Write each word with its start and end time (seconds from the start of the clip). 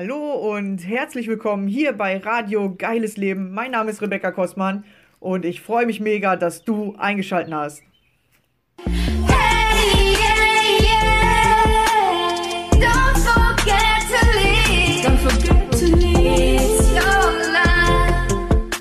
Hallo 0.00 0.54
und 0.54 0.78
herzlich 0.86 1.26
willkommen 1.26 1.66
hier 1.66 1.92
bei 1.92 2.18
Radio 2.18 2.72
Geiles 2.72 3.16
Leben. 3.16 3.50
Mein 3.52 3.72
Name 3.72 3.90
ist 3.90 4.00
Rebecca 4.00 4.30
Kostmann 4.30 4.84
und 5.18 5.44
ich 5.44 5.60
freue 5.60 5.86
mich 5.86 5.98
mega, 5.98 6.36
dass 6.36 6.62
du 6.62 6.94
eingeschaltet 6.98 7.52
hast. 7.52 7.82
Hey, 8.84 10.12
yeah, 10.12 10.78
yeah. 10.80 11.64
Don't 12.74 13.18
forget 13.18 14.06
to 14.06 14.24
leave. 14.38 15.04
Don't 15.04 15.18
forget 15.18 15.68
to 15.72 15.86
leave 15.96 16.92
your 16.94 17.32
life. 17.50 18.80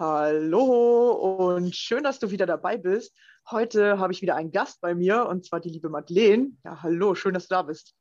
Hallo 0.00 1.12
und 1.54 1.76
schön, 1.76 2.02
dass 2.02 2.18
du 2.18 2.32
wieder 2.32 2.46
dabei 2.46 2.76
bist. 2.76 3.16
Heute 3.48 4.00
habe 4.00 4.12
ich 4.12 4.20
wieder 4.20 4.34
einen 4.34 4.50
Gast 4.50 4.80
bei 4.80 4.96
mir 4.96 5.26
und 5.26 5.44
zwar 5.44 5.60
die 5.60 5.70
liebe 5.70 5.88
Madeleine. 5.88 6.50
Ja, 6.64 6.82
hallo, 6.82 7.14
schön, 7.14 7.34
dass 7.34 7.46
du 7.46 7.54
da 7.54 7.62
bist. 7.62 7.94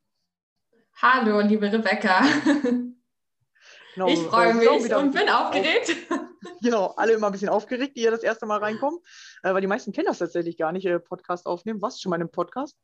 Hallo, 0.98 1.40
liebe 1.42 1.72
Rebecca. 1.72 2.24
Genau, 3.94 4.08
Ich 4.08 4.20
freue 4.20 4.54
mich 4.54 4.96
und 4.96 5.14
bin 5.14 5.30
aufgeregt. 5.30 5.96
Genau, 6.64 6.94
alle 6.96 7.14
immer 7.14 7.28
ein 7.28 7.34
bisschen 7.34 7.50
aufgeregt, 7.50 7.96
die 7.96 8.02
hier 8.02 8.12
das 8.12 8.24
erste 8.24 8.46
Mal 8.46 8.60
reinkommen, 8.60 9.00
äh, 9.44 9.54
weil 9.54 9.62
die 9.62 9.68
meisten 9.68 9.92
kennen 9.92 10.08
das 10.08 10.20
tatsächlich 10.20 10.58
gar 10.58 10.72
nicht, 10.72 10.86
äh, 10.86 11.00
Podcast 11.00 11.46
aufnehmen. 11.46 11.82
Warst 11.82 11.98
du 11.98 12.02
schon 12.02 12.10
mal 12.10 12.16
in 12.16 12.22
einem 12.22 12.32
Podcast? 12.32 12.78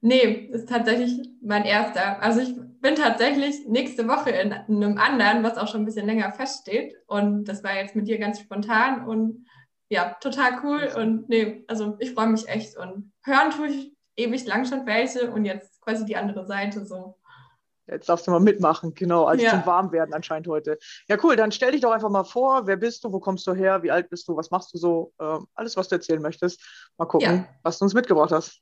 Nee, 0.00 0.50
ist 0.52 0.68
tatsächlich 0.68 1.18
mein 1.42 1.64
erster. 1.64 2.22
Also 2.22 2.40
ich 2.40 2.54
bin 2.80 2.94
tatsächlich 2.94 3.66
nächste 3.66 4.06
Woche 4.08 4.30
in 4.30 4.52
einem 4.52 4.98
anderen, 4.98 5.42
was 5.42 5.56
auch 5.56 5.68
schon 5.68 5.82
ein 5.82 5.84
bisschen 5.86 6.06
länger 6.06 6.32
feststeht. 6.32 6.94
Und 7.06 7.44
das 7.46 7.64
war 7.64 7.74
jetzt 7.76 7.96
mit 7.96 8.06
dir 8.06 8.18
ganz 8.18 8.40
spontan 8.40 9.06
und 9.06 9.46
ja, 9.88 10.16
total 10.20 10.60
cool. 10.62 10.90
Und 10.96 11.28
nee, 11.28 11.64
also 11.66 11.96
ich 11.98 12.12
freue 12.12 12.28
mich 12.28 12.46
echt. 12.48 12.76
Und 12.76 13.12
hören 13.24 13.50
tue 13.50 13.68
ich 13.68 13.96
ewig 14.16 14.46
lang 14.46 14.66
schon 14.66 14.86
welche 14.86 15.30
und 15.30 15.44
jetzt 15.44 15.80
quasi 15.80 16.04
die 16.04 16.16
andere 16.16 16.46
Seite 16.46 16.84
so. 16.84 17.17
Jetzt 17.90 18.08
darfst 18.08 18.26
du 18.26 18.30
mal 18.30 18.40
mitmachen, 18.40 18.94
genau, 18.94 19.24
also 19.24 19.42
Ja. 19.42 19.50
zum 19.50 19.66
Warmwerden 19.66 20.14
anscheinend 20.14 20.46
heute. 20.48 20.78
Ja, 21.08 21.16
cool, 21.22 21.36
dann 21.36 21.52
stell 21.52 21.72
dich 21.72 21.80
doch 21.80 21.90
einfach 21.92 22.10
mal 22.10 22.24
vor, 22.24 22.66
wer 22.66 22.76
bist 22.76 23.02
du, 23.04 23.12
wo 23.12 23.18
kommst 23.20 23.46
du 23.46 23.54
her, 23.54 23.82
wie 23.82 23.90
alt 23.90 24.10
bist 24.10 24.28
du, 24.28 24.36
was 24.36 24.50
machst 24.50 24.74
du 24.74 24.78
so, 24.78 25.12
ähm, 25.20 25.46
alles, 25.54 25.76
was 25.76 25.88
du 25.88 25.94
erzählen 25.94 26.20
möchtest. 26.20 26.60
Mal 26.98 27.06
gucken, 27.06 27.28
Ja. 27.36 27.48
was 27.62 27.78
du 27.78 27.84
uns 27.84 27.94
mitgebracht 27.94 28.30
hast. 28.30 28.60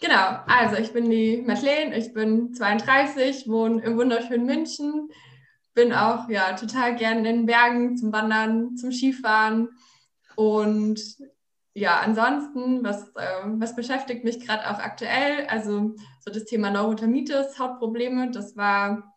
Genau, 0.00 0.40
also 0.46 0.76
ich 0.76 0.92
bin 0.92 1.08
die 1.10 1.42
Madeleine, 1.46 1.96
ich 1.96 2.12
bin 2.12 2.52
32, 2.52 3.48
wohne 3.48 3.82
im 3.82 3.96
wunderschönen 3.96 4.44
München, 4.44 5.08
bin 5.74 5.94
auch 5.94 6.28
ja 6.28 6.52
total 6.54 6.96
gern 6.96 7.18
in 7.18 7.24
den 7.24 7.46
Bergen 7.46 7.96
zum 7.96 8.12
Wandern, 8.12 8.76
zum 8.76 8.92
Skifahren 8.92 9.70
und 10.36 11.00
ja, 11.74 12.00
ansonsten, 12.00 12.84
was, 12.84 13.12
ähm, 13.18 13.60
was 13.60 13.74
beschäftigt 13.74 14.24
mich 14.24 14.44
gerade 14.44 14.68
auch 14.70 14.78
aktuell? 14.78 15.46
Also 15.46 15.94
so 16.20 16.30
das 16.30 16.44
Thema 16.44 16.70
Neurodermitis, 16.70 17.58
Hautprobleme, 17.58 18.30
das 18.30 18.56
war 18.56 19.14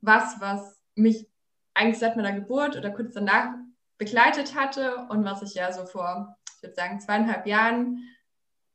was, 0.00 0.40
was 0.40 0.78
mich 0.94 1.28
eigentlich 1.72 1.98
seit 1.98 2.16
meiner 2.16 2.32
Geburt 2.32 2.76
oder 2.76 2.90
kurz 2.90 3.14
danach 3.14 3.54
begleitet 3.96 4.54
hatte 4.54 5.06
und 5.08 5.24
was 5.24 5.42
ich 5.42 5.54
ja 5.54 5.72
so 5.72 5.86
vor, 5.86 6.36
ich 6.56 6.62
würde 6.62 6.74
sagen, 6.74 7.00
zweieinhalb 7.00 7.46
Jahren 7.46 8.02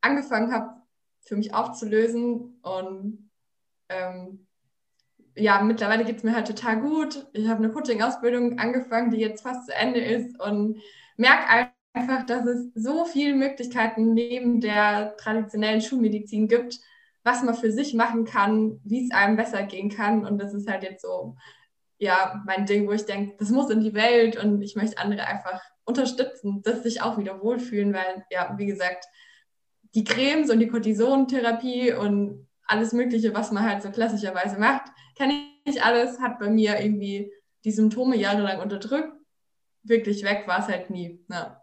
angefangen 0.01 0.51
habe, 0.51 0.81
für 1.21 1.35
mich 1.35 1.53
aufzulösen. 1.53 2.59
Und 2.61 3.29
ähm, 3.89 4.47
ja, 5.35 5.61
mittlerweile 5.61 6.03
geht 6.03 6.17
es 6.17 6.23
mir 6.23 6.33
halt 6.33 6.47
total 6.47 6.81
gut. 6.81 7.27
Ich 7.33 7.47
habe 7.47 7.63
eine 7.63 7.71
Coaching-Ausbildung 7.71 8.57
angefangen, 8.59 9.11
die 9.11 9.17
jetzt 9.17 9.43
fast 9.43 9.67
zu 9.67 9.75
Ende 9.75 9.99
ist 9.99 10.39
und 10.39 10.81
merke 11.15 11.71
einfach, 11.99 12.25
dass 12.25 12.45
es 12.45 12.71
so 12.75 13.05
viele 13.05 13.35
Möglichkeiten 13.35 14.13
neben 14.13 14.61
der 14.61 15.15
traditionellen 15.17 15.81
Schulmedizin 15.81 16.47
gibt, 16.47 16.79
was 17.23 17.43
man 17.43 17.55
für 17.55 17.71
sich 17.71 17.93
machen 17.93 18.25
kann, 18.25 18.79
wie 18.83 19.05
es 19.05 19.11
einem 19.11 19.35
besser 19.35 19.63
gehen 19.63 19.89
kann. 19.89 20.25
Und 20.25 20.39
das 20.39 20.53
ist 20.53 20.69
halt 20.69 20.83
jetzt 20.83 21.01
so, 21.01 21.35
ja, 21.97 22.41
mein 22.45 22.65
Ding, 22.65 22.87
wo 22.87 22.91
ich 22.93 23.05
denke, 23.05 23.35
das 23.37 23.49
muss 23.49 23.69
in 23.69 23.81
die 23.81 23.93
Welt 23.93 24.41
und 24.41 24.61
ich 24.61 24.75
möchte 24.75 24.97
andere 24.97 25.25
einfach 25.25 25.61
unterstützen, 25.83 26.61
dass 26.63 26.77
sie 26.77 26.89
sich 26.89 27.01
auch 27.01 27.17
wieder 27.17 27.41
wohlfühlen, 27.41 27.93
weil, 27.93 28.23
ja, 28.29 28.53
wie 28.57 28.67
gesagt, 28.67 29.05
die 29.95 30.03
Cremes 30.03 30.49
und 30.49 30.59
die 30.59 30.67
Cortisontherapie 30.67 31.93
und 31.93 32.47
alles 32.65 32.93
Mögliche, 32.93 33.33
was 33.33 33.51
man 33.51 33.67
halt 33.67 33.81
so 33.81 33.89
klassischerweise 33.89 34.59
macht, 34.59 34.83
kann 35.17 35.31
ich 35.65 35.83
alles, 35.83 36.19
hat 36.19 36.39
bei 36.39 36.49
mir 36.49 36.79
irgendwie 36.79 37.31
die 37.65 37.71
Symptome 37.71 38.15
jahrelang 38.15 38.61
unterdrückt. 38.61 39.11
Wirklich 39.83 40.23
weg 40.23 40.43
war 40.47 40.59
es 40.59 40.67
halt 40.67 40.89
nie. 40.89 41.25
Ja. 41.29 41.59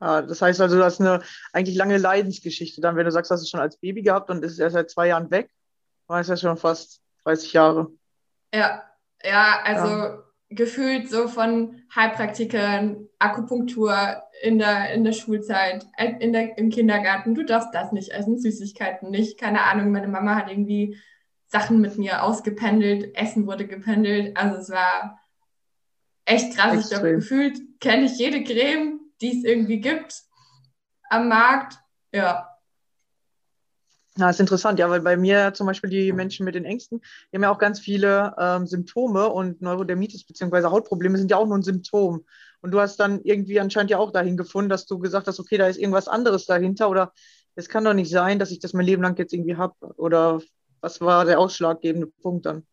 Ah, 0.00 0.22
das 0.22 0.40
heißt 0.40 0.60
also, 0.60 0.76
du 0.76 0.84
hast 0.84 1.00
eine 1.00 1.22
eigentlich 1.52 1.76
lange 1.76 1.98
Leidensgeschichte. 1.98 2.80
Dann, 2.80 2.96
wenn 2.96 3.04
du 3.04 3.10
sagst, 3.10 3.30
hast 3.30 3.40
du 3.40 3.44
es 3.44 3.50
schon 3.50 3.60
als 3.60 3.78
Baby 3.78 4.02
gehabt 4.02 4.30
und 4.30 4.44
ist 4.44 4.58
erst 4.58 4.74
seit 4.74 4.90
zwei 4.90 5.08
Jahren 5.08 5.30
weg, 5.30 5.50
dann 6.06 6.20
ist 6.20 6.30
das 6.30 6.40
schon 6.40 6.56
fast 6.56 7.02
30 7.24 7.52
Jahre. 7.52 7.88
Ja, 8.54 8.82
ja, 9.24 9.60
also 9.64 10.22
gefühlt 10.50 11.10
so 11.10 11.28
von 11.28 11.82
Heilpraktikern, 11.94 13.08
Akupunktur 13.18 14.22
in 14.42 14.58
der, 14.58 14.92
in 14.92 15.04
der 15.04 15.12
Schulzeit, 15.12 15.86
äh, 15.96 16.14
in 16.20 16.32
der, 16.32 16.56
im 16.56 16.70
Kindergarten, 16.70 17.34
du 17.34 17.44
darfst 17.44 17.74
das 17.74 17.92
nicht 17.92 18.10
essen, 18.10 18.38
Süßigkeiten 18.38 19.10
nicht, 19.10 19.38
keine 19.38 19.64
Ahnung, 19.64 19.92
meine 19.92 20.08
Mama 20.08 20.36
hat 20.36 20.50
irgendwie 20.50 20.96
Sachen 21.48 21.80
mit 21.80 21.98
mir 21.98 22.22
ausgependelt, 22.22 23.14
Essen 23.16 23.46
wurde 23.46 23.66
gependelt, 23.66 24.36
also 24.36 24.56
es 24.56 24.70
war 24.70 25.20
echt 26.24 26.56
krass. 26.56 26.84
Ich 26.84 26.90
glaube, 26.90 27.10
Extrem. 27.10 27.20
gefühlt 27.20 27.80
kenne 27.80 28.04
ich 28.04 28.18
jede 28.18 28.44
Creme, 28.44 28.97
die 29.20 29.38
es 29.38 29.44
irgendwie 29.44 29.80
gibt 29.80 30.22
am 31.10 31.28
Markt. 31.28 31.78
Ja, 32.12 32.58
Ja, 34.18 34.30
ist 34.30 34.40
interessant, 34.40 34.80
ja, 34.80 34.90
weil 34.90 35.00
bei 35.00 35.16
mir 35.16 35.54
zum 35.54 35.68
Beispiel 35.68 35.90
die 35.90 36.12
Menschen 36.12 36.44
mit 36.44 36.56
den 36.56 36.64
Ängsten, 36.64 37.00
die 37.00 37.36
haben 37.36 37.44
ja 37.44 37.52
auch 37.52 37.58
ganz 37.58 37.78
viele 37.78 38.34
ähm, 38.36 38.66
Symptome 38.66 39.28
und 39.28 39.62
Neurodermitis 39.62 40.24
bzw. 40.24 40.64
Hautprobleme 40.64 41.16
sind 41.16 41.30
ja 41.30 41.36
auch 41.36 41.46
nur 41.46 41.56
ein 41.56 41.62
Symptom. 41.62 42.24
Und 42.60 42.72
du 42.72 42.80
hast 42.80 42.96
dann 42.96 43.20
irgendwie 43.22 43.60
anscheinend 43.60 43.92
ja 43.92 43.98
auch 43.98 44.10
dahin 44.10 44.36
gefunden, 44.36 44.70
dass 44.70 44.86
du 44.86 44.98
gesagt 44.98 45.28
hast, 45.28 45.38
okay, 45.38 45.56
da 45.56 45.68
ist 45.68 45.78
irgendwas 45.78 46.08
anderes 46.08 46.46
dahinter 46.46 46.90
oder 46.90 47.12
es 47.54 47.68
kann 47.68 47.84
doch 47.84 47.94
nicht 47.94 48.10
sein, 48.10 48.40
dass 48.40 48.50
ich 48.50 48.58
das 48.58 48.72
mein 48.72 48.86
Leben 48.86 49.02
lang 49.02 49.16
jetzt 49.16 49.32
irgendwie 49.32 49.56
habe. 49.56 49.74
Oder 49.96 50.40
was 50.80 51.00
war 51.00 51.24
der 51.24 51.38
ausschlaggebende 51.38 52.08
Punkt 52.20 52.46
dann? 52.46 52.66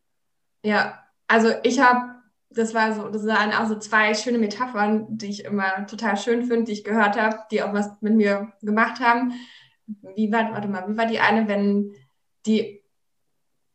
Ja, 0.64 1.04
also 1.28 1.52
ich 1.62 1.80
habe, 1.80 2.16
das 2.56 2.74
war 2.74 2.94
so, 2.94 3.10
das 3.10 3.26
waren 3.28 3.52
auch 3.52 3.68
so 3.68 3.78
zwei 3.78 4.14
schöne 4.14 4.38
Metaphern, 4.38 5.06
die 5.10 5.28
ich 5.28 5.46
immer 5.46 5.86
total 5.88 6.18
schön 6.18 6.46
finde, 6.46 6.66
die 6.66 6.72
ich 6.72 6.84
gehört 6.84 7.20
habe, 7.20 7.40
die 7.52 7.62
auch 7.62 7.74
was 7.74 8.02
mit 8.02 8.16
mir 8.16 8.54
gemacht 8.62 9.00
haben. 9.00 9.34
Wie 10.16 10.32
war, 10.32 10.52
warte 10.52 10.68
mal, 10.68 10.88
wie 10.88 10.98
war 10.98 11.06
die 11.06 11.20
eine, 11.20 11.48
wenn 11.48 11.94
die 12.46 12.82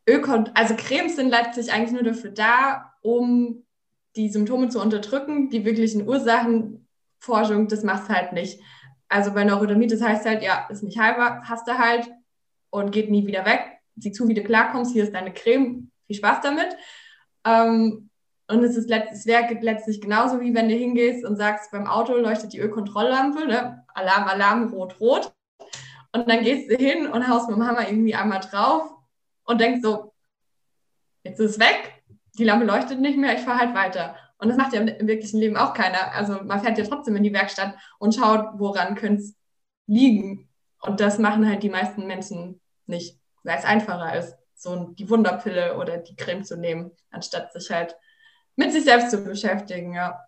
Öko, 0.07 0.45
also 0.55 0.75
Cremes 0.75 1.15
sind 1.15 1.29
letztlich 1.29 1.71
eigentlich 1.71 1.91
nur 1.91 2.03
dafür 2.03 2.31
da, 2.31 2.93
um 3.01 3.63
die 4.15 4.29
Symptome 4.29 4.69
zu 4.69 4.81
unterdrücken, 4.81 5.49
die 5.49 5.63
wirklichen 5.63 6.07
Ursachenforschung, 6.07 7.67
das 7.67 7.83
macht 7.83 8.09
halt 8.09 8.33
nicht. 8.33 8.59
Also 9.07 9.33
bei 9.33 9.43
Neurodermitis 9.43 10.01
heißt 10.01 10.25
halt, 10.25 10.43
ja, 10.43 10.67
ist 10.69 10.83
nicht 10.83 10.99
heilbar, 10.99 11.43
hast 11.47 11.67
du 11.67 11.77
halt 11.77 12.09
und 12.71 12.91
geht 12.91 13.11
nie 13.11 13.27
wieder 13.27 13.45
weg. 13.45 13.79
Sieh 13.95 14.11
zu, 14.11 14.27
wie 14.27 14.33
du 14.33 14.43
klarkommst, 14.43 14.91
hier 14.91 15.03
ist 15.03 15.13
deine 15.13 15.33
Creme, 15.33 15.91
viel 16.07 16.15
Spaß 16.15 16.41
damit. 16.41 16.75
Ähm, 17.45 18.09
und 18.51 18.63
es, 18.63 18.75
ist 18.75 18.91
es 18.91 19.25
wäre 19.25 19.53
letztlich 19.61 20.01
genauso, 20.01 20.41
wie 20.41 20.53
wenn 20.53 20.67
du 20.67 20.75
hingehst 20.75 21.23
und 21.23 21.37
sagst, 21.37 21.71
beim 21.71 21.87
Auto 21.87 22.13
leuchtet 22.15 22.51
die 22.51 22.59
Ölkontrolllampe, 22.59 23.47
ne? 23.47 23.85
Alarm, 23.93 24.27
Alarm, 24.27 24.73
rot, 24.73 24.99
rot. 24.99 25.33
Und 26.11 26.29
dann 26.29 26.43
gehst 26.43 26.69
du 26.69 26.75
hin 26.75 27.07
und 27.07 27.29
haust 27.29 27.47
mit 27.47 27.55
dem 27.55 27.65
Hammer 27.65 27.87
irgendwie 27.87 28.13
einmal 28.13 28.41
drauf 28.41 28.91
und 29.45 29.61
denkst 29.61 29.81
so, 29.81 30.13
jetzt 31.23 31.39
ist 31.39 31.51
es 31.51 31.59
weg, 31.59 32.03
die 32.37 32.43
Lampe 32.43 32.65
leuchtet 32.65 32.99
nicht 32.99 33.17
mehr, 33.17 33.35
ich 33.35 33.41
fahre 33.41 33.59
halt 33.59 33.73
weiter. 33.73 34.17
Und 34.37 34.49
das 34.49 34.57
macht 34.57 34.73
ja 34.73 34.81
im 34.81 35.07
wirklichen 35.07 35.39
Leben 35.39 35.55
auch 35.55 35.73
keiner. 35.73 36.13
Also 36.13 36.43
man 36.43 36.59
fährt 36.61 36.77
ja 36.77 36.83
trotzdem 36.83 37.15
in 37.15 37.23
die 37.23 37.33
Werkstatt 37.33 37.75
und 37.99 38.15
schaut, 38.15 38.59
woran 38.59 38.95
könnte 38.95 39.21
es 39.21 39.35
liegen. 39.87 40.49
Und 40.81 40.99
das 40.99 41.19
machen 41.19 41.47
halt 41.47 41.63
die 41.63 41.69
meisten 41.69 42.05
Menschen 42.05 42.59
nicht, 42.85 43.17
weil 43.43 43.57
es 43.57 43.65
einfacher 43.65 44.17
ist, 44.17 44.35
so 44.55 44.93
die 44.97 45.09
Wunderpille 45.09 45.77
oder 45.77 45.99
die 45.99 46.15
Creme 46.15 46.43
zu 46.43 46.57
nehmen, 46.57 46.91
anstatt 47.11 47.53
sich 47.53 47.71
halt 47.71 47.95
mit 48.61 48.71
sich 48.71 48.83
selbst 48.83 49.11
zu 49.11 49.23
beschäftigen, 49.23 49.93
ja. 49.93 50.19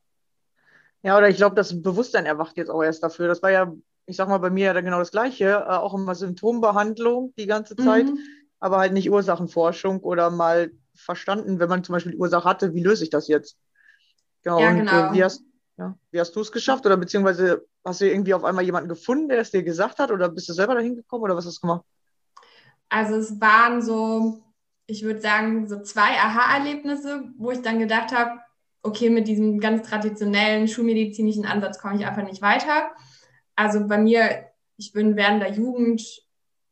Ja, 1.03 1.17
oder 1.17 1.29
ich 1.29 1.37
glaube, 1.37 1.55
das 1.55 1.81
Bewusstsein 1.81 2.25
erwacht 2.25 2.57
jetzt 2.57 2.69
auch 2.69 2.81
erst 2.81 3.03
dafür. 3.03 3.27
Das 3.27 3.43
war 3.43 3.51
ja, 3.51 3.73
ich 4.05 4.15
sag 4.15 4.29
mal, 4.29 4.37
bei 4.37 4.49
mir 4.49 4.73
ja 4.73 4.81
genau 4.81 4.99
das 4.99 5.11
Gleiche. 5.11 5.45
Äh, 5.45 5.63
auch 5.69 5.93
immer 5.93 6.15
Symptombehandlung 6.15 7.33
die 7.37 7.45
ganze 7.47 7.75
Zeit. 7.75 8.05
Mhm. 8.05 8.17
aber 8.59 8.77
halt 8.77 8.93
nicht 8.93 9.11
Ursachenforschung 9.11 9.99
oder 9.99 10.29
mal 10.29 10.71
verstanden, 10.95 11.59
wenn 11.59 11.69
man 11.69 11.83
zum 11.83 11.93
Beispiel 11.93 12.13
die 12.13 12.17
Ursache 12.17 12.45
hatte, 12.47 12.73
wie 12.73 12.83
löse 12.83 13.03
ich 13.03 13.09
das 13.09 13.27
jetzt? 13.27 13.57
Genau, 14.43 14.61
Ja, 14.61 14.69
und 14.69 14.77
genau. 14.77 15.09
Äh, 15.09 15.13
wie 15.13 15.23
hast, 15.23 15.43
ja, 15.77 15.97
wie 16.11 16.19
hast 16.19 16.35
du 16.35 16.39
es 16.41 16.51
geschafft? 16.51 16.85
Oder 16.85 16.97
beziehungsweise 16.97 17.65
hast 17.83 17.99
du 18.01 18.09
irgendwie 18.09 18.33
auf 18.33 18.45
einmal 18.45 18.63
jemanden 18.63 18.89
gefunden, 18.89 19.27
der 19.27 19.39
es 19.39 19.51
dir 19.51 19.63
gesagt 19.63 19.99
hat? 19.99 20.11
Oder 20.11 20.29
bist 20.29 20.47
du 20.47 20.53
selber 20.53 20.75
dahin 20.75 20.95
gekommen 20.95 21.23
oder 21.23 21.35
was 21.35 21.45
hast 21.45 21.57
du 21.57 21.67
gemacht? 21.67 21.83
Also 22.89 23.15
es 23.15 23.41
waren 23.41 23.81
so, 23.81 24.41
ich 24.93 25.03
würde 25.03 25.19
sagen, 25.19 25.67
so 25.67 25.81
zwei 25.81 26.19
Aha-Erlebnisse, 26.19 27.23
wo 27.37 27.49
ich 27.49 27.63
dann 27.63 27.79
gedacht 27.79 28.15
habe, 28.15 28.39
okay, 28.83 29.09
mit 29.09 29.27
diesem 29.27 29.59
ganz 29.59 29.89
traditionellen 29.89 30.67
schulmedizinischen 30.67 31.45
Ansatz 31.45 31.79
komme 31.79 31.95
ich 31.95 32.05
einfach 32.05 32.23
nicht 32.23 32.43
weiter. 32.43 32.91
Also 33.55 33.87
bei 33.87 33.97
mir, 33.97 34.45
ich 34.77 34.93
bin 34.93 35.15
während 35.15 35.41
der 35.41 35.51
Jugend 35.51 36.01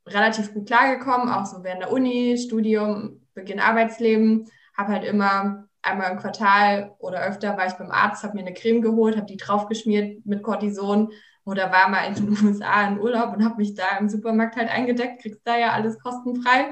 relativ 0.05 0.53
gut 0.53 0.67
klargekommen, 0.67 1.29
auch 1.29 1.47
so 1.47 1.63
während 1.63 1.81
der 1.81 1.91
Uni, 1.91 2.37
Studium, 2.37 3.21
Beginn 3.33 3.59
Arbeitsleben, 3.59 4.47
habe 4.77 4.91
halt 4.93 5.03
immer 5.03 5.67
einmal 5.81 6.11
im 6.11 6.19
Quartal 6.19 6.93
oder 6.99 7.23
öfter 7.23 7.57
war 7.57 7.65
ich 7.65 7.73
beim 7.73 7.89
Arzt, 7.89 8.23
habe 8.23 8.35
mir 8.35 8.41
eine 8.41 8.53
Creme 8.53 8.83
geholt, 8.83 9.17
habe 9.17 9.25
die 9.25 9.37
draufgeschmiert 9.37 10.23
mit 10.27 10.43
Cortison 10.43 11.11
oder 11.43 11.71
war 11.71 11.89
mal 11.89 12.05
in 12.05 12.13
den 12.13 12.37
USA 12.45 12.87
in 12.87 12.99
Urlaub 12.99 13.35
und 13.35 13.43
habe 13.43 13.57
mich 13.57 13.73
da 13.73 13.97
im 13.99 14.09
Supermarkt 14.09 14.57
halt 14.57 14.69
eingedeckt, 14.69 15.23
kriegst 15.23 15.41
da 15.43 15.57
ja 15.57 15.71
alles 15.71 15.97
kostenfrei. 15.97 16.71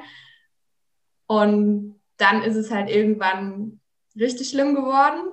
Und 1.30 2.02
dann 2.18 2.42
ist 2.42 2.56
es 2.56 2.72
halt 2.72 2.90
irgendwann 2.90 3.80
richtig 4.16 4.50
schlimm 4.50 4.74
geworden, 4.74 5.32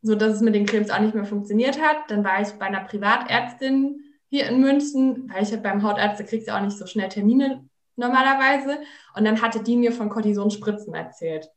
so 0.00 0.14
dass 0.14 0.34
es 0.34 0.40
mit 0.40 0.54
den 0.54 0.66
Cremes 0.66 0.88
auch 0.88 1.00
nicht 1.00 1.16
mehr 1.16 1.24
funktioniert 1.24 1.82
hat. 1.82 2.08
Dann 2.08 2.22
war 2.22 2.40
ich 2.40 2.50
bei 2.50 2.66
einer 2.66 2.84
Privatärztin 2.84 4.04
hier 4.28 4.46
in 4.46 4.60
München, 4.60 5.28
weil 5.34 5.42
ich 5.42 5.50
halt 5.50 5.64
beim 5.64 5.82
Hautarzt, 5.82 6.20
da 6.20 6.24
kriegst 6.24 6.46
du 6.46 6.54
auch 6.54 6.60
nicht 6.60 6.78
so 6.78 6.86
schnell 6.86 7.08
Termine 7.08 7.68
normalerweise. 7.96 8.78
Und 9.16 9.24
dann 9.24 9.42
hatte 9.42 9.64
die 9.64 9.76
mir 9.76 9.90
von 9.90 10.10
Cortisonspritzen 10.10 10.94
erzählt, 10.94 11.50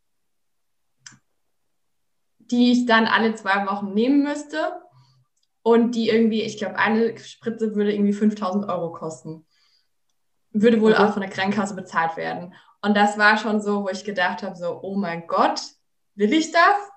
die 2.40 2.72
ich 2.72 2.88
dann 2.88 3.06
alle 3.06 3.36
zwei 3.36 3.68
Wochen 3.68 3.94
nehmen 3.94 4.24
müsste. 4.24 4.82
Und 5.62 5.94
die 5.94 6.10
irgendwie, 6.10 6.42
ich 6.42 6.58
glaube, 6.58 6.80
eine 6.80 7.20
Spritze 7.20 7.76
würde 7.76 7.94
irgendwie 7.94 8.14
5000 8.14 8.68
Euro 8.68 8.94
kosten. 8.94 9.46
Würde 10.54 10.82
wohl 10.82 10.94
Okay. 10.94 11.04
auch 11.04 11.14
von 11.14 11.22
der 11.22 11.30
Krankenkasse 11.30 11.76
bezahlt 11.76 12.18
werden. 12.18 12.56
Und 12.82 12.96
das 12.96 13.18
war 13.18 13.38
schon 13.38 13.62
so, 13.62 13.84
wo 13.84 13.90
ich 13.90 14.04
gedacht 14.06 14.44
habe, 14.44 14.56
so, 14.56 14.80
oh 14.82 14.96
mein 14.96 15.28
Gott, 15.28 15.62
will 16.16 16.34
ich 16.34 16.52
das? 16.52 16.92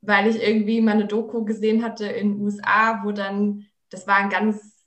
Weil 0.00 0.26
ich 0.26 0.42
irgendwie 0.42 0.80
mal 0.80 0.92
eine 0.92 1.06
Doku 1.06 1.44
gesehen 1.44 1.84
hatte 1.84 2.06
in 2.06 2.34
den 2.34 2.42
USA, 2.42 3.02
wo 3.04 3.12
dann, 3.12 3.66
das 3.90 4.06
war 4.06 4.16
ein 4.16 4.30
ganz 4.30 4.84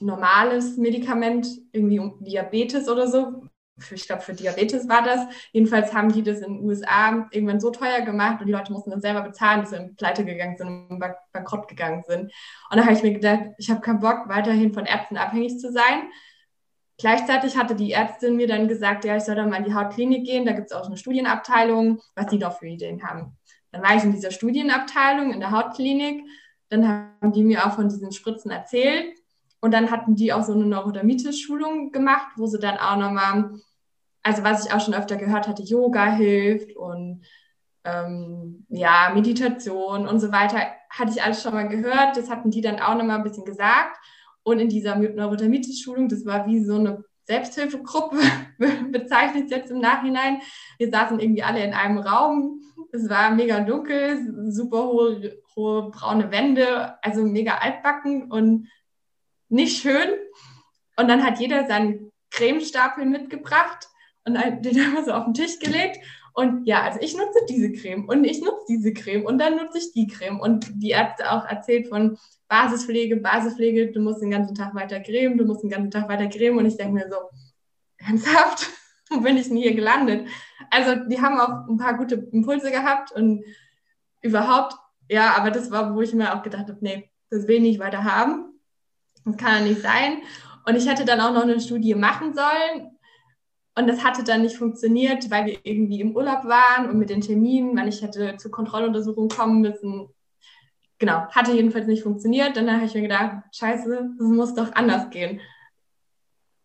normales 0.00 0.76
Medikament, 0.76 1.46
irgendwie 1.72 1.98
um 1.98 2.22
Diabetes 2.22 2.88
oder 2.88 3.08
so. 3.08 3.42
Ich 3.92 4.06
glaube, 4.06 4.22
für 4.22 4.34
Diabetes 4.34 4.88
war 4.88 5.02
das. 5.02 5.20
Jedenfalls 5.52 5.94
haben 5.94 6.12
die 6.12 6.22
das 6.22 6.40
in 6.40 6.54
den 6.54 6.64
USA 6.64 7.28
irgendwann 7.30 7.60
so 7.60 7.70
teuer 7.70 8.00
gemacht 8.00 8.40
und 8.40 8.48
die 8.48 8.52
Leute 8.52 8.72
mussten 8.72 8.90
das 8.90 9.02
selber 9.02 9.22
bezahlen, 9.22 9.60
dass 9.60 9.70
sie 9.70 9.76
in 9.76 9.94
pleite 9.94 10.24
gegangen 10.24 10.56
sind 10.56 10.90
und 10.90 10.98
bank- 10.98 11.16
bankrott 11.32 11.68
gegangen 11.68 12.02
sind. 12.06 12.32
Und 12.70 12.76
da 12.76 12.82
habe 12.82 12.94
ich 12.94 13.02
mir 13.02 13.12
gedacht, 13.12 13.42
ich 13.56 13.70
habe 13.70 13.80
keinen 13.80 14.00
Bock, 14.00 14.28
weiterhin 14.28 14.74
von 14.74 14.84
Ärzten 14.84 15.16
abhängig 15.16 15.60
zu 15.60 15.70
sein. 15.70 16.10
Gleichzeitig 16.98 17.56
hatte 17.56 17.76
die 17.76 17.92
Ärztin 17.92 18.36
mir 18.36 18.48
dann 18.48 18.66
gesagt, 18.66 19.04
ja, 19.04 19.16
ich 19.16 19.22
soll 19.22 19.36
dann 19.36 19.50
mal 19.50 19.58
in 19.58 19.64
die 19.64 19.74
Hautklinik 19.74 20.26
gehen, 20.26 20.44
da 20.44 20.52
gibt 20.52 20.70
es 20.70 20.76
auch 20.76 20.86
eine 20.86 20.96
Studienabteilung, 20.96 22.00
was 22.16 22.26
die 22.26 22.38
noch 22.38 22.58
für 22.58 22.66
Ideen 22.66 23.02
haben. 23.04 23.36
Dann 23.70 23.82
war 23.82 23.96
ich 23.96 24.02
in 24.02 24.12
dieser 24.12 24.32
Studienabteilung 24.32 25.32
in 25.32 25.40
der 25.40 25.52
Hautklinik, 25.52 26.24
dann 26.70 26.88
haben 26.88 27.32
die 27.32 27.44
mir 27.44 27.66
auch 27.66 27.74
von 27.74 27.88
diesen 27.88 28.10
Spritzen 28.12 28.50
erzählt 28.50 29.16
und 29.60 29.72
dann 29.72 29.90
hatten 29.90 30.16
die 30.16 30.32
auch 30.32 30.42
so 30.42 30.52
eine 30.52 30.66
Neurodermitis-Schulung 30.66 31.92
gemacht, 31.92 32.28
wo 32.36 32.46
sie 32.46 32.58
dann 32.58 32.78
auch 32.78 32.96
nochmal, 32.96 33.52
also 34.22 34.42
was 34.42 34.66
ich 34.66 34.72
auch 34.72 34.80
schon 34.80 34.94
öfter 34.94 35.16
gehört 35.16 35.46
hatte, 35.46 35.62
Yoga 35.62 36.06
hilft 36.12 36.76
und 36.76 37.24
ähm, 37.84 38.66
ja, 38.68 39.12
Meditation 39.14 40.06
und 40.06 40.20
so 40.20 40.32
weiter, 40.32 40.58
hatte 40.90 41.12
ich 41.12 41.22
alles 41.22 41.42
schon 41.42 41.54
mal 41.54 41.68
gehört. 41.68 42.16
Das 42.16 42.28
hatten 42.28 42.50
die 42.50 42.60
dann 42.60 42.80
auch 42.80 42.94
nochmal 42.94 43.18
ein 43.18 43.24
bisschen 43.24 43.44
gesagt. 43.44 43.96
Und 44.48 44.60
in 44.60 44.70
dieser 44.70 44.96
Neurodermitis-Schulung, 44.96 46.08
das 46.08 46.24
war 46.24 46.46
wie 46.46 46.64
so 46.64 46.76
eine 46.76 47.04
Selbsthilfegruppe, 47.24 48.16
bezeichnet 48.90 49.44
es 49.44 49.50
jetzt 49.50 49.70
im 49.70 49.80
Nachhinein. 49.80 50.40
Wir 50.78 50.90
saßen 50.90 51.20
irgendwie 51.20 51.42
alle 51.42 51.62
in 51.62 51.74
einem 51.74 51.98
Raum. 51.98 52.62
Es 52.90 53.10
war 53.10 53.30
mega 53.30 53.60
dunkel, 53.60 54.50
super 54.50 54.84
hohe, 54.84 55.38
hohe 55.54 55.90
braune 55.90 56.30
Wände, 56.30 56.96
also 57.02 57.22
mega 57.24 57.58
altbacken 57.58 58.30
und 58.32 58.68
nicht 59.50 59.82
schön. 59.82 60.08
Und 60.96 61.08
dann 61.08 61.22
hat 61.22 61.38
jeder 61.38 61.66
seinen 61.66 62.10
Cremestapel 62.30 63.04
mitgebracht 63.04 63.88
und 64.24 64.34
den 64.34 64.80
einfach 64.80 65.04
so 65.04 65.12
auf 65.12 65.24
den 65.24 65.34
Tisch 65.34 65.58
gelegt. 65.58 65.98
Und 66.32 66.66
ja, 66.66 66.82
also 66.82 67.00
ich 67.02 67.14
nutze 67.14 67.40
diese 67.48 67.72
Creme 67.72 68.08
und 68.08 68.24
ich 68.24 68.40
nutze 68.40 68.64
diese 68.68 68.94
Creme 68.94 69.26
und 69.26 69.38
dann 69.38 69.56
nutze 69.56 69.78
ich 69.78 69.92
die 69.92 70.06
Creme. 70.06 70.40
Und 70.40 70.70
die 70.82 70.90
Ärzte 70.90 71.30
auch 71.32 71.44
erzählt 71.44 71.88
von 71.88 72.16
Basispflege, 72.48 73.16
Basispflege, 73.16 73.92
du 73.92 74.00
musst 74.00 74.22
den 74.22 74.30
ganzen 74.30 74.54
Tag 74.54 74.74
weiter 74.74 75.00
cremen, 75.00 75.36
du 75.36 75.44
musst 75.44 75.62
den 75.62 75.70
ganzen 75.70 75.90
Tag 75.90 76.08
weiter 76.08 76.28
cremen. 76.28 76.58
Und 76.58 76.66
ich 76.66 76.76
denke 76.76 76.94
mir 76.94 77.08
so, 77.10 77.16
ernsthaft, 77.98 78.70
wo 79.10 79.20
bin 79.20 79.36
ich 79.36 79.48
denn 79.48 79.56
hier 79.56 79.74
gelandet? 79.74 80.26
Also 80.70 81.04
die 81.06 81.20
haben 81.20 81.38
auch 81.38 81.68
ein 81.68 81.76
paar 81.76 81.96
gute 81.96 82.14
Impulse 82.32 82.70
gehabt 82.70 83.12
und 83.12 83.44
überhaupt, 84.22 84.74
ja, 85.08 85.36
aber 85.36 85.50
das 85.50 85.70
war, 85.70 85.94
wo 85.94 86.00
ich 86.00 86.14
mir 86.14 86.34
auch 86.34 86.42
gedacht 86.42 86.68
habe, 86.68 86.78
nee, 86.80 87.10
das 87.30 87.46
will 87.46 87.56
ich 87.56 87.62
nicht 87.62 87.80
weiter 87.80 88.04
haben. 88.04 88.60
Das 89.24 89.36
kann 89.36 89.60
ja 89.60 89.68
nicht 89.68 89.82
sein. 89.82 90.22
Und 90.66 90.76
ich 90.76 90.88
hätte 90.88 91.04
dann 91.04 91.20
auch 91.20 91.32
noch 91.32 91.42
eine 91.42 91.60
Studie 91.60 91.94
machen 91.94 92.34
sollen. 92.34 92.98
Und 93.74 93.86
das 93.86 94.02
hatte 94.02 94.24
dann 94.24 94.42
nicht 94.42 94.56
funktioniert, 94.56 95.30
weil 95.30 95.46
wir 95.46 95.58
irgendwie 95.62 96.00
im 96.00 96.16
Urlaub 96.16 96.44
waren 96.44 96.90
und 96.90 96.98
mit 96.98 97.10
den 97.10 97.20
Terminen, 97.20 97.76
weil 97.78 97.88
ich 97.88 98.02
hätte 98.02 98.36
zur 98.36 98.50
Kontrolluntersuchung 98.50 99.28
kommen 99.28 99.60
müssen. 99.60 100.08
Genau, 100.98 101.26
hatte 101.28 101.52
jedenfalls 101.52 101.86
nicht 101.86 102.02
funktioniert. 102.02 102.56
Dann 102.56 102.72
habe 102.72 102.84
ich 102.84 102.94
mir 102.94 103.02
gedacht, 103.02 103.42
scheiße, 103.52 104.14
das 104.18 104.28
muss 104.28 104.54
doch 104.54 104.74
anders 104.74 105.10
gehen. 105.10 105.40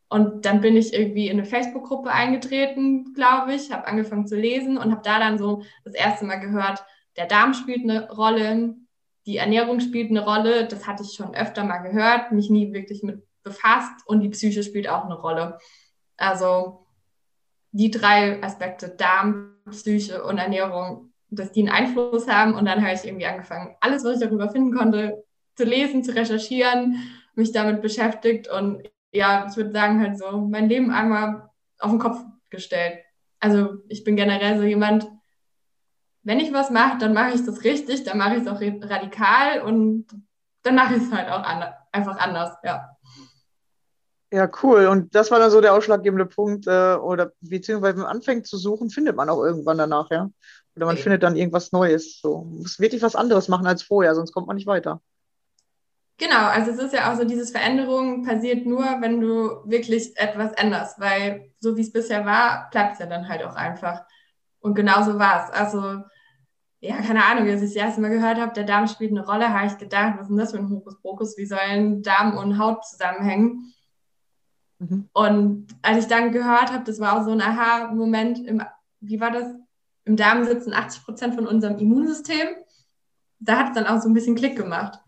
Und 0.10 0.46
dann 0.46 0.62
bin 0.62 0.76
ich 0.76 0.94
irgendwie 0.94 1.28
in 1.28 1.40
eine 1.40 1.46
Facebook-Gruppe 1.46 2.12
eingetreten, 2.12 3.14
glaube 3.14 3.54
ich, 3.56 3.72
habe 3.72 3.88
angefangen 3.88 4.28
zu 4.28 4.36
lesen 4.36 4.78
und 4.78 4.92
habe 4.92 5.02
da 5.04 5.20
dann 5.20 5.40
so 5.40 5.64
das 5.84 5.96
erste 5.96 6.26
Mal 6.26 6.40
gehört, 6.40 6.84
der 7.18 7.26
Darm 7.26 7.54
spielt 7.54 7.84
eine 7.84 8.12
Rolle, 8.12 8.76
die 9.26 9.38
Ernährung 9.38 9.80
spielt 9.80 10.10
eine 10.10 10.24
Rolle. 10.24 10.68
Das 10.68 10.88
hatte 10.88 11.04
ich 11.04 11.14
schon 11.14 11.34
öfter 11.34 11.64
mal 11.64 11.80
gehört, 11.80 12.32
mich 12.32 12.50
nie 12.50 12.74
wirklich 12.74 13.04
mit 13.04 13.24
befasst 13.44 14.08
und 14.08 14.22
die 14.22 14.30
Psyche 14.30 14.64
spielt 14.64 14.88
auch 14.88 15.06
eine 15.06 15.16
Rolle. 15.16 15.58
Also 16.18 16.86
die 17.72 17.92
drei 17.92 18.42
Aspekte, 18.42 18.90
Darm, 18.90 19.58
Psyche 19.70 20.24
und 20.24 20.38
Ernährung, 20.38 21.13
dass 21.36 21.52
die 21.52 21.62
einen 21.62 21.70
Einfluss 21.70 22.28
haben. 22.28 22.56
Und 22.56 22.66
dann 22.66 22.82
habe 22.82 22.94
ich 22.94 23.06
irgendwie 23.06 23.26
angefangen, 23.26 23.76
alles, 23.82 24.04
was 24.04 24.16
ich 24.16 24.28
darüber 24.28 24.50
finden 24.50 24.76
konnte, 24.76 25.24
zu 25.56 25.64
lesen, 25.64 26.04
zu 26.04 26.16
recherchieren, 26.16 26.98
mich 27.36 27.52
damit 27.52 27.82
beschäftigt 27.82 28.48
und 28.48 28.84
ja, 29.12 29.46
ich 29.48 29.56
würde 29.56 29.72
sagen, 29.72 30.02
halt 30.02 30.18
so 30.18 30.38
mein 30.38 30.68
Leben 30.68 30.92
einmal 30.92 31.50
auf 31.80 31.92
den 31.92 32.00
Kopf 32.00 32.20
gestellt. 32.50 33.00
Also 33.40 33.76
ich 33.88 34.04
bin 34.04 34.16
generell 34.16 34.58
so 34.58 34.64
jemand, 34.64 35.08
wenn 36.24 36.40
ich 36.40 36.52
was 36.54 36.72
mache, 36.72 36.98
dann 36.98 37.14
mache 37.14 37.36
ich 37.36 37.46
das 37.46 37.64
richtig, 37.64 38.04
dann 38.04 38.18
mache 38.18 38.36
ich 38.36 38.42
es 38.44 38.48
auch 38.48 38.60
radikal 38.60 39.62
und 39.62 40.08
dann 40.64 40.76
mache 40.76 40.96
ich 40.96 41.04
es 41.04 41.12
halt 41.12 41.30
auch 41.30 41.44
anders, 41.44 41.76
einfach 41.92 42.18
anders, 42.18 42.58
ja. 42.64 42.90
Ja, 44.32 44.50
cool. 44.64 44.88
Und 44.88 45.14
das 45.14 45.30
war 45.30 45.38
dann 45.38 45.52
so 45.52 45.62
der 45.62 45.76
ausschlaggebende 45.76 46.26
Punkt, 46.26 46.66
äh, 46.66 46.96
oder 46.96 47.34
beziehungsweise 47.42 47.98
wenn 47.98 48.04
man 48.04 48.16
anfängt 48.16 48.48
zu 48.48 48.58
suchen, 48.58 48.90
findet 48.90 49.16
man 49.16 49.30
auch 49.30 49.44
irgendwann 49.44 49.78
danach, 49.78 50.10
ja. 50.10 50.32
Oder 50.76 50.88
man 50.88 50.96
Okay. 50.96 51.04
findet 51.04 51.24
dann 51.24 51.36
irgendwas 51.36 51.72
Neues. 51.72 52.20
So, 52.20 52.44
man 52.44 52.58
muss 52.60 52.80
wirklich 52.80 53.02
was 53.02 53.16
anderes 53.16 53.48
machen 53.48 53.68
als 53.68 53.84
vorher, 53.84 54.16
sonst 54.16 54.32
kommt 54.32 54.48
man 54.48 54.56
nicht 54.56 54.68
weiter. 54.68 55.02
Genau, 56.18 56.46
also 56.46 56.72
es 56.72 56.78
ist 56.78 56.94
ja 56.94 57.12
auch 57.12 57.18
so, 57.18 57.26
dieses 57.26 57.52
Veränderung 57.52 58.24
passiert 58.24 58.66
nur, 58.66 58.84
wenn 59.02 59.20
du 59.20 59.62
wirklich 59.66 60.16
etwas 60.18 60.54
änderst, 60.54 61.00
weil 61.00 61.52
so 61.60 61.76
wie 61.76 61.82
es 61.82 61.92
bisher 61.92 62.26
war, 62.26 62.70
bleibt 62.72 62.94
es 62.94 63.00
ja 63.00 63.08
dann 63.08 63.28
halt 63.28 63.44
auch 63.44 63.56
einfach. 63.56 64.04
Und 64.60 64.76
genauso 64.76 65.20
war 65.20 65.44
es. 65.44 65.50
Also, 65.52 66.02
ja, 66.80 66.98
keine 67.02 67.26
Ahnung, 67.26 67.50
als 67.50 67.62
ich 67.62 67.74
das 67.74 67.76
erste 67.76 68.02
Mal 68.02 68.12
gehört 68.12 68.38
habe, 68.40 68.54
der 68.54 68.64
Darm 68.64 68.88
spielt 68.88 69.12
eine 69.12 69.26
Rolle, 69.26 69.50
habe 69.50 69.68
ich 69.68 69.78
gedacht, 69.78 70.14
was 70.16 70.24
ist 70.24 70.30
denn 70.30 70.38
das 70.38 70.52
für 70.52 70.60
ein 70.60 70.70
Hokuspokus? 70.70 71.38
Wie 71.38 71.46
sollen 71.46 72.04
Darm 72.04 72.38
und 72.38 72.58
Haut 72.58 72.86
zusammenhängen? 72.86 73.74
Mhm. 74.80 75.10
Und 75.14 75.68
als 75.82 75.98
ich 76.00 76.08
dann 76.08 76.32
gehört 76.32 76.72
habe, 76.72 76.84
das 76.84 77.00
war 77.00 77.18
auch 77.18 77.24
so 77.24 77.32
ein 77.32 77.42
Aha-Moment, 77.42 78.46
im, 78.48 78.62
wie 79.00 79.20
war 79.20 79.32
das? 79.32 79.48
Im 80.06 80.18
Darm 80.18 80.44
sitzen 80.46 80.74
80 80.74 81.04
Prozent 81.06 81.36
von 81.36 81.48
unserem 81.48 81.78
Immunsystem. 81.78 82.48
Da 83.40 83.58
hat 83.60 83.70
es 83.70 83.76
dann 83.76 83.88
auch 83.88 84.02
so 84.02 84.10
ein 84.10 84.14
bisschen 84.14 84.36
Klick 84.36 84.56
gemacht. 84.56 85.00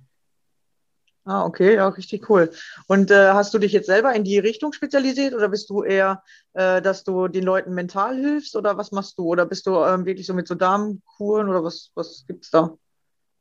Ah, 1.28 1.44
okay, 1.44 1.74
ja, 1.76 1.88
richtig 1.88 2.30
cool. 2.30 2.52
Und 2.88 3.10
äh, 3.10 3.30
hast 3.32 3.52
du 3.54 3.58
dich 3.58 3.72
jetzt 3.72 3.88
selber 3.88 4.14
in 4.14 4.24
die 4.24 4.38
Richtung 4.38 4.74
spezialisiert 4.74 5.34
oder 5.34 5.50
bist 5.50 5.70
du 5.72 5.82
eher, 5.82 6.22
äh, 6.54 6.84
dass 6.84 7.04
du 7.04 7.28
den 7.28 7.44
Leuten 7.44 7.74
mental 7.74 8.16
hilfst 8.16 8.56
oder 8.56 8.78
was 8.78 8.92
machst 8.92 9.18
du? 9.18 9.24
Oder 9.24 9.48
bist 9.48 9.66
du 9.66 9.76
ähm, 9.84 10.06
wirklich 10.06 10.28
so 10.28 10.36
mit 10.36 10.48
so 10.48 10.54
Darmkuren 10.54 11.50
oder 11.50 11.64
was, 11.64 11.90
was 11.96 12.26
gibt's 12.28 12.52
da? 12.52 12.78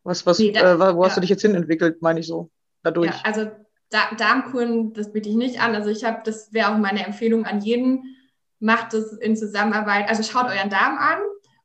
Was, 0.02 0.24
was, 0.24 0.38
Nee, 0.38 0.52
da- 0.52 0.74
äh, 0.90 0.96
wo 0.96 1.04
hast 1.04 1.10
ja. 1.12 1.14
du 1.16 1.20
dich 1.20 1.30
jetzt 1.30 1.42
hin 1.42 1.54
entwickelt, 1.54 2.00
meine 2.00 2.20
ich 2.20 2.26
so, 2.26 2.50
dadurch? 2.82 3.10
Ja, 3.10 3.20
also 3.22 3.50
da 3.90 4.14
Darmkuren, 4.16 4.94
das 4.94 5.12
biete 5.12 5.28
ich 5.28 5.36
nicht 5.36 5.60
an. 5.60 5.74
Also 5.74 5.90
ich 5.90 6.04
habe, 6.04 6.22
das 6.24 6.54
wäre 6.54 6.72
auch 6.72 6.78
meine 6.78 7.04
Empfehlung 7.04 7.44
an 7.44 7.60
jeden, 7.60 8.16
macht 8.60 8.94
es 8.94 9.12
in 9.12 9.36
Zusammenarbeit, 9.36 10.08
also 10.08 10.22
schaut 10.22 10.46
euren 10.46 10.70
Darm 10.70 10.96
an 10.96 11.18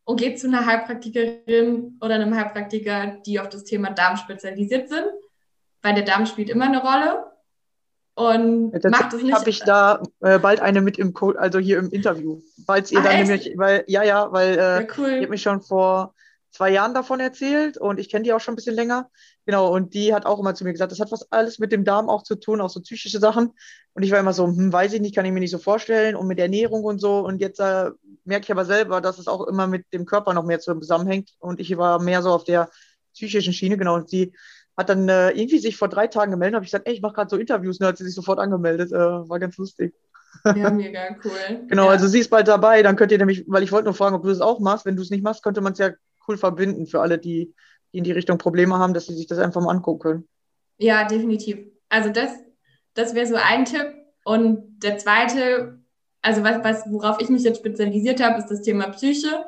und 0.10 0.20
geht 0.20 0.40
zu 0.40 0.48
einer 0.48 0.66
Heilpraktikerin 0.66 2.00
oder 2.02 2.16
einem 2.16 2.36
Heilpraktiker, 2.36 3.18
die 3.28 3.40
auf 3.40 3.48
das 3.48 3.64
Thema 3.64 3.92
Darm 3.92 4.18
spezialisiert 4.18 4.90
sind, 4.90 5.06
weil 5.84 5.94
der 5.94 6.04
Darm 6.04 6.26
spielt 6.26 6.50
immer 6.50 6.66
eine 6.66 6.82
Rolle. 6.82 7.26
Und 8.16 8.72
macht 8.86 9.14
es 9.14 9.22
nicht. 9.22 9.36
habe 9.36 9.52
ich 9.52 9.60
da 9.60 10.02
äh, 10.22 10.40
bald 10.40 10.62
eine 10.62 10.82
mit 10.82 10.98
im 10.98 11.14
Co 11.14 11.34
also 11.34 11.60
hier 11.60 11.78
im 11.78 11.92
Interview. 11.92 12.42
Falls 12.66 12.92
ihr 12.92 13.04
dann 13.04 13.12
echt? 13.12 13.28
nämlich, 13.28 13.54
weil, 13.56 13.84
ja, 13.86 14.02
ja, 14.02 14.32
weil 14.32 14.54
äh, 14.54 14.58
ja, 14.58 14.82
ich 14.82 14.98
cool. 14.98 15.18
habe 15.18 15.28
mich 15.28 15.44
schon 15.44 15.62
vor 15.62 16.16
zwei 16.50 16.72
Jahren 16.72 16.96
davon 16.96 17.20
erzählt 17.20 17.78
und 17.78 18.00
ich 18.00 18.10
kenne 18.10 18.24
die 18.24 18.34
auch 18.34 18.40
schon 18.40 18.54
ein 18.54 18.56
bisschen 18.56 18.76
länger. 18.76 19.12
Genau, 19.46 19.72
und 19.72 19.94
die 19.94 20.16
hat 20.16 20.26
auch 20.26 20.40
immer 20.40 20.56
zu 20.56 20.64
mir 20.64 20.72
gesagt, 20.72 20.92
das 20.92 21.00
hat 21.00 21.12
was 21.12 21.32
alles 21.32 21.60
mit 21.60 21.72
dem 21.72 21.86
Darm 21.86 22.10
auch 22.10 22.24
zu 22.24 22.36
tun, 22.36 22.62
auch 22.62 22.72
so 22.72 22.82
psychische 22.82 23.20
Sachen. 23.20 23.52
Und 23.94 24.02
ich 24.02 24.10
war 24.10 24.20
immer 24.20 24.34
so, 24.34 24.48
hm, 24.48 24.74
weiß 24.74 24.94
ich 24.94 25.02
nicht, 25.02 25.14
kann 25.14 25.26
ich 25.26 25.32
mir 25.32 25.40
nicht 25.40 25.52
so 25.52 25.60
vorstellen 25.60 26.16
und 26.16 26.26
mit 26.26 26.40
Ernährung 26.40 26.84
und 26.84 26.98
so. 26.98 27.20
Und 27.20 27.42
jetzt 27.42 27.60
äh, 27.60 27.92
merke 28.26 28.44
ich 28.44 28.52
aber 28.52 28.66
selber, 28.66 29.02
dass 29.02 29.20
es 29.20 29.28
auch 29.28 29.48
immer 29.48 29.68
mit 29.68 29.86
dem 29.94 30.06
Körper 30.06 30.34
noch 30.34 30.46
mehr 30.46 30.60
zusammenhängt. 30.60 31.32
Und 31.40 31.60
ich 31.60 31.78
war 31.78 32.00
mehr 32.00 32.22
so 32.22 32.32
auf 32.32 32.44
der 32.44 32.70
psychischen 33.14 33.54
Schiene, 33.54 33.78
genau. 33.78 33.96
Und 33.96 34.10
sie 34.10 34.34
hat 34.78 34.90
dann 34.90 35.10
äh, 35.10 35.32
irgendwie 35.32 35.60
sich 35.60 35.78
vor 35.78 35.90
drei 35.90 36.08
Tagen 36.08 36.32
gemeldet, 36.32 36.56
habe 36.56 36.66
ich 36.66 36.72
gesagt, 36.72 36.88
ey, 36.88 36.94
ich 36.94 37.02
mache 37.02 37.14
gerade 37.14 37.30
so 37.30 37.38
Interviews, 37.38 37.78
und 37.78 37.82
dann 37.82 37.90
hat 37.90 37.98
sie 37.98 38.06
sich 38.06 38.16
sofort 38.16 38.40
angemeldet. 38.40 38.92
Äh, 38.92 38.98
war 38.98 39.40
ganz 39.40 39.58
lustig. 39.58 39.94
Ja, 40.46 40.70
mega 40.72 41.16
cool. 41.24 41.66
Genau, 41.68 41.86
ja. 41.86 41.90
also 41.90 42.08
sie 42.08 42.20
ist 42.20 42.30
bald 42.30 42.48
dabei, 42.48 42.82
dann 42.84 42.96
könnt 42.96 43.12
ihr 43.12 43.18
nämlich, 43.18 43.46
weil 43.48 43.64
ich 43.64 43.72
wollte 43.72 43.86
nur 43.86 43.94
fragen, 43.94 44.16
ob 44.16 44.24
du 44.24 44.30
das 44.30 44.42
auch 44.42 44.60
machst. 44.60 44.86
Wenn 44.86 44.96
du 44.96 45.02
es 45.02 45.10
nicht 45.10 45.24
machst, 45.24 45.44
könnte 45.44 45.62
man 45.62 45.74
es 45.74 45.80
ja 45.80 45.92
cool 46.28 46.38
verbinden 46.38 46.88
für 46.88 47.02
alle, 47.02 47.18
die, 47.18 47.54
die 47.92 47.98
in 47.98 48.04
die 48.04 48.12
Richtung 48.12 48.38
Probleme 48.38 48.78
haben, 48.78 48.94
dass 48.94 49.08
sie 49.08 49.16
sich 49.16 49.28
das 49.28 49.40
einfach 49.40 49.62
mal 49.62 49.72
angucken 49.72 50.00
können. 50.00 50.28
Ja, 50.78 51.06
definitiv. 51.06 51.60
Also 51.90 52.10
das, 52.10 52.32
das 52.94 53.16
wäre 53.16 53.28
so 53.28 53.36
ein 53.36 53.66
Tipp. 53.66 53.94
Und 54.24 54.80
der 54.84 54.98
zweite, 54.98 55.80
also 56.22 56.44
was, 56.44 56.64
was, 56.64 56.84
worauf 56.92 57.22
ich 57.22 57.30
mich 57.30 57.44
jetzt 57.44 57.60
spezialisiert 57.60 58.22
habe, 58.22 58.40
ist 58.40 58.48
das 58.48 58.62
Thema 58.62 58.90
Psyche 58.90 59.46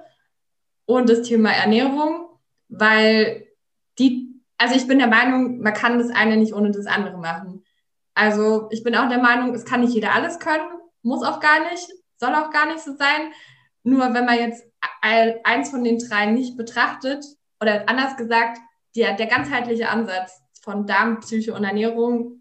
und 0.85 1.09
das 1.09 1.23
Thema 1.23 1.51
Ernährung, 1.51 2.27
weil 2.69 3.47
die, 3.99 4.41
also 4.57 4.75
ich 4.75 4.87
bin 4.87 4.99
der 4.99 5.07
Meinung, 5.07 5.59
man 5.59 5.73
kann 5.73 5.99
das 5.99 6.09
eine 6.09 6.37
nicht 6.37 6.53
ohne 6.53 6.71
das 6.71 6.85
andere 6.85 7.17
machen. 7.17 7.63
Also 8.13 8.67
ich 8.71 8.83
bin 8.83 8.95
auch 8.95 9.09
der 9.09 9.19
Meinung, 9.19 9.53
es 9.53 9.65
kann 9.65 9.81
nicht 9.81 9.93
jeder 9.93 10.13
alles 10.13 10.39
können, 10.39 10.69
muss 11.01 11.23
auch 11.23 11.39
gar 11.39 11.69
nicht, 11.71 11.87
soll 12.17 12.33
auch 12.35 12.51
gar 12.51 12.67
nicht 12.67 12.79
so 12.79 12.95
sein. 12.95 13.31
Nur 13.83 14.13
wenn 14.13 14.25
man 14.25 14.37
jetzt 14.37 14.63
eins 15.01 15.69
von 15.69 15.83
den 15.83 15.97
drei 15.97 16.27
nicht 16.27 16.57
betrachtet, 16.57 17.25
oder 17.61 17.87
anders 17.87 18.17
gesagt, 18.17 18.59
der, 18.95 19.13
der 19.13 19.27
ganzheitliche 19.27 19.89
Ansatz 19.89 20.41
von 20.61 20.85
Darm, 20.87 21.19
Psyche 21.19 21.53
und 21.53 21.63
Ernährung, 21.63 22.40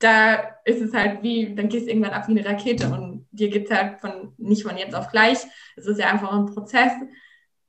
da 0.00 0.56
ist 0.64 0.80
es 0.80 0.92
halt 0.92 1.22
wie, 1.22 1.54
dann 1.54 1.68
gehst 1.68 1.86
du 1.86 1.90
irgendwann 1.90 2.12
ab 2.12 2.26
wie 2.26 2.32
eine 2.32 2.44
Rakete 2.44 2.88
und 2.88 3.28
dir 3.30 3.50
geht 3.50 3.70
es 3.70 3.76
halt 3.76 4.00
von, 4.00 4.34
nicht 4.38 4.62
von 4.62 4.76
jetzt 4.76 4.94
auf 4.94 5.10
gleich. 5.10 5.38
Es 5.76 5.86
ist 5.86 5.98
ja 5.98 6.08
einfach 6.10 6.32
ein 6.32 6.46
Prozess, 6.46 6.92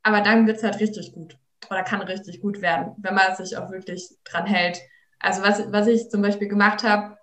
aber 0.01 0.21
dann 0.21 0.47
wird 0.47 0.57
es 0.57 0.63
halt 0.63 0.79
richtig 0.79 1.13
gut 1.13 1.37
oder 1.69 1.83
kann 1.83 2.01
richtig 2.01 2.41
gut 2.41 2.61
werden, 2.61 2.95
wenn 2.97 3.13
man 3.13 3.35
sich 3.35 3.57
auch 3.57 3.69
wirklich 3.69 4.09
dran 4.23 4.45
hält. 4.45 4.79
Also 5.19 5.43
was, 5.43 5.71
was 5.71 5.87
ich 5.87 6.09
zum 6.09 6.21
Beispiel 6.21 6.47
gemacht 6.47 6.83
habe, 6.83 7.17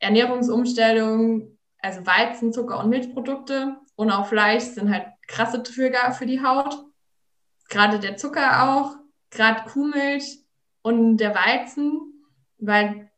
Ernährungsumstellung, 0.00 1.58
also 1.78 2.06
Weizen, 2.06 2.52
Zucker 2.52 2.80
und 2.80 2.88
Milchprodukte 2.88 3.76
und 3.94 4.10
auch 4.10 4.26
Fleisch 4.26 4.64
sind 4.64 4.92
halt 4.92 5.06
krasse 5.28 5.62
Trigger 5.62 6.12
für 6.12 6.26
die 6.26 6.42
Haut. 6.42 6.74
Gerade 7.68 8.00
der 8.00 8.16
Zucker 8.16 8.70
auch, 8.70 8.96
gerade 9.30 9.68
Kuhmilch 9.70 10.38
und 10.82 11.18
der 11.18 11.34
Weizen, 11.34 12.24
weil 12.58 13.09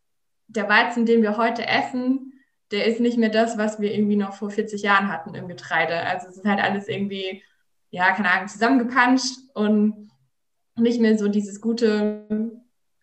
der 0.55 0.69
Weizen, 0.69 1.07
den 1.07 1.23
wir 1.23 1.37
heute 1.37 1.67
essen, 1.67 2.33
der 2.71 2.87
ist 2.87 3.01
nicht 3.01 3.19
mehr 3.19 3.29
das, 3.29 3.59
was 3.59 3.81
wir 3.81 3.93
irgendwie 3.93 4.17
noch 4.17 4.35
vor 4.35 4.51
40 4.51 4.83
Jahren 4.83 5.09
hatten 5.09 5.35
im 5.35 5.49
Getreide. 5.49 5.95
Also 6.07 6.29
es 6.29 6.39
ist 6.39 6.47
halt 6.47 6.61
alles 6.61 6.89
irgendwie, 6.89 7.43
ja, 7.91 8.13
keine 8.13 8.31
Ahnung, 8.31 8.49
zusammengepanscht 8.49 9.37
und 9.55 10.11
nicht 10.77 11.01
mehr 11.01 11.19
so 11.19 11.29
dieses 11.29 11.61
gute 11.61 12.53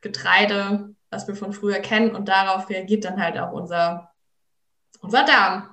Getreide, 0.01 0.95
was 1.11 1.27
wir 1.27 1.35
von 1.35 1.53
früher 1.53 1.79
kennen. 1.79 2.15
Und 2.15 2.27
darauf 2.27 2.69
reagiert 2.69 3.05
dann 3.05 3.21
halt 3.21 3.37
auch 3.37 3.51
unser, 3.51 4.11
unser 5.01 5.23
Darm. 5.23 5.69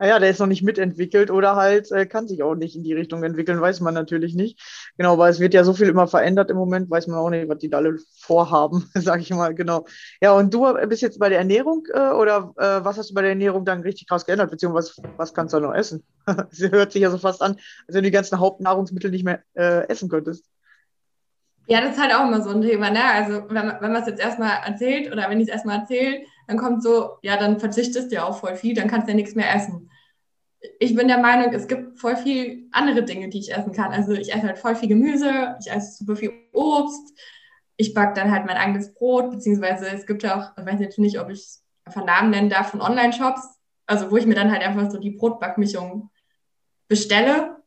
Naja, 0.00 0.18
der 0.18 0.30
ist 0.30 0.38
noch 0.38 0.46
nicht 0.46 0.62
mitentwickelt 0.62 1.30
oder 1.30 1.56
halt 1.56 1.92
äh, 1.92 2.06
kann 2.06 2.26
sich 2.26 2.42
auch 2.42 2.54
nicht 2.54 2.74
in 2.74 2.82
die 2.82 2.94
Richtung 2.94 3.22
entwickeln, 3.22 3.60
weiß 3.60 3.80
man 3.80 3.92
natürlich 3.92 4.34
nicht. 4.34 4.58
Genau, 4.96 5.18
weil 5.18 5.30
es 5.30 5.40
wird 5.40 5.52
ja 5.52 5.62
so 5.62 5.74
viel 5.74 5.88
immer 5.90 6.08
verändert 6.08 6.50
im 6.50 6.56
Moment, 6.56 6.90
weiß 6.90 7.06
man 7.06 7.18
auch 7.18 7.28
nicht, 7.28 7.50
was 7.50 7.58
die 7.58 7.68
da 7.68 7.76
alle 7.76 7.98
vorhaben, 8.18 8.88
sage 8.94 9.20
ich 9.20 9.28
mal, 9.28 9.54
genau. 9.54 9.84
Ja, 10.22 10.32
und 10.32 10.54
du 10.54 10.72
bist 10.88 11.02
jetzt 11.02 11.18
bei 11.18 11.28
der 11.28 11.36
Ernährung 11.36 11.84
äh, 11.92 12.12
oder 12.12 12.54
äh, 12.56 12.82
was 12.82 12.96
hast 12.96 13.10
du 13.10 13.14
bei 13.14 13.20
der 13.20 13.32
Ernährung 13.32 13.66
dann 13.66 13.82
richtig 13.82 14.08
krass 14.08 14.24
geändert, 14.24 14.50
beziehungsweise 14.50 14.94
was, 15.18 15.34
kannst 15.34 15.52
du 15.52 15.60
da 15.60 15.66
noch 15.66 15.74
essen? 15.74 16.02
Sie 16.50 16.70
hört 16.70 16.92
sich 16.92 17.02
ja 17.02 17.10
so 17.10 17.18
fast 17.18 17.42
an, 17.42 17.52
als 17.52 17.88
wenn 17.88 18.02
du 18.02 18.08
die 18.08 18.10
ganzen 18.10 18.38
Hauptnahrungsmittel 18.38 19.10
nicht 19.10 19.26
mehr 19.26 19.42
äh, 19.52 19.86
essen 19.88 20.08
könntest. 20.08 20.46
Ja, 21.66 21.82
das 21.82 21.96
ist 21.96 22.02
halt 22.02 22.14
auch 22.14 22.26
immer 22.26 22.40
so 22.40 22.50
ein 22.50 22.62
Thema, 22.62 22.90
ne? 22.90 23.04
Also 23.04 23.44
wenn, 23.50 23.72
wenn 23.80 23.92
man 23.92 24.00
es 24.02 24.08
jetzt 24.08 24.20
erstmal 24.20 24.60
erzählt 24.66 25.12
oder 25.12 25.28
wenn 25.28 25.40
ich 25.40 25.48
es 25.48 25.52
erstmal 25.52 25.80
erzähle, 25.80 26.22
dann 26.50 26.58
kommt 26.58 26.82
so, 26.82 27.18
ja, 27.22 27.36
dann 27.36 27.60
verzichtest 27.60 28.10
du 28.10 28.16
ja 28.16 28.24
auf 28.24 28.40
voll 28.40 28.56
viel, 28.56 28.74
dann 28.74 28.88
kannst 28.88 29.06
du 29.06 29.12
ja 29.12 29.16
nichts 29.16 29.36
mehr 29.36 29.54
essen. 29.54 29.88
Ich 30.80 30.96
bin 30.96 31.06
der 31.06 31.18
Meinung, 31.18 31.54
es 31.54 31.68
gibt 31.68 32.00
voll 32.00 32.16
viel 32.16 32.66
andere 32.72 33.04
Dinge, 33.04 33.28
die 33.28 33.38
ich 33.38 33.54
essen 33.54 33.72
kann. 33.72 33.92
Also 33.92 34.12
ich 34.12 34.34
esse 34.34 34.42
halt 34.42 34.58
voll 34.58 34.74
viel 34.74 34.88
Gemüse, 34.88 35.56
ich 35.60 35.70
esse 35.70 35.98
super 35.98 36.16
viel 36.16 36.32
Obst, 36.52 37.16
ich 37.76 37.94
backe 37.94 38.14
dann 38.14 38.32
halt 38.32 38.46
mein 38.46 38.56
eigenes 38.56 38.92
Brot, 38.92 39.30
beziehungsweise 39.30 39.86
es 39.90 40.06
gibt 40.06 40.24
ja 40.24 40.40
auch, 40.40 40.58
ich 40.60 40.66
weiß 40.66 40.80
jetzt 40.80 40.98
nicht, 40.98 41.20
ob 41.20 41.30
ich 41.30 41.60
einfach 41.84 42.04
Namen 42.04 42.30
nennen 42.30 42.50
darf, 42.50 42.72
von 42.72 42.80
Online-Shops, 42.80 43.60
also 43.86 44.10
wo 44.10 44.16
ich 44.16 44.26
mir 44.26 44.34
dann 44.34 44.50
halt 44.50 44.62
einfach 44.62 44.90
so 44.90 44.98
die 44.98 45.12
Brotbackmischung 45.12 46.10
bestelle. 46.88 47.58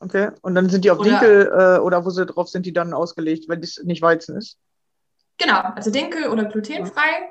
Okay, 0.00 0.30
und 0.42 0.56
dann 0.56 0.68
sind 0.68 0.84
die 0.84 0.90
auf 0.90 0.98
Oder- 0.98 1.10
Dinkel 1.10 1.52
äh, 1.56 1.78
oder 1.78 2.04
wo 2.04 2.10
sie 2.10 2.26
drauf 2.26 2.48
sind, 2.48 2.66
die 2.66 2.72
dann 2.72 2.92
ausgelegt, 2.92 3.48
wenn 3.48 3.60
das 3.60 3.80
nicht 3.84 4.02
Weizen 4.02 4.36
ist? 4.36 4.58
Genau, 5.38 5.60
also 5.60 5.92
Dinkel 5.92 6.28
oder 6.28 6.46
glutenfrei. 6.46 7.30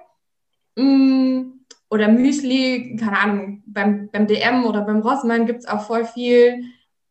Mm, 0.75 1.60
Oder 1.89 2.08
Müsli, 2.10 2.98
keine 3.00 3.20
Ahnung, 3.20 3.63
beim, 3.65 4.10
beim 4.12 4.27
DM 4.27 4.65
oder 4.65 4.82
beim 4.82 5.00
Rossmann 5.00 5.46
gibt 5.46 5.60
es 5.60 5.67
auch 5.67 5.86
voll 5.86 6.05
viel 6.05 6.63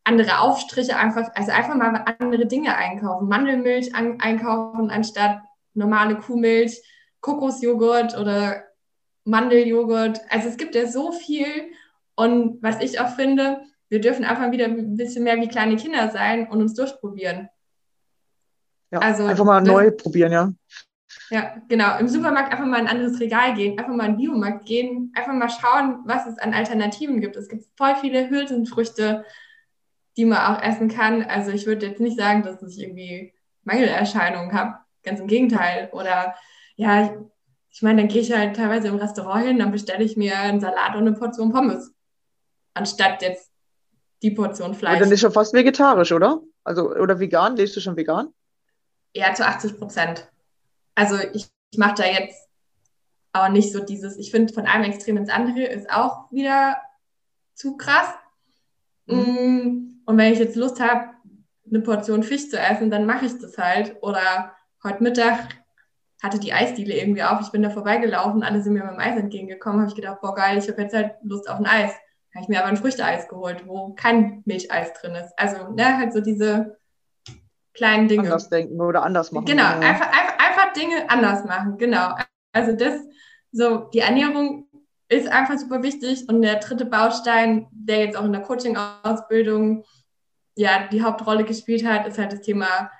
andere 0.04 0.40
Aufstriche, 0.40 0.96
einfach, 0.96 1.30
also 1.34 1.50
einfach 1.50 1.74
mal 1.74 2.04
andere 2.18 2.46
Dinge 2.46 2.76
einkaufen. 2.76 3.28
Mandelmilch 3.28 3.94
an, 3.94 4.20
einkaufen 4.20 4.90
anstatt 4.90 5.40
normale 5.72 6.16
Kuhmilch, 6.16 6.82
Kokosjoghurt 7.20 8.16
oder 8.18 8.64
Mandeljoghurt. 9.24 10.20
Also 10.28 10.48
es 10.48 10.58
gibt 10.58 10.74
ja 10.74 10.86
so 10.86 11.12
viel. 11.12 11.72
Und 12.16 12.62
was 12.62 12.80
ich 12.80 13.00
auch 13.00 13.16
finde, 13.16 13.62
wir 13.88 14.00
dürfen 14.00 14.24
einfach 14.24 14.50
wieder 14.50 14.66
ein 14.66 14.96
bisschen 14.96 15.24
mehr 15.24 15.40
wie 15.40 15.48
kleine 15.48 15.76
Kinder 15.76 16.10
sein 16.10 16.48
und 16.48 16.60
uns 16.60 16.74
durchprobieren. 16.74 17.48
Ja, 18.90 19.00
Also, 19.00 19.24
einfach 19.24 19.44
mal 19.44 19.62
neu 19.62 19.90
probieren, 19.90 20.32
ja. 20.32 20.52
Ja, 21.30 21.56
genau. 21.68 21.98
Im 21.98 22.08
Supermarkt 22.08 22.52
einfach 22.52 22.66
mal 22.66 22.80
in 22.80 22.86
ein 22.86 22.96
anderes 22.96 23.18
Regal 23.20 23.54
gehen, 23.54 23.78
einfach 23.78 23.94
mal 23.94 24.06
in 24.06 24.12
den 24.12 24.18
Biomarkt 24.18 24.66
gehen, 24.66 25.12
einfach 25.14 25.32
mal 25.32 25.48
schauen, 25.48 26.00
was 26.04 26.26
es 26.26 26.38
an 26.38 26.54
Alternativen 26.54 27.20
gibt. 27.20 27.36
Es 27.36 27.48
gibt 27.48 27.64
voll 27.76 27.94
viele 28.00 28.28
Hülsenfrüchte, 28.28 29.24
die 30.16 30.24
man 30.24 30.38
auch 30.38 30.62
essen 30.62 30.88
kann. 30.88 31.22
Also 31.22 31.50
ich 31.50 31.66
würde 31.66 31.86
jetzt 31.86 32.00
nicht 32.00 32.18
sagen, 32.18 32.42
dass 32.42 32.62
ich 32.62 32.80
irgendwie 32.80 33.32
Mangelerscheinungen 33.62 34.52
habe. 34.52 34.78
Ganz 35.02 35.20
im 35.20 35.26
Gegenteil. 35.26 35.88
Oder 35.92 36.34
ja, 36.76 37.04
ich, 37.04 37.10
ich 37.70 37.82
meine, 37.82 38.02
dann 38.02 38.08
gehe 38.08 38.22
ich 38.22 38.32
halt 38.32 38.56
teilweise 38.56 38.88
im 38.88 38.96
Restaurant 38.96 39.46
hin, 39.46 39.58
dann 39.58 39.72
bestelle 39.72 40.04
ich 40.04 40.16
mir 40.16 40.38
einen 40.38 40.60
Salat 40.60 40.94
und 40.94 41.06
eine 41.06 41.12
Portion 41.12 41.52
Pommes. 41.52 41.92
Anstatt 42.74 43.22
jetzt 43.22 43.50
die 44.22 44.30
Portion 44.30 44.74
Fleisch. 44.74 44.98
dann 44.98 45.12
ist 45.12 45.20
schon 45.20 45.32
fast 45.32 45.52
vegetarisch, 45.52 46.12
oder? 46.12 46.40
Also, 46.64 46.90
oder 46.90 47.20
vegan? 47.20 47.56
Lebst 47.56 47.76
du 47.76 47.80
schon 47.80 47.96
vegan? 47.96 48.32
Ja, 49.14 49.34
zu 49.34 49.46
80 49.46 49.78
Prozent. 49.78 50.28
Also 50.94 51.16
ich, 51.32 51.48
ich 51.70 51.78
mache 51.78 51.94
da 51.98 52.04
jetzt 52.04 52.48
auch 53.32 53.48
nicht 53.48 53.72
so 53.72 53.80
dieses, 53.80 54.16
ich 54.16 54.30
finde 54.30 54.52
von 54.52 54.66
einem 54.66 54.84
Extrem 54.84 55.16
ins 55.16 55.30
andere 55.30 55.64
ist 55.64 55.90
auch 55.90 56.30
wieder 56.30 56.76
zu 57.54 57.76
krass. 57.76 58.08
Mm, 59.06 60.00
Und 60.04 60.18
wenn 60.18 60.32
ich 60.32 60.38
jetzt 60.38 60.56
Lust 60.56 60.80
habe, 60.80 61.10
eine 61.68 61.80
Portion 61.80 62.22
Fisch 62.22 62.48
zu 62.50 62.58
essen, 62.58 62.90
dann 62.90 63.06
mache 63.06 63.26
ich 63.26 63.38
das 63.38 63.58
halt. 63.58 63.96
Oder 64.02 64.54
heute 64.82 65.02
Mittag 65.02 65.48
hatte 66.22 66.38
die 66.38 66.52
Eisdiele 66.52 66.94
irgendwie 66.94 67.22
auf, 67.22 67.40
ich 67.40 67.50
bin 67.50 67.62
da 67.62 67.70
vorbeigelaufen, 67.70 68.42
alle 68.42 68.62
sind 68.62 68.74
mir 68.74 68.84
mit 68.84 68.92
dem 68.92 69.00
Eis 69.00 69.18
entgegengekommen, 69.18 69.80
habe 69.80 69.90
ich 69.90 69.96
gedacht, 69.96 70.20
boah 70.20 70.34
geil, 70.34 70.58
ich 70.58 70.68
habe 70.68 70.80
jetzt 70.82 70.94
halt 70.94 71.16
Lust 71.22 71.48
auf 71.48 71.58
ein 71.58 71.66
Eis. 71.66 71.92
Habe 72.34 72.42
ich 72.42 72.48
mir 72.48 72.60
aber 72.60 72.68
ein 72.68 72.76
Früchteeis 72.76 73.28
geholt, 73.28 73.66
wo 73.66 73.94
kein 73.94 74.42
Milcheis 74.44 74.92
drin 74.94 75.14
ist. 75.14 75.32
Also, 75.36 75.68
ne, 75.70 75.98
halt 75.98 76.12
so 76.12 76.20
diese 76.20 76.78
kleinen 77.74 78.08
Dinge. 78.08 78.24
Anders 78.24 78.48
denken 78.48 78.80
oder 78.80 79.02
anders 79.02 79.32
machen. 79.32 79.44
Genau, 79.44 79.78
einfach 79.78 80.10
Dinge 80.76 81.08
anders 81.08 81.44
machen, 81.44 81.78
genau. 81.78 82.14
Also 82.52 82.72
das, 82.72 83.00
so 83.52 83.88
die 83.92 84.00
Ernährung 84.00 84.68
ist 85.08 85.28
einfach 85.28 85.58
super 85.58 85.82
wichtig 85.82 86.28
und 86.28 86.42
der 86.42 86.56
dritte 86.56 86.86
Baustein, 86.86 87.66
der 87.72 88.04
jetzt 88.04 88.16
auch 88.16 88.24
in 88.24 88.32
der 88.32 88.42
Coaching-Ausbildung 88.42 89.84
ja 90.56 90.86
die 90.90 91.02
Hauptrolle 91.02 91.44
gespielt 91.44 91.84
hat, 91.86 92.06
ist 92.06 92.18
halt 92.18 92.32
das 92.32 92.40
Thema 92.40 92.90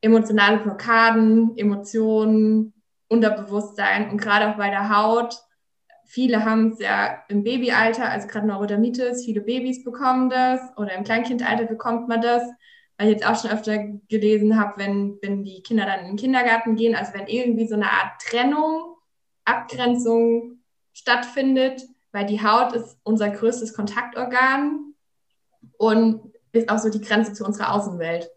emotionale 0.00 0.58
Blockaden, 0.58 1.56
Emotionen, 1.56 2.74
Unterbewusstsein 3.08 4.10
und 4.10 4.18
gerade 4.18 4.50
auch 4.50 4.56
bei 4.56 4.70
der 4.70 4.94
Haut. 4.94 5.36
Viele 6.06 6.44
haben 6.44 6.72
es 6.72 6.80
ja 6.80 7.22
im 7.28 7.42
Babyalter, 7.44 8.10
also 8.10 8.28
gerade 8.28 8.46
Neurodermitis, 8.46 9.24
viele 9.24 9.40
Babys 9.40 9.82
bekommen 9.82 10.28
das 10.28 10.60
oder 10.76 10.94
im 10.94 11.04
Kleinkindalter 11.04 11.64
bekommt 11.64 12.08
man 12.08 12.20
das 12.20 12.42
weil 12.96 13.08
ich 13.08 13.14
jetzt 13.14 13.26
auch 13.26 13.40
schon 13.40 13.50
öfter 13.50 13.78
gelesen 14.08 14.58
habe, 14.58 14.78
wenn, 14.78 15.18
wenn 15.20 15.44
die 15.44 15.62
Kinder 15.62 15.84
dann 15.86 16.00
in 16.00 16.06
den 16.08 16.16
Kindergarten 16.16 16.76
gehen, 16.76 16.94
also 16.94 17.12
wenn 17.14 17.26
irgendwie 17.26 17.66
so 17.66 17.74
eine 17.74 17.90
Art 17.90 18.20
Trennung, 18.20 18.96
Abgrenzung 19.44 20.60
stattfindet, 20.92 21.82
weil 22.12 22.26
die 22.26 22.42
Haut 22.42 22.72
ist 22.72 22.96
unser 23.02 23.30
größtes 23.30 23.74
Kontaktorgan 23.74 24.94
und 25.76 26.32
ist 26.52 26.68
auch 26.68 26.78
so 26.78 26.88
die 26.88 27.00
Grenze 27.00 27.32
zu 27.32 27.44
unserer 27.44 27.72
Außenwelt. 27.72 28.30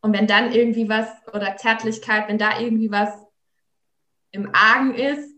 Und 0.00 0.14
wenn 0.14 0.26
dann 0.26 0.52
irgendwie 0.52 0.88
was 0.88 1.08
oder 1.32 1.56
Zärtlichkeit, 1.56 2.28
wenn 2.28 2.38
da 2.38 2.58
irgendwie 2.58 2.90
was 2.90 3.10
im 4.30 4.50
Argen 4.54 4.94
ist 4.94 5.30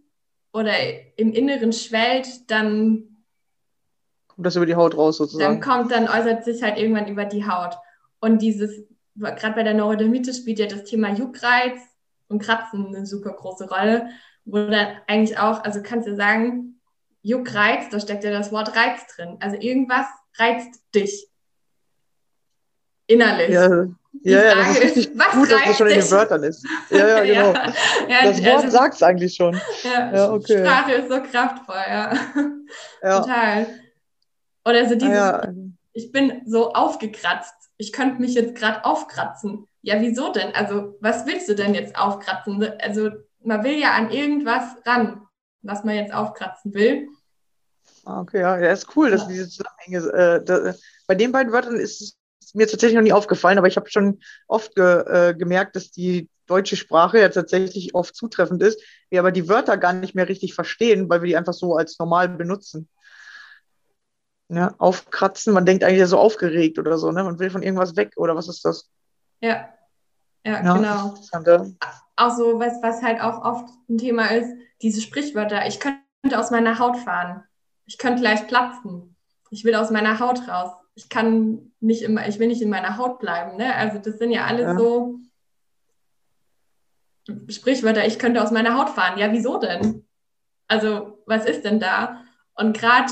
oder 0.53 0.73
im 1.19 1.33
Inneren 1.33 1.73
schwellt, 1.73 2.51
dann 2.51 3.14
Kommt 4.35 4.47
das 4.47 4.57
über 4.57 4.67
die 4.67 4.75
Haut 4.75 4.97
raus 4.97 5.19
dann 5.19 5.29
sozusagen? 5.29 5.61
kommt, 5.61 5.93
dann 5.93 6.09
äußert 6.09 6.45
sich 6.45 6.63
halt 6.63 6.79
irgendwann 6.79 7.07
über 7.07 7.25
die 7.25 7.47
Haut. 7.47 7.77
Und 8.21 8.43
dieses, 8.43 8.83
gerade 9.17 9.55
bei 9.55 9.63
der 9.63 9.75
Neurodermitis 9.75 10.39
spielt 10.39 10.59
ja 10.59 10.67
das 10.67 10.85
Thema 10.85 11.13
Juckreiz 11.13 11.79
und 12.29 12.43
Kratzen 12.43 12.89
eine 12.89 13.07
super 13.07 13.33
große 13.33 13.69
Rolle, 13.69 14.09
wo 14.45 14.57
dann 14.57 14.89
eigentlich 15.07 15.39
auch, 15.39 15.63
also 15.63 15.83
kannst 15.83 16.09
du 16.09 16.17
sagen, 16.17 16.81
Juckreiz, 17.23 17.89
da 17.91 18.01
steckt 18.01 18.25
ja 18.25 18.31
das 18.31 18.53
Wort 18.53 18.77
Reiz 18.77 19.07
drin. 19.15 19.39
Also 19.41 19.57
irgendwas 19.59 20.07
reizt 20.37 20.83
dich. 20.95 21.29
Innerlich. 23.07 23.51
Ja, 23.51 23.69
Die 23.69 24.31
ja, 24.31 24.43
ja, 24.43 24.55
das 24.55 24.65
Frage 24.65 24.79
ist 24.79 24.85
richtig 24.85 25.11
ist, 25.11 25.19
was 25.19 25.31
gut, 25.33 25.51
dass 25.51 25.65
das 25.65 25.79
schon 25.79 25.87
in 25.89 26.01
den? 26.01 26.11
Wörtern 26.11 26.43
ist. 26.45 26.67
Ja, 26.91 27.09
ja, 27.09 27.25
genau. 27.25 27.53
ja, 28.09 28.23
Das 28.25 28.45
Wort 28.45 28.65
also, 28.65 28.71
sagt 28.71 28.95
es 28.95 29.03
eigentlich 29.03 29.35
schon. 29.35 29.61
ja, 29.83 30.15
ja, 30.15 30.33
okay. 30.33 30.65
Sprache 30.65 30.93
ist 30.93 31.09
so 31.11 31.21
kraftvoll, 31.23 31.83
ja. 31.89 32.13
Ja, 33.03 33.21
Total. 33.21 33.67
Oder 34.65 34.87
so 34.89 34.95
ah, 34.95 34.99
dieses, 34.99 35.15
ja. 35.15 35.53
ich 35.93 36.13
bin 36.13 36.43
so 36.47 36.73
aufgekratzt. 36.73 37.55
Ich 37.77 37.93
könnte 37.93 38.21
mich 38.21 38.35
jetzt 38.35 38.55
gerade 38.55 38.85
aufkratzen. 38.85 39.67
Ja, 39.83 40.01
wieso 40.01 40.33
denn? 40.33 40.55
Also, 40.55 40.97
was 41.01 41.27
willst 41.27 41.49
du 41.49 41.55
denn 41.55 41.75
jetzt 41.75 41.97
aufkratzen? 41.97 42.65
Also, 42.81 43.11
man 43.43 43.63
will 43.65 43.79
ja 43.79 43.93
an 43.93 44.11
irgendwas 44.11 44.65
ran, 44.87 45.23
was 45.63 45.85
man 45.85 45.97
jetzt 45.97 46.15
aufkratzen 46.15 46.73
will. 46.73 47.09
Ah, 48.05 48.21
okay, 48.21 48.41
ja, 48.41 48.59
ja, 48.59 48.73
ist 48.73 48.97
cool, 48.97 49.11
dass 49.11 49.23
Ja. 49.23 49.29
diese 49.29 49.49
Zusammenhänge. 49.49 50.13
Äh, 50.13 50.45
da, 50.45 50.75
bei 51.07 51.15
den 51.15 51.33
beiden 51.33 51.53
Wörtern 51.53 51.77
ist 51.77 52.17
es 52.41 52.55
mir 52.55 52.67
tatsächlich 52.67 52.97
noch 52.97 53.03
nie 53.03 53.13
aufgefallen, 53.13 53.59
aber 53.59 53.67
ich 53.67 53.77
habe 53.77 53.91
schon 53.91 54.21
oft 54.47 54.75
ge, 54.75 55.05
äh, 55.07 55.35
gemerkt, 55.35 55.77
dass 55.77 55.91
die 55.91 56.29
deutsche 56.47 56.77
Sprache 56.77 57.19
ja 57.21 57.29
tatsächlich 57.29 57.95
oft 57.95 58.15
zutreffend 58.15 58.63
ist, 58.63 58.81
wir 59.11 59.21
aber 59.21 59.33
die 59.33 59.49
Wörter 59.49 59.77
gar 59.77 59.93
nicht 59.93 60.15
mehr 60.15 60.29
richtig 60.29 60.55
verstehen, 60.55 61.09
weil 61.09 61.23
wir 61.23 61.29
die 61.29 61.37
einfach 61.37 61.55
so 61.55 61.77
als 61.77 61.99
normal 61.99 62.29
benutzen. 62.29 62.89
Ja, 64.49 64.75
aufkratzen, 64.79 65.55
man 65.55 65.65
denkt 65.65 65.85
eigentlich 65.85 66.07
so 66.09 66.19
aufgeregt 66.19 66.79
oder 66.79 66.99
so, 66.99 67.11
ne? 67.11 67.25
Man 67.25 67.39
will 67.39 67.51
von 67.51 67.63
irgendwas 67.63 67.97
weg 67.97 68.13
oder 68.17 68.37
was 68.37 68.49
ist 68.49 68.65
das? 68.65 68.91
Ja, 69.41 69.69
ja, 70.45 70.63
Ja, 70.63 70.75
genau. 70.75 71.09
interessant, 71.09 71.47
ja. 71.47 71.67
Auch 72.17 72.37
so, 72.37 72.61
was, 72.61 72.75
was 72.83 73.03
halt 73.03 73.21
auch 73.21 73.43
oft 73.43 73.69
ein 73.89 73.99
Thema 73.99 74.27
ist, 74.27 74.49
diese 74.83 75.01
Sprichwörter. 75.01 75.67
Ich 75.67 75.81
könnte 75.81 76.39
aus 76.39 76.51
meiner 76.51 76.79
Haut 76.79 76.99
fahren. 76.99 77.43
Ich 77.87 77.99
könnte 77.99 78.21
gleich 78.21 78.47
platzen. 78.47 79.17
Ich 79.51 79.65
will 79.65 79.75
aus 79.75 79.91
meiner 79.91 80.21
Haut 80.21 80.47
raus. 80.47 80.71
Ich 80.95 81.09
kann 81.09 81.73
nicht 81.81 82.03
immer, 82.03 82.29
ich 82.29 82.39
will 82.39 82.49
nicht 82.49 82.63
in 82.63 82.71
meiner 82.71 82.99
Haut 82.99 83.19
bleiben. 83.19 83.57
Ne? 83.57 83.75
Also 83.75 83.99
das 83.99 84.19
sind 84.19 84.31
ja 84.31 84.45
alles 84.45 84.67
Ja. 84.67 84.79
so 84.79 85.19
Sprichwörter, 87.49 88.07
ich 88.07 88.19
könnte 88.19 88.43
aus 88.43 88.51
meiner 88.51 88.79
Haut 88.79 88.91
fahren. 88.91 89.19
Ja, 89.19 89.33
wieso 89.33 89.59
denn? 89.59 90.07
Also, 90.69 91.23
was 91.27 91.47
ist 91.47 91.65
denn 91.65 91.81
da? 91.81 92.23
Und 92.55 92.77
gerade 92.77 93.11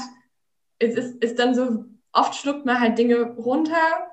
es 0.83 0.95
ist, 0.95 1.23
ist 1.23 1.39
dann 1.39 1.55
so, 1.55 1.85
oft 2.13 2.35
schluckt 2.35 2.67
man 2.67 2.81
halt 2.81 2.99
Dinge 2.99 3.23
runter, 3.37 4.11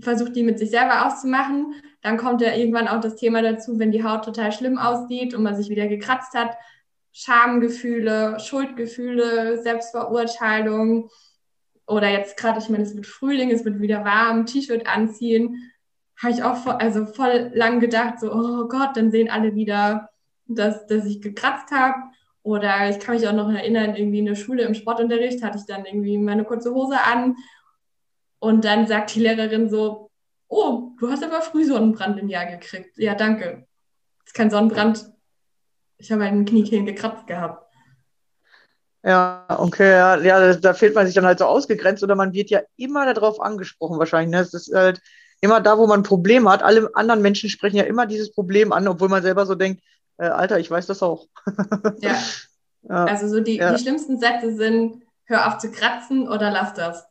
versucht 0.00 0.36
die 0.36 0.42
mit 0.42 0.58
sich 0.58 0.70
selber 0.70 1.06
auszumachen. 1.06 1.74
Dann 2.02 2.16
kommt 2.16 2.40
ja 2.40 2.54
irgendwann 2.54 2.88
auch 2.88 3.00
das 3.00 3.16
Thema 3.16 3.42
dazu, 3.42 3.78
wenn 3.78 3.92
die 3.92 4.04
Haut 4.04 4.24
total 4.24 4.52
schlimm 4.52 4.78
aussieht 4.78 5.34
und 5.34 5.42
man 5.42 5.56
sich 5.56 5.68
wieder 5.68 5.88
gekratzt 5.88 6.34
hat. 6.34 6.56
Schamgefühle, 7.12 8.38
Schuldgefühle, 8.38 9.60
Selbstverurteilung. 9.62 11.10
Oder 11.86 12.10
jetzt 12.10 12.36
gerade, 12.36 12.58
ich 12.60 12.68
meine, 12.68 12.84
es 12.84 12.94
wird 12.94 13.06
Frühling, 13.06 13.50
es 13.50 13.64
wird 13.64 13.80
wieder 13.80 14.04
warm, 14.04 14.46
T-Shirt 14.46 14.86
anziehen. 14.86 15.72
Habe 16.22 16.32
ich 16.32 16.42
auch 16.42 16.56
voll, 16.56 16.74
also 16.74 17.06
voll 17.06 17.50
lang 17.54 17.80
gedacht, 17.80 18.20
so, 18.20 18.32
oh 18.32 18.68
Gott, 18.68 18.96
dann 18.96 19.10
sehen 19.10 19.30
alle 19.30 19.54
wieder, 19.54 20.10
dass, 20.46 20.86
dass 20.86 21.06
ich 21.06 21.22
gekratzt 21.22 21.72
habe. 21.72 21.96
Oder 22.48 22.88
ich 22.88 22.98
kann 22.98 23.14
mich 23.14 23.28
auch 23.28 23.34
noch 23.34 23.52
erinnern, 23.52 23.94
irgendwie 23.94 24.20
in 24.20 24.24
der 24.24 24.34
Schule 24.34 24.62
im 24.62 24.72
Sportunterricht 24.72 25.42
hatte 25.42 25.58
ich 25.58 25.66
dann 25.66 25.84
irgendwie 25.84 26.16
meine 26.16 26.44
kurze 26.44 26.72
Hose 26.72 26.96
an. 26.98 27.36
Und 28.38 28.64
dann 28.64 28.86
sagt 28.86 29.14
die 29.14 29.20
Lehrerin 29.20 29.68
so, 29.68 30.10
oh, 30.48 30.92
du 30.98 31.10
hast 31.10 31.22
aber 31.22 31.42
früh 31.42 31.66
Sonnenbrand 31.66 32.18
im 32.18 32.30
Jahr 32.30 32.46
gekriegt. 32.46 32.96
Ja, 32.96 33.14
danke. 33.14 33.66
Ist 34.24 34.32
kein 34.32 34.48
Sonnenbrand. 34.48 35.12
Ich 35.98 36.10
habe 36.10 36.24
einen 36.24 36.46
Kniekehlen 36.46 36.86
gekratzt 36.86 37.26
gehabt. 37.26 37.70
Ja, 39.04 39.44
okay, 39.50 39.90
ja, 39.90 40.16
ja, 40.16 40.54
da, 40.54 40.72
fühlt 40.72 40.94
man 40.94 41.04
sich 41.04 41.14
dann 41.14 41.26
halt 41.26 41.40
so 41.40 41.44
ausgegrenzt 41.44 42.02
oder 42.02 42.14
man 42.14 42.32
wird 42.32 42.48
ja 42.48 42.62
immer 42.76 43.12
darauf 43.12 43.42
angesprochen 43.42 43.98
wahrscheinlich. 43.98 44.30
Ne? 44.30 44.40
Es 44.40 44.54
ist 44.54 44.72
halt 44.74 45.02
immer 45.42 45.60
da, 45.60 45.76
wo 45.76 45.86
man 45.86 46.00
ein 46.00 46.04
Problem 46.04 46.48
hat. 46.48 46.62
Alle 46.62 46.88
anderen 46.94 47.20
Menschen 47.20 47.50
sprechen 47.50 47.76
ja 47.76 47.84
immer 47.84 48.06
dieses 48.06 48.32
Problem 48.32 48.72
an, 48.72 48.88
obwohl 48.88 49.10
man 49.10 49.22
selber 49.22 49.44
so 49.44 49.54
denkt, 49.54 49.82
äh, 50.18 50.26
Alter, 50.26 50.58
ich 50.58 50.70
weiß 50.70 50.86
das 50.86 51.02
auch. 51.02 51.26
Ja, 52.00 52.18
Ja, 52.82 53.04
also 53.04 53.28
so 53.28 53.40
die, 53.40 53.56
Ja. 53.56 53.72
die 53.72 53.82
schlimmsten 53.82 54.18
Sätze 54.18 54.54
sind, 54.54 55.02
hör 55.24 55.48
auf 55.48 55.58
zu 55.58 55.70
kratzen 55.70 56.28
oder 56.28 56.50
lass 56.50 56.74
das. 56.74 57.06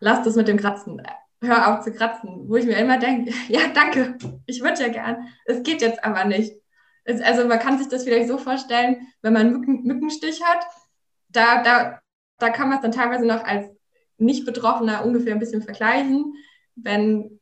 Lass 0.00 0.22
das 0.22 0.36
mit 0.36 0.48
dem 0.48 0.58
Kratzen. 0.58 1.02
Hör 1.42 1.72
auf 1.78 1.84
zu 1.84 1.92
kratzen. 1.92 2.48
Wo 2.48 2.56
ich 2.56 2.66
mir 2.66 2.76
immer 2.76 2.98
denke, 2.98 3.32
ja, 3.48 3.60
danke, 3.74 4.16
ich 4.46 4.62
würde 4.62 4.82
ja 4.82 4.88
gern. 4.88 5.28
Es 5.44 5.62
geht 5.62 5.80
jetzt 5.82 6.04
aber 6.04 6.24
nicht. 6.24 6.52
Es, 7.04 7.20
also 7.22 7.46
man 7.46 7.58
kann 7.58 7.78
sich 7.78 7.88
das 7.88 8.04
vielleicht 8.04 8.28
so 8.28 8.38
vorstellen, 8.38 9.06
wenn 9.22 9.32
man 9.32 9.42
einen 9.46 9.52
Mücken, 9.60 9.82
Mückenstich 9.84 10.42
hat, 10.42 10.64
da, 11.30 11.62
da, 11.62 12.00
da 12.38 12.50
kann 12.50 12.68
man 12.68 12.78
es 12.78 12.82
dann 12.82 12.92
teilweise 12.92 13.24
noch 13.26 13.44
als 13.44 13.66
Nicht-Betroffener 14.18 15.04
ungefähr 15.04 15.32
ein 15.32 15.38
bisschen 15.38 15.62
vergleichen, 15.62 16.34
wenn, 16.74 17.37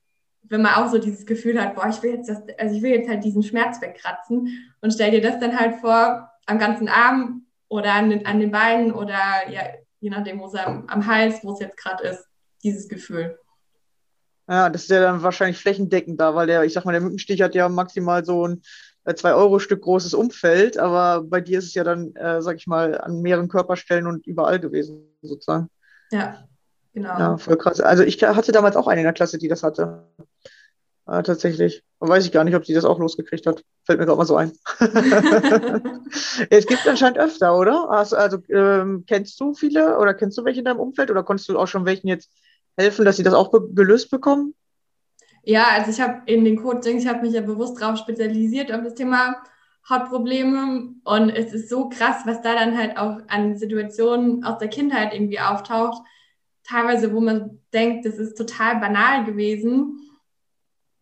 wenn 0.49 0.63
man 0.63 0.75
auch 0.75 0.91
so 0.91 0.99
dieses 0.99 1.27
Gefühl 1.27 1.61
hat, 1.61 1.75
boah, 1.75 1.89
ich 1.89 2.03
will 2.03 2.15
jetzt 2.15 2.29
das, 2.29 2.43
also 2.59 2.75
ich 2.75 2.83
will 2.83 2.91
jetzt 2.91 3.09
halt 3.09 3.25
diesen 3.25 3.43
Schmerz 3.43 3.81
wegkratzen 3.81 4.73
und 4.81 4.93
stell 4.93 5.11
dir 5.11 5.21
das 5.21 5.39
dann 5.39 5.59
halt 5.59 5.77
vor, 5.81 6.31
am 6.47 6.59
ganzen 6.59 6.89
Arm 6.89 7.47
oder 7.69 7.93
an 7.95 8.11
den, 8.11 8.27
an 8.27 8.41
den 8.41 8.51
Beinen 8.51 8.93
oder 8.93 9.19
ja, 9.51 9.63
je 10.01 10.11
nachdem, 10.11 10.41
wo 10.41 10.47
es 10.47 10.55
am, 10.55 10.87
am 10.87 11.07
Hals, 11.07 11.43
wo 11.43 11.53
es 11.53 11.61
jetzt 11.61 11.77
gerade 11.77 12.05
ist, 12.09 12.27
dieses 12.63 12.89
Gefühl. 12.89 13.39
ja, 14.49 14.71
das 14.71 14.83
ist 14.83 14.91
ja 14.91 15.01
dann 15.01 15.23
wahrscheinlich 15.23 15.59
flächendeckend 15.59 16.21
da, 16.21 16.35
weil 16.35 16.47
der, 16.47 16.65
ich 16.65 16.73
sag 16.73 16.85
mal, 16.85 16.93
der 16.93 17.01
Mückenstich 17.01 17.43
hat 17.43 17.55
ja 17.55 17.69
maximal 17.69 18.25
so 18.25 18.47
ein 18.47 18.63
2-Euro-Stück 19.05 19.83
großes 19.83 20.15
Umfeld, 20.15 20.79
aber 20.79 21.23
bei 21.23 21.41
dir 21.41 21.59
ist 21.59 21.67
es 21.67 21.75
ja 21.75 21.85
dann, 21.85 22.15
äh, 22.17 22.43
sag 22.43 22.57
ich 22.57 22.67
mal, 22.67 23.01
an 23.01 23.21
mehreren 23.23 23.49
Körperstellen 23.49 24.07
und 24.07 24.27
überall 24.27 24.59
gewesen, 24.59 25.17
sozusagen. 25.23 25.69
Ja, 26.11 26.49
genau. 26.97 27.19
Ja, 27.19 27.37
voll 27.37 27.57
krass. 27.57 27.81
Also 27.81 28.03
ich 28.03 28.23
hatte 28.23 28.53
damals 28.53 28.75
auch 28.75 28.89
eine 28.89 29.03
in 29.03 29.05
der 29.05 29.13
Klasse, 29.13 29.39
die 29.39 29.49
das 29.49 29.63
hatte. 29.63 30.09
Äh, 31.07 31.23
tatsächlich. 31.23 31.85
Weiß 32.01 32.25
ich 32.25 32.33
gar 32.33 32.43
nicht, 32.43 32.57
ob 32.57 32.67
sie 32.67 32.75
das 32.75 32.85
auch 32.85 32.99
losgekriegt 32.99 33.47
hat. 33.47 33.63
Fällt 33.85 34.01
mir 34.01 34.07
gerade 34.07 34.19
mal 34.19 34.25
so 34.25 34.37
ein. 34.37 34.53
es 36.51 36.67
gibt 36.67 36.87
anscheinend 36.87 37.19
öfter, 37.19 37.57
oder? 37.57 37.89
Hast, 37.91 38.13
also 38.13 38.39
ähm, 38.49 39.05
kennst 39.07 39.39
du 39.39 39.55
viele 39.55 39.99
oder 39.99 40.15
kennst 40.15 40.37
du 40.37 40.45
welche 40.45 40.61
in 40.61 40.65
deinem 40.65 40.81
Umfeld 40.81 41.11
oder 41.11 41.23
konntest 41.23 41.49
du 41.49 41.59
auch 41.59 41.69
schon 41.69 41.85
welchen 41.85 42.09
jetzt 42.09 42.31
helfen, 42.77 43.05
dass 43.05 43.17
sie 43.17 43.23
das 43.23 43.35
auch 43.35 43.51
be 43.51 43.69
gelöst 43.73 44.11
bekommen? 44.11 44.55
Ja, 45.45 45.67
also 45.71 45.91
ich 45.91 46.01
habe 46.01 46.23
in 46.27 46.45
den 46.45 46.61
Coachings, 46.61 47.05
ich 47.05 47.09
habe 47.09 47.23
mich 47.23 47.35
ja 47.35 47.41
bewusst 47.41 47.81
darauf 47.81 47.99
spezialisiert, 47.99 48.73
auf 48.73 48.83
das 48.83 48.95
Thema 48.95 49.37
Hautprobleme. 49.89 50.95
Und 51.05 51.31
es 51.31 51.53
ist 51.53 51.69
so 51.69 51.89
krass, 51.89 52.23
was 52.25 52.43
da 52.43 52.55
dann 52.55 52.77
halt 52.77 52.97
auch 52.97 53.21
an 53.29 53.57
Situationen 53.57 54.45
aus 54.45 54.59
der 54.59 54.69
Kindheit 54.69 55.15
irgendwie 55.15 55.39
auftaucht. 55.39 56.03
Teilweise, 56.67 57.13
wo 57.13 57.21
man 57.21 57.61
denkt, 57.73 58.07
das 58.07 58.19
ist 58.19 58.37
total 58.37 58.81
banal 58.81 59.25
gewesen. 59.25 60.01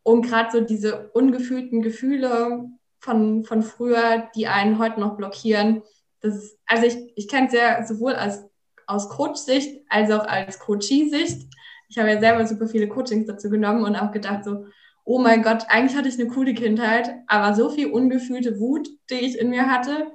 Und 0.03 0.23
gerade 0.23 0.51
so 0.53 0.61
diese 0.61 1.09
ungefühlten 1.13 1.81
Gefühle 1.81 2.69
von, 2.99 3.45
von 3.45 3.63
früher, 3.63 4.29
die 4.35 4.47
einen 4.47 4.79
heute 4.79 5.01
noch 5.01 5.17
blockieren. 5.17 5.83
Das 6.21 6.37
ist, 6.37 6.59
also 6.67 6.87
ich, 6.87 7.13
ich 7.17 7.29
kenne 7.29 7.47
es 7.49 7.55
ja 7.55 7.85
sowohl 7.87 8.15
als, 8.15 8.45
aus 8.87 9.09
Coach-Sicht 9.09 9.85
als 9.89 10.11
auch 10.11 10.27
als 10.27 10.59
Coachie-Sicht. 10.59 11.49
Ich 11.89 11.99
habe 11.99 12.11
ja 12.11 12.21
selber 12.21 12.47
super 12.47 12.67
viele 12.67 12.89
Coachings 12.89 13.27
dazu 13.27 13.49
genommen 13.49 13.85
und 13.85 13.97
auch 13.97 14.11
gedacht 14.11 14.45
so, 14.45 14.67
oh 15.05 15.19
mein 15.19 15.43
Gott, 15.43 15.65
eigentlich 15.69 15.97
hatte 15.97 16.09
ich 16.09 16.19
eine 16.19 16.29
coole 16.29 16.55
Kindheit, 16.55 17.15
aber 17.27 17.55
so 17.55 17.71
viel 17.71 17.91
ungefühlte 17.91 18.59
Wut, 18.59 18.89
die 19.11 19.15
ich 19.15 19.39
in 19.39 19.51
mir 19.51 19.71
hatte. 19.71 20.13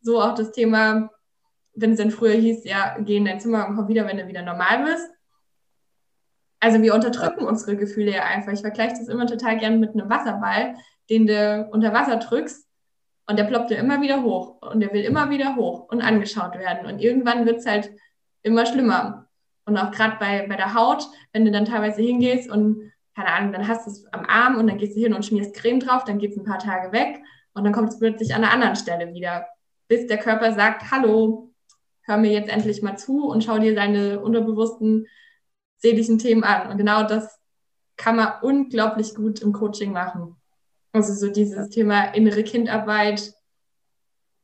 So 0.00 0.20
auch 0.20 0.34
das 0.34 0.52
Thema, 0.52 1.10
wenn 1.74 1.92
es 1.92 1.98
dann 1.98 2.10
früher 2.10 2.34
hieß, 2.34 2.64
ja, 2.64 2.96
geh 3.00 3.16
in 3.16 3.24
dein 3.24 3.40
Zimmer 3.40 3.66
und 3.66 3.76
komm 3.76 3.88
wieder, 3.88 4.06
wenn 4.06 4.18
du 4.18 4.28
wieder 4.28 4.42
normal 4.42 4.84
bist. 4.84 5.10
Also 6.60 6.80
wir 6.82 6.94
unterdrücken 6.94 7.44
unsere 7.44 7.76
Gefühle 7.76 8.12
ja 8.12 8.24
einfach. 8.24 8.52
Ich 8.52 8.60
vergleiche 8.60 8.96
das 8.98 9.08
immer 9.08 9.26
total 9.26 9.58
gern 9.58 9.80
mit 9.80 9.94
einem 9.94 10.08
Wasserball, 10.08 10.76
den 11.10 11.26
du 11.26 11.68
unter 11.72 11.92
Wasser 11.92 12.16
drückst 12.16 12.68
und 13.26 13.38
der 13.38 13.44
ploppt 13.44 13.70
ja 13.70 13.78
immer 13.78 14.00
wieder 14.00 14.22
hoch 14.22 14.60
und 14.62 14.80
der 14.80 14.92
will 14.92 15.02
immer 15.02 15.30
wieder 15.30 15.56
hoch 15.56 15.88
und 15.90 16.02
angeschaut 16.02 16.58
werden. 16.58 16.86
Und 16.86 17.00
irgendwann 17.00 17.46
wird 17.46 17.58
es 17.58 17.66
halt 17.66 17.90
immer 18.42 18.66
schlimmer. 18.66 19.28
Und 19.64 19.76
auch 19.78 19.90
gerade 19.90 20.16
bei, 20.18 20.46
bei 20.48 20.56
der 20.56 20.74
Haut, 20.74 21.06
wenn 21.32 21.44
du 21.44 21.50
dann 21.50 21.64
teilweise 21.64 22.02
hingehst 22.02 22.50
und, 22.50 22.92
keine 23.14 23.32
Ahnung, 23.32 23.52
dann 23.52 23.68
hast 23.68 23.86
du 23.86 23.90
es 23.90 24.06
am 24.12 24.24
Arm 24.24 24.56
und 24.56 24.66
dann 24.66 24.78
gehst 24.78 24.96
du 24.96 25.00
hin 25.00 25.14
und 25.14 25.24
schmierst 25.24 25.54
Creme 25.54 25.80
drauf, 25.80 26.04
dann 26.04 26.18
geht 26.18 26.32
es 26.32 26.38
ein 26.38 26.44
paar 26.44 26.58
Tage 26.58 26.92
weg 26.92 27.22
und 27.54 27.64
dann 27.64 27.72
kommt 27.72 27.90
es 27.90 27.98
plötzlich 27.98 28.34
an 28.34 28.42
einer 28.42 28.52
anderen 28.52 28.76
Stelle 28.76 29.12
wieder, 29.12 29.46
bis 29.88 30.06
der 30.06 30.18
Körper 30.18 30.52
sagt, 30.52 30.90
hallo, 30.90 31.51
hör 32.02 32.16
mir 32.16 32.32
jetzt 32.32 32.50
endlich 32.50 32.82
mal 32.82 32.96
zu 32.96 33.28
und 33.28 33.44
schau 33.44 33.58
dir 33.58 33.74
deine 33.74 34.20
unterbewussten 34.20 35.06
seelischen 35.78 36.18
Themen 36.18 36.44
an. 36.44 36.70
Und 36.70 36.78
genau 36.78 37.04
das 37.04 37.38
kann 37.96 38.16
man 38.16 38.34
unglaublich 38.42 39.14
gut 39.14 39.40
im 39.40 39.52
Coaching 39.52 39.92
machen. 39.92 40.36
Also 40.92 41.14
so 41.14 41.32
dieses 41.32 41.68
Thema 41.70 42.04
innere 42.14 42.44
Kindarbeit, 42.44 43.34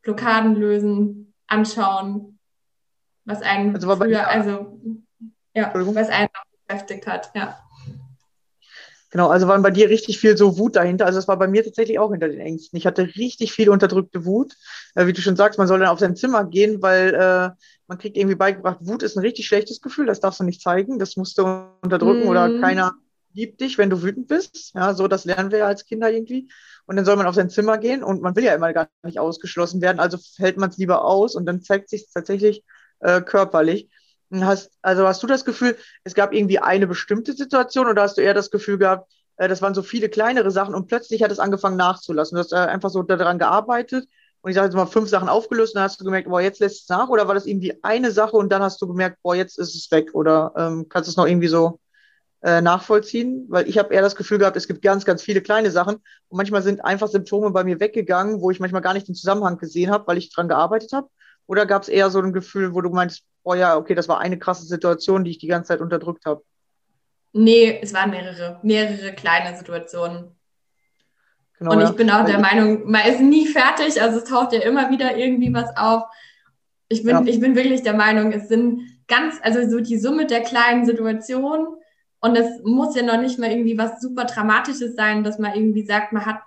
Blockaden 0.03 0.55
lösen, 0.55 1.35
anschauen, 1.47 2.39
was 3.25 3.43
einen 3.43 3.75
Also 3.75 3.97
früher, 3.97 4.27
also 4.27 4.81
ja, 5.55 5.73
was 5.75 6.09
einen 6.09 6.29
auch 6.29 6.67
beschäftigt 6.67 7.07
hat. 7.07 7.31
Ja. 7.35 7.59
Genau, 9.11 9.29
also 9.29 9.49
waren 9.49 9.63
bei 9.63 9.71
dir 9.71 9.89
richtig 9.89 10.19
viel 10.19 10.37
so 10.37 10.59
Wut 10.59 10.77
dahinter. 10.77 11.07
Also 11.07 11.19
das 11.19 11.29
war 11.29 11.39
bei 11.39 11.47
mir 11.49 11.65
tatsächlich 11.65 11.99
auch 11.99 12.11
hinter 12.11 12.29
den 12.29 12.41
Ängsten. 12.41 12.77
Ich 12.79 12.87
hatte 12.87 13.07
richtig 13.17 13.53
viel 13.53 13.71
unterdrückte 13.71 14.27
Wut. 14.27 14.55
Äh, 14.95 15.07
wie 15.07 15.13
du 15.15 15.23
schon 15.23 15.37
sagst, 15.37 15.59
man 15.59 15.67
soll 15.67 15.79
dann 15.79 15.89
auf 15.89 15.99
sein 15.99 16.15
Zimmer 16.17 16.45
gehen, 16.45 16.83
weil 16.83 17.15
äh, 17.15 17.51
man 17.87 17.99
kriegt 17.99 18.17
irgendwie 18.19 18.37
beigebracht, 18.37 18.79
Wut 18.83 19.03
ist 19.03 19.17
ein 19.17 19.21
richtig 19.21 19.47
schlechtes 19.47 19.81
Gefühl, 19.81 20.07
das 20.07 20.21
darfst 20.21 20.41
du 20.41 20.45
nicht 20.45 20.61
zeigen, 20.61 20.99
das 20.99 21.17
musst 21.17 21.39
du 21.39 21.43
unterdrücken 21.81 22.25
Mhm. 22.25 22.29
oder 22.29 22.51
keiner 22.51 22.95
liebt 23.33 23.61
dich, 23.61 23.79
wenn 23.79 23.89
du 23.91 24.03
wütend 24.03 24.29
bist. 24.29 24.73
Ja, 24.75 24.93
so 24.95 25.09
das 25.09 25.25
lernen 25.25 25.51
wir 25.51 25.59
ja 25.61 25.67
als 25.67 25.87
Kinder 25.87 26.11
irgendwie. 26.11 26.51
Und 26.87 26.97
dann 26.97 27.05
soll 27.05 27.17
man 27.17 27.27
auf 27.27 27.35
sein 27.35 27.51
Zimmer 27.51 27.79
gehen 27.79 28.03
und 28.03 28.21
man 28.23 28.37
will 28.37 28.45
ja 28.45 28.55
immer 28.55 28.73
gar 28.73 28.89
nicht 29.03 29.19
ausgeschlossen 29.19 29.81
werden, 29.81 30.01
also 30.01 30.19
hält 30.39 30.57
man 30.59 30.71
es 30.71 30.79
lieber 30.79 31.05
aus 31.05 31.35
und 31.35 31.47
dann 31.47 31.63
zeigt 31.63 31.89
sich 31.91 32.09
tatsächlich 32.13 32.65
äh, 33.01 33.21
körperlich. 33.23 33.89
Hast, 34.31 34.71
also 34.83 35.07
hast 35.07 35.23
du 35.23 35.27
das 35.27 35.45
Gefühl, 35.45 35.77
es 36.05 36.15
gab 36.15 36.35
irgendwie 36.35 36.59
eine 36.59 36.87
bestimmte 36.87 37.33
Situation 37.33 37.87
oder 37.87 38.03
hast 38.03 38.19
du 38.19 38.23
eher 38.23 38.35
das 38.35 38.51
Gefühl 38.51 38.79
gehabt, 38.79 39.11
äh, 39.39 39.49
das 39.49 39.63
waren 39.63 39.75
so 39.75 39.83
viele 39.83 40.09
kleinere 40.09 40.51
Sachen 40.51 40.75
und 40.75 40.87
plötzlich 40.87 41.23
hat 41.23 41.31
es 41.31 41.39
angefangen 41.39 41.77
nachzulassen? 41.77 42.37
Du 42.37 42.41
hast 42.41 42.53
äh, 42.53 42.57
einfach 42.57 42.91
so 42.91 43.03
daran 43.03 43.39
gearbeitet 43.39 44.07
und 44.43 44.51
ich 44.51 44.55
sage 44.55 44.67
jetzt 44.67 44.77
mal 44.77 44.87
fünf 44.87 45.09
Sachen 45.09 45.29
aufgelöst 45.29 45.75
und 45.75 45.79
dann 45.79 45.85
hast 45.85 46.01
du 46.01 46.05
gemerkt, 46.05 46.29
boah, 46.29 46.41
jetzt 46.41 46.61
lässt 46.61 46.83
es 46.83 46.89
nach 46.89 47.09
oder 47.09 47.27
war 47.27 47.35
das 47.35 47.47
irgendwie 47.47 47.79
eine 47.83 48.11
Sache 48.11 48.37
und 48.37 48.51
dann 48.51 48.63
hast 48.63 48.81
du 48.83 48.87
gemerkt, 48.87 49.19
boah, 49.23 49.35
jetzt 49.35 49.59
ist 49.59 49.75
es 49.75 49.91
weg 49.91 50.15
oder 50.15 50.53
ähm, 50.57 50.89
kannst 50.89 51.09
du 51.09 51.11
es 51.11 51.17
noch 51.17 51.27
irgendwie 51.27 51.49
so 51.49 51.81
äh, 52.43 52.61
nachvollziehen? 52.61 53.47
Weil 53.49 53.69
ich 53.69 53.79
habe 53.79 53.95
eher 53.95 54.03
das 54.03 54.15
Gefühl 54.15 54.39
gehabt, 54.39 54.57
es 54.57 54.69
gibt 54.69 54.83
ganz, 54.83 55.05
ganz 55.05 55.23
viele 55.23 55.41
kleine 55.41 55.71
Sachen 55.71 55.97
und 56.29 56.37
manchmal 56.37 56.63
sind 56.63 56.85
einfach 56.85 57.09
Symptome 57.09 57.51
bei 57.51 57.65
mir 57.65 57.81
weggegangen, 57.81 58.41
wo 58.41 58.51
ich 58.51 58.61
manchmal 58.61 58.83
gar 58.83 58.95
nicht 58.95 59.09
den 59.09 59.15
Zusammenhang 59.15 59.59
gesehen 59.59 59.91
habe, 59.91 60.07
weil 60.07 60.19
ich 60.19 60.31
dran 60.31 60.49
gearbeitet 60.49 60.93
habe. 60.93 61.09
Oder 61.47 61.65
gab 61.65 61.83
es 61.83 61.89
eher 61.89 62.11
so 62.11 62.21
ein 62.21 62.35
Gefühl, 62.35 62.75
wo 62.75 62.83
du 62.83 62.91
meinst, 62.91 63.23
boah 63.49 63.57
ja, 63.57 63.79
okay, 63.79 63.95
das 63.95 64.09
war 64.11 64.21
eine 64.21 64.39
krasse 64.39 64.67
Situation, 64.67 65.25
die 65.25 65.31
ich 65.31 65.39
die 65.39 65.47
ganze 65.47 65.69
Zeit 65.69 65.81
unterdrückt 65.81 66.27
habe? 66.27 66.43
Nee, 67.33 67.79
es 67.81 67.95
waren 67.95 68.11
mehrere, 68.11 68.61
mehrere 68.63 69.15
kleine 69.15 69.57
Situationen. 69.57 70.37
Genau, 71.59 71.73
und 71.73 71.81
ja. 71.81 71.89
ich 71.89 71.97
bin 71.97 72.11
auch 72.11 72.27
der 72.27 72.41
Meinung, 72.41 72.91
man 72.91 73.07
ist 73.07 73.23
nie 73.23 73.47
fertig, 73.47 74.03
also 74.03 74.19
es 74.19 74.25
taucht 74.25 74.53
ja 74.53 74.61
immer 74.61 74.91
wieder 74.91 75.17
irgendwie 75.17 75.55
was 75.55 75.75
auf. 75.79 76.03
Ich 76.91 77.03
bin, 77.03 77.17
Ja. 77.17 77.23
ich 77.25 77.41
bin 77.41 77.57
wirklich 77.57 77.83
der 77.83 77.95
Meinung, 77.95 78.33
es 78.33 78.49
sind 78.49 78.83
ganz, 79.09 79.37
also 79.43 79.67
so 79.67 79.81
die 79.81 79.99
Summe 79.99 80.27
der 80.27 80.43
kleinen 80.43 80.85
Situationen 80.85 81.69
und 82.21 82.37
es 82.37 82.61
muss 82.65 82.95
ja 82.97 83.03
noch 83.03 83.19
nicht 83.19 83.39
mal 83.39 83.51
irgendwie 83.51 83.79
was 83.79 83.99
super 84.03 84.27
Dramatisches 84.27 84.95
sein, 84.95 85.25
dass 85.25 85.39
man 85.39 85.55
irgendwie 85.55 85.87
sagt, 85.87 86.13
man 86.13 86.27
hat, 86.27 86.43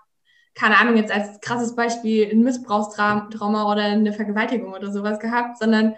keine 0.54 0.78
Ahnung, 0.78 0.98
jetzt 0.98 1.12
als 1.12 1.42
krasses 1.42 1.76
Beispiel 1.76 2.30
ein 2.32 2.44
Missbrauchstrauma 2.44 3.72
oder 3.72 3.86
eine 3.86 4.14
Vergewaltigung 4.14 4.74
oder 4.74 4.92
sowas 4.92 5.18
gehabt, 5.18 5.58
sondern 5.58 5.96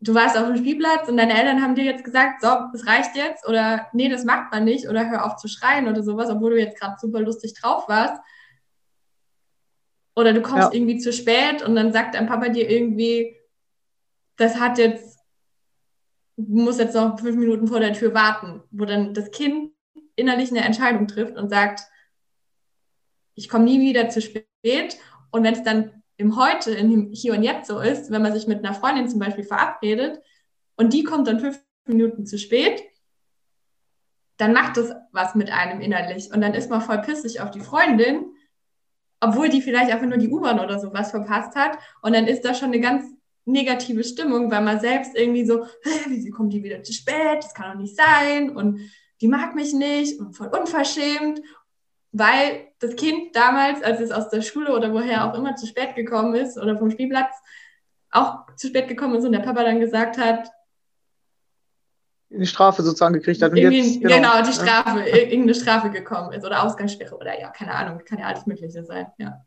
du 0.00 0.14
warst 0.14 0.36
auf 0.36 0.46
dem 0.46 0.56
Spielplatz 0.56 1.08
und 1.08 1.16
deine 1.16 1.36
Eltern 1.38 1.62
haben 1.62 1.74
dir 1.74 1.84
jetzt 1.84 2.04
gesagt, 2.04 2.40
so, 2.40 2.48
das 2.72 2.86
reicht 2.86 3.16
jetzt 3.16 3.46
oder 3.48 3.88
nee, 3.92 4.08
das 4.08 4.24
macht 4.24 4.52
man 4.52 4.64
nicht 4.64 4.88
oder 4.88 5.10
hör 5.10 5.24
auf 5.26 5.36
zu 5.36 5.48
schreien 5.48 5.88
oder 5.88 6.02
sowas, 6.02 6.30
obwohl 6.30 6.52
du 6.52 6.60
jetzt 6.60 6.78
gerade 6.78 6.96
super 7.00 7.20
lustig 7.20 7.54
drauf 7.54 7.88
warst. 7.88 8.20
Oder 10.14 10.32
du 10.32 10.42
kommst 10.42 10.68
Ja. 10.68 10.72
irgendwie 10.72 10.98
zu 10.98 11.12
spät 11.12 11.62
und 11.62 11.74
dann 11.74 11.92
sagt 11.92 12.14
dein 12.14 12.26
Papa 12.26 12.48
dir 12.48 12.68
irgendwie, 12.68 13.36
das 14.36 14.58
hat 14.58 14.78
jetzt, 14.78 15.18
du 16.36 16.62
musst 16.62 16.78
jetzt 16.80 16.94
noch 16.94 17.18
fünf 17.18 17.36
Minuten 17.36 17.66
vor 17.66 17.80
der 17.80 17.92
Tür 17.92 18.14
warten, 18.14 18.62
wo 18.70 18.84
dann 18.84 19.14
das 19.14 19.30
Kind 19.30 19.72
innerlich 20.16 20.50
eine 20.50 20.64
Entscheidung 20.64 21.06
trifft 21.06 21.36
und 21.36 21.48
sagt, 21.50 21.82
ich 23.34 23.48
komme 23.48 23.64
nie 23.64 23.80
wieder 23.80 24.08
zu 24.08 24.20
spät. 24.20 24.98
Und 25.30 25.44
wenn 25.44 25.54
es 25.54 25.62
dann 25.62 25.97
im 26.18 26.36
Heute, 26.36 26.72
im 26.72 27.10
Hier 27.12 27.32
und 27.32 27.42
Jetzt 27.42 27.68
so 27.68 27.78
ist, 27.78 28.10
wenn 28.10 28.22
man 28.22 28.32
sich 28.32 28.46
mit 28.46 28.58
einer 28.58 28.74
Freundin 28.74 29.08
zum 29.08 29.20
Beispiel 29.20 29.44
verabredet 29.44 30.20
und 30.76 30.92
die 30.92 31.04
kommt 31.04 31.28
dann 31.28 31.40
fünf 31.40 31.62
Minuten 31.86 32.26
zu 32.26 32.38
spät, 32.38 32.82
dann 34.36 34.52
macht 34.52 34.76
das 34.76 34.92
was 35.12 35.34
mit 35.34 35.50
einem 35.50 35.80
innerlich. 35.80 36.32
Und 36.32 36.40
dann 36.40 36.54
ist 36.54 36.70
man 36.70 36.80
voll 36.80 36.98
pissig 36.98 37.40
auf 37.40 37.50
die 37.52 37.60
Freundin, 37.60 38.26
obwohl 39.20 39.48
die 39.48 39.62
vielleicht 39.62 39.90
einfach 39.90 40.06
nur 40.06 40.18
die 40.18 40.28
U-Bahn 40.28 40.60
oder 40.60 40.78
sowas 40.78 41.10
verpasst 41.12 41.56
hat. 41.56 41.78
Und 42.02 42.14
dann 42.14 42.26
ist 42.26 42.44
da 42.44 42.52
schon 42.52 42.68
eine 42.68 42.80
ganz 42.80 43.04
negative 43.44 44.04
Stimmung, 44.04 44.50
weil 44.50 44.62
man 44.62 44.80
selbst 44.80 45.16
irgendwie 45.16 45.46
so, 45.46 45.64
"Hä, 45.64 45.90
wieso 46.08 46.30
kommt 46.30 46.52
die 46.52 46.62
wieder 46.62 46.82
zu 46.82 46.92
spät? 46.92 47.42
Das 47.42 47.54
kann 47.54 47.72
doch 47.72 47.80
nicht 47.80 47.96
sein. 47.96 48.54
Und 48.54 48.80
die 49.20 49.28
mag 49.28 49.54
mich 49.54 49.72
nicht 49.72 50.20
und 50.20 50.34
voll 50.34 50.48
unverschämt 50.48 51.40
weil 52.12 52.68
das 52.78 52.96
Kind 52.96 53.34
damals, 53.36 53.82
als 53.82 54.00
es 54.00 54.10
aus 54.10 54.28
der 54.28 54.42
Schule 54.42 54.74
oder 54.74 54.92
woher 54.92 55.26
auch 55.28 55.34
immer 55.34 55.56
zu 55.56 55.66
spät 55.66 55.94
gekommen 55.94 56.34
ist 56.34 56.58
oder 56.58 56.78
vom 56.78 56.90
Spielplatz 56.90 57.34
auch 58.10 58.46
zu 58.56 58.68
spät 58.68 58.88
gekommen 58.88 59.16
ist 59.16 59.24
und 59.24 59.32
der 59.32 59.40
Papa 59.40 59.62
dann 59.64 59.80
gesagt 59.80 60.18
hat, 60.18 60.50
eine 62.32 62.46
Strafe 62.46 62.82
sozusagen 62.82 63.14
gekriegt 63.14 63.40
hat. 63.42 63.52
Und 63.52 63.56
jetzt, 63.56 64.00
genau, 64.02 64.42
die 64.42 64.48
ja. 64.48 64.52
Strafe, 64.52 65.00
ir- 65.00 65.28
irgendeine 65.28 65.54
Strafe 65.54 65.90
gekommen 65.90 66.32
ist 66.32 66.44
oder 66.44 66.62
Ausgangssperre 66.62 67.16
oder 67.16 67.38
ja, 67.40 67.48
keine 67.50 67.74
Ahnung, 67.74 68.02
kann 68.04 68.18
ja 68.18 68.26
alles 68.26 68.44
Mögliche 68.46 68.84
sein. 68.84 69.06
Ja, 69.18 69.44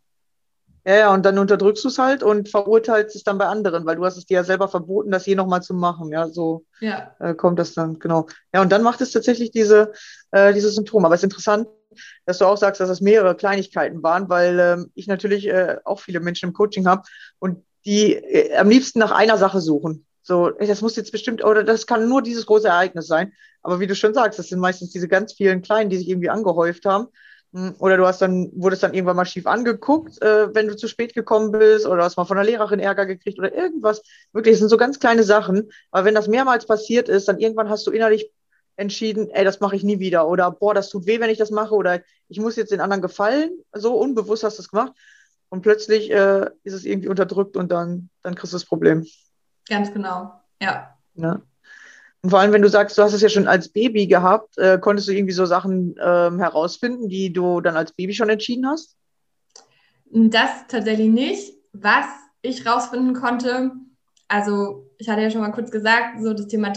Ja, 0.84 0.96
ja, 0.96 1.14
und 1.14 1.24
dann 1.24 1.38
unterdrückst 1.38 1.84
du 1.84 1.90
es 1.90 2.00
halt 2.00 2.24
und 2.24 2.50
verurteilst 2.50 3.16
es 3.16 3.24
dann 3.24 3.38
bei 3.38 3.46
anderen, 3.46 3.86
weil 3.86 3.98
du 3.98 4.06
hast 4.06 4.18
es 4.18 4.26
dir 4.26 4.36
ja 4.36 4.44
selber 4.44 4.68
verboten, 4.68 5.12
das 5.12 5.28
je 5.28 5.36
nochmal 5.36 5.62
zu 5.62 5.76
machen. 5.76 6.12
Ja, 6.12 6.28
so 6.28 6.66
ja. 6.80 7.16
äh, 7.20 7.36
kommt 7.36 7.60
das 7.60 7.76
dann, 7.76 8.00
genau. 8.00 8.26
Ja, 8.52 8.62
und 8.64 8.72
dann 8.72 8.82
macht 8.82 9.02
es 9.02 9.12
tatsächlich 9.12 9.52
diese, 9.52 9.92
äh, 10.32 10.52
diese 10.54 10.72
Symptome. 10.72 11.06
Aber 11.06 11.14
es 11.14 11.22
ist 11.22 11.26
interessant, 11.26 11.68
dass 12.26 12.38
du 12.40 12.46
auch 12.46 12.58
sagst, 12.58 12.82
dass 12.82 12.90
es 12.90 13.02
mehrere 13.02 13.36
Kleinigkeiten 13.36 14.04
waren, 14.04 14.30
weil 14.30 14.60
ähm, 14.60 14.92
ich 14.96 15.08
natürlich 15.08 15.48
äh, 15.48 15.78
auch 15.84 16.00
viele 16.00 16.20
Menschen 16.20 16.50
im 16.50 16.54
Coaching 16.54 16.88
habe 16.88 17.04
und 17.40 17.64
die 17.86 18.14
äh, 18.14 18.56
am 18.56 18.70
liebsten 18.70 19.00
nach 19.00 19.12
einer 19.12 19.38
Sache 19.38 19.62
suchen. 19.62 20.06
So, 20.24 20.52
das 20.52 20.82
muss 20.82 20.96
jetzt 20.96 21.12
bestimmt, 21.12 21.44
oder 21.44 21.64
das 21.64 21.88
kann 21.88 22.08
nur 22.08 22.22
dieses 22.22 22.46
große 22.46 22.68
Ereignis 22.68 23.08
sein. 23.08 23.34
Aber 23.64 23.80
wie 23.80 23.88
du 23.88 23.96
schon 23.96 24.14
sagst, 24.14 24.40
das 24.40 24.50
sind 24.50 24.60
meistens 24.60 24.92
diese 24.92 25.08
ganz 25.08 25.34
vielen 25.34 25.62
kleinen, 25.62 25.90
die 25.90 25.98
sich 25.98 26.10
irgendwie 26.10 26.30
angehäuft 26.30 26.86
haben. 26.86 27.08
Hm, 27.54 27.76
Oder 27.80 27.98
du 27.98 28.06
hast 28.06 28.22
dann, 28.22 28.50
wurdest 28.56 28.84
dann 28.84 28.94
irgendwann 28.94 29.16
mal 29.18 29.26
schief 29.26 29.46
angeguckt, 29.46 30.22
äh, 30.22 30.54
wenn 30.54 30.68
du 30.68 30.76
zu 30.76 30.88
spät 30.88 31.14
gekommen 31.14 31.52
bist, 31.52 31.86
oder 31.86 32.04
hast 32.04 32.18
mal 32.18 32.26
von 32.26 32.38
der 32.38 32.46
Lehrerin 32.46 32.80
Ärger 32.80 33.06
gekriegt 33.06 33.40
oder 33.40 33.54
irgendwas. 33.54 34.02
Wirklich, 34.32 34.54
es 34.54 34.60
sind 34.60 34.70
so 34.70 34.78
ganz 34.78 35.00
kleine 35.00 35.24
Sachen. 35.24 35.70
Aber 35.92 36.06
wenn 36.06 36.16
das 36.16 36.28
mehrmals 36.28 36.66
passiert 36.66 37.10
ist, 37.10 37.28
dann 37.28 37.40
irgendwann 37.40 37.70
hast 37.70 37.86
du 37.88 37.92
innerlich 37.92 38.32
entschieden, 38.76 39.30
ey, 39.32 39.44
das 39.44 39.60
mache 39.60 39.76
ich 39.76 39.84
nie 39.84 40.00
wieder. 40.00 40.28
Oder 40.28 40.52
boah, 40.52 40.74
das 40.74 40.90
tut 40.90 41.06
weh, 41.06 41.20
wenn 41.20 41.30
ich 41.30 41.38
das 41.38 41.52
mache. 41.52 41.76
Oder 41.76 42.02
ich 42.28 42.40
muss 42.40 42.56
jetzt 42.56 42.72
den 42.72 42.82
anderen 42.82 43.02
gefallen. 43.02 43.52
So 43.74 43.96
unbewusst 43.96 44.44
hast 44.44 44.58
du 44.58 44.62
es 44.62 44.70
gemacht. 44.70 44.94
Und 45.50 45.62
plötzlich 45.62 46.10
äh, 46.12 46.50
ist 46.64 46.74
es 46.74 46.86
irgendwie 46.86 47.10
unterdrückt 47.10 47.58
und 47.58 47.72
dann, 47.72 48.10
dann 48.24 48.36
kriegst 48.36 48.54
du 48.54 48.56
das 48.56 48.66
Problem. 48.66 49.06
Ganz 49.68 49.92
genau. 49.94 50.32
Ja. 50.62 50.98
Ne? 51.14 51.42
Und 52.22 52.30
vor 52.30 52.40
allem, 52.40 52.54
wenn 52.54 52.62
du 52.62 52.70
sagst, 52.70 52.98
du 52.98 53.02
hast 53.02 53.14
es 53.14 53.22
ja 53.22 53.30
schon 53.30 53.48
als 53.48 53.70
Baby 53.70 54.08
gehabt, 54.08 54.58
äh, 54.58 54.78
konntest 54.80 55.08
du 55.08 55.12
irgendwie 55.12 55.34
so 55.34 55.46
Sachen 55.46 55.96
ähm, 56.02 56.40
herausfinden, 56.40 57.10
die 57.10 57.34
du 57.34 57.62
dann 57.62 57.76
als 57.76 57.94
Baby 57.94 58.14
schon 58.14 58.30
entschieden 58.30 58.68
hast? 58.68 58.96
Das 60.06 60.50
tatsächlich 60.68 61.10
nicht. 61.10 61.54
Was 61.74 62.06
ich 62.42 62.66
rausfinden 62.66 63.14
konnte, 63.14 63.72
also 64.28 64.90
ich 64.98 65.10
hatte 65.10 65.22
ja 65.22 65.32
schon 65.32 65.42
mal 65.42 65.52
kurz 65.52 65.72
gesagt, 65.72 66.22
so 66.22 66.34
das 66.34 66.48
Thema 66.48 66.70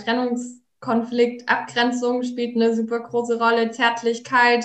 Trennungskonflikt, 0.85 1.49
Abgrenzung 1.49 2.23
spielt 2.23 2.57
eine 2.57 2.75
super 2.75 3.01
große 3.01 3.39
Rolle, 3.39 3.71
Zärtlichkeit 3.71 4.65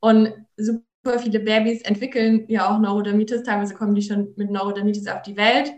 und 0.00 0.32
super 0.56 1.18
viele 1.18 1.40
Babys 1.40 1.82
entwickeln 1.82 2.44
ja 2.48 2.70
auch 2.70 2.78
Neurodermitis, 2.78 3.42
teilweise 3.42 3.74
kommen 3.74 3.94
die 3.94 4.02
schon 4.02 4.32
mit 4.36 4.50
Neurodermitis 4.50 5.08
auf 5.08 5.22
die 5.22 5.36
Welt. 5.36 5.72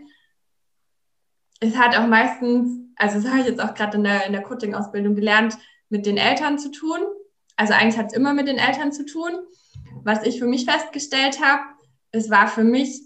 Es 1.59 1.77
hat 1.77 1.97
auch 1.97 2.07
meistens, 2.07 2.79
also 2.95 3.21
das 3.21 3.29
habe 3.29 3.41
ich 3.41 3.47
jetzt 3.47 3.61
auch 3.61 3.73
gerade 3.73 3.97
in 3.97 4.03
der, 4.03 4.25
in 4.25 4.33
der 4.33 4.43
Coaching-Ausbildung 4.43 5.15
gelernt, 5.15 5.57
mit 5.89 6.05
den 6.05 6.17
Eltern 6.17 6.59
zu 6.59 6.71
tun. 6.71 6.99
Also 7.55 7.73
eigentlich 7.73 7.97
hat 7.97 8.07
es 8.07 8.13
immer 8.13 8.33
mit 8.33 8.47
den 8.47 8.57
Eltern 8.57 8.91
zu 8.91 9.05
tun. 9.05 9.31
Was 10.03 10.23
ich 10.23 10.39
für 10.39 10.47
mich 10.47 10.65
festgestellt 10.65 11.39
habe, 11.41 11.61
es 12.11 12.29
war 12.29 12.47
für 12.47 12.63
mich 12.63 13.01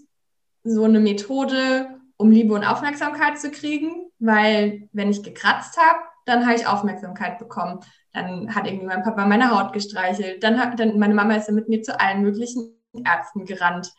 so 0.64 0.84
eine 0.84 1.00
Methode, 1.00 2.00
um 2.16 2.30
Liebe 2.30 2.54
und 2.54 2.64
Aufmerksamkeit 2.64 3.38
zu 3.38 3.50
kriegen, 3.50 4.10
weil 4.18 4.88
wenn 4.92 5.10
ich 5.10 5.22
gekratzt 5.22 5.78
habe, 5.78 6.00
dann 6.28 6.46
habe 6.46 6.56
ich 6.56 6.66
Aufmerksamkeit 6.66 7.38
bekommen. 7.38 7.80
Dann 8.12 8.54
hat 8.54 8.66
irgendwie 8.66 8.86
mein 8.86 9.02
Papa 9.02 9.26
meine 9.26 9.50
Haut 9.50 9.72
gestreichelt. 9.72 10.42
Dann 10.42 10.58
hat 10.58 10.78
dann 10.78 10.98
meine 10.98 11.14
Mama 11.14 11.34
ist 11.34 11.46
dann 11.46 11.54
mit 11.54 11.68
mir 11.68 11.82
zu 11.82 11.98
allen 11.98 12.22
möglichen 12.22 12.74
Ärzten 13.04 13.44
gerannt 13.44 13.92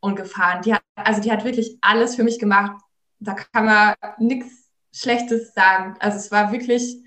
und 0.00 0.16
gefahren. 0.16 0.62
Die 0.62 0.74
hat, 0.74 0.82
also 0.96 1.20
die 1.20 1.32
hat 1.32 1.44
wirklich 1.44 1.78
alles 1.80 2.14
für 2.14 2.24
mich 2.24 2.38
gemacht. 2.38 2.80
Da 3.20 3.34
kann 3.34 3.64
man 3.64 3.94
nichts 4.18 4.70
Schlechtes 4.92 5.54
sagen. 5.54 5.96
Also 6.00 6.18
es 6.18 6.30
war 6.30 6.52
wirklich 6.52 7.02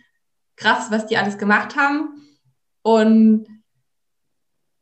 krass, 0.56 0.92
was 0.92 1.08
die 1.08 1.18
alles 1.18 1.38
gemacht 1.38 1.76
haben. 1.76 2.22
Und 2.82 3.48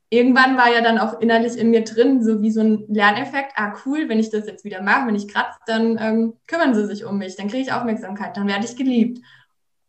irgendwann 0.09 0.57
war 0.57 0.71
ja 0.71 0.81
dann 0.81 0.97
auch 0.97 1.19
innerlich 1.19 1.57
in 1.57 1.71
mir 1.71 1.83
drin, 1.83 2.23
so 2.23 2.41
wie 2.41 2.51
so 2.51 2.61
ein 2.61 2.85
Lerneffekt, 2.87 3.53
ah 3.55 3.73
cool, 3.85 4.07
wenn 4.07 4.19
ich 4.19 4.29
das 4.29 4.47
jetzt 4.47 4.63
wieder 4.63 4.81
mache, 4.81 5.07
wenn 5.07 5.15
ich 5.15 5.27
kratze, 5.27 5.59
dann 5.65 5.97
ähm, 5.99 6.33
kümmern 6.47 6.73
sie 6.73 6.85
sich 6.85 7.05
um 7.05 7.17
mich, 7.17 7.35
dann 7.35 7.47
kriege 7.47 7.63
ich 7.63 7.73
Aufmerksamkeit, 7.73 8.37
dann 8.37 8.47
werde 8.47 8.65
ich 8.65 8.75
geliebt. 8.75 9.19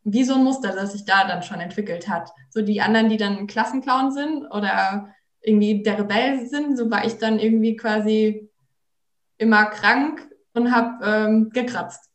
Wie 0.08 0.22
so 0.22 0.34
ein 0.34 0.44
Muster, 0.44 0.72
das 0.72 0.92
sich 0.92 1.04
da 1.04 1.26
dann 1.26 1.42
schon 1.42 1.60
entwickelt 1.60 2.08
hat. 2.08 2.30
So 2.50 2.62
die 2.62 2.80
anderen, 2.80 3.08
die 3.08 3.16
dann 3.16 3.48
Klassenclown 3.48 4.12
sind 4.12 4.46
oder 4.46 5.12
irgendwie 5.40 5.82
der 5.82 5.98
Rebell 5.98 6.46
sind, 6.46 6.76
so 6.76 6.88
war 6.90 7.04
ich 7.04 7.18
dann 7.18 7.40
irgendwie 7.40 7.76
quasi 7.76 8.48
immer 9.36 9.66
krank 9.66 10.28
und 10.54 10.72
habe 10.72 11.04
ähm, 11.04 11.50
gekratzt. 11.50 12.08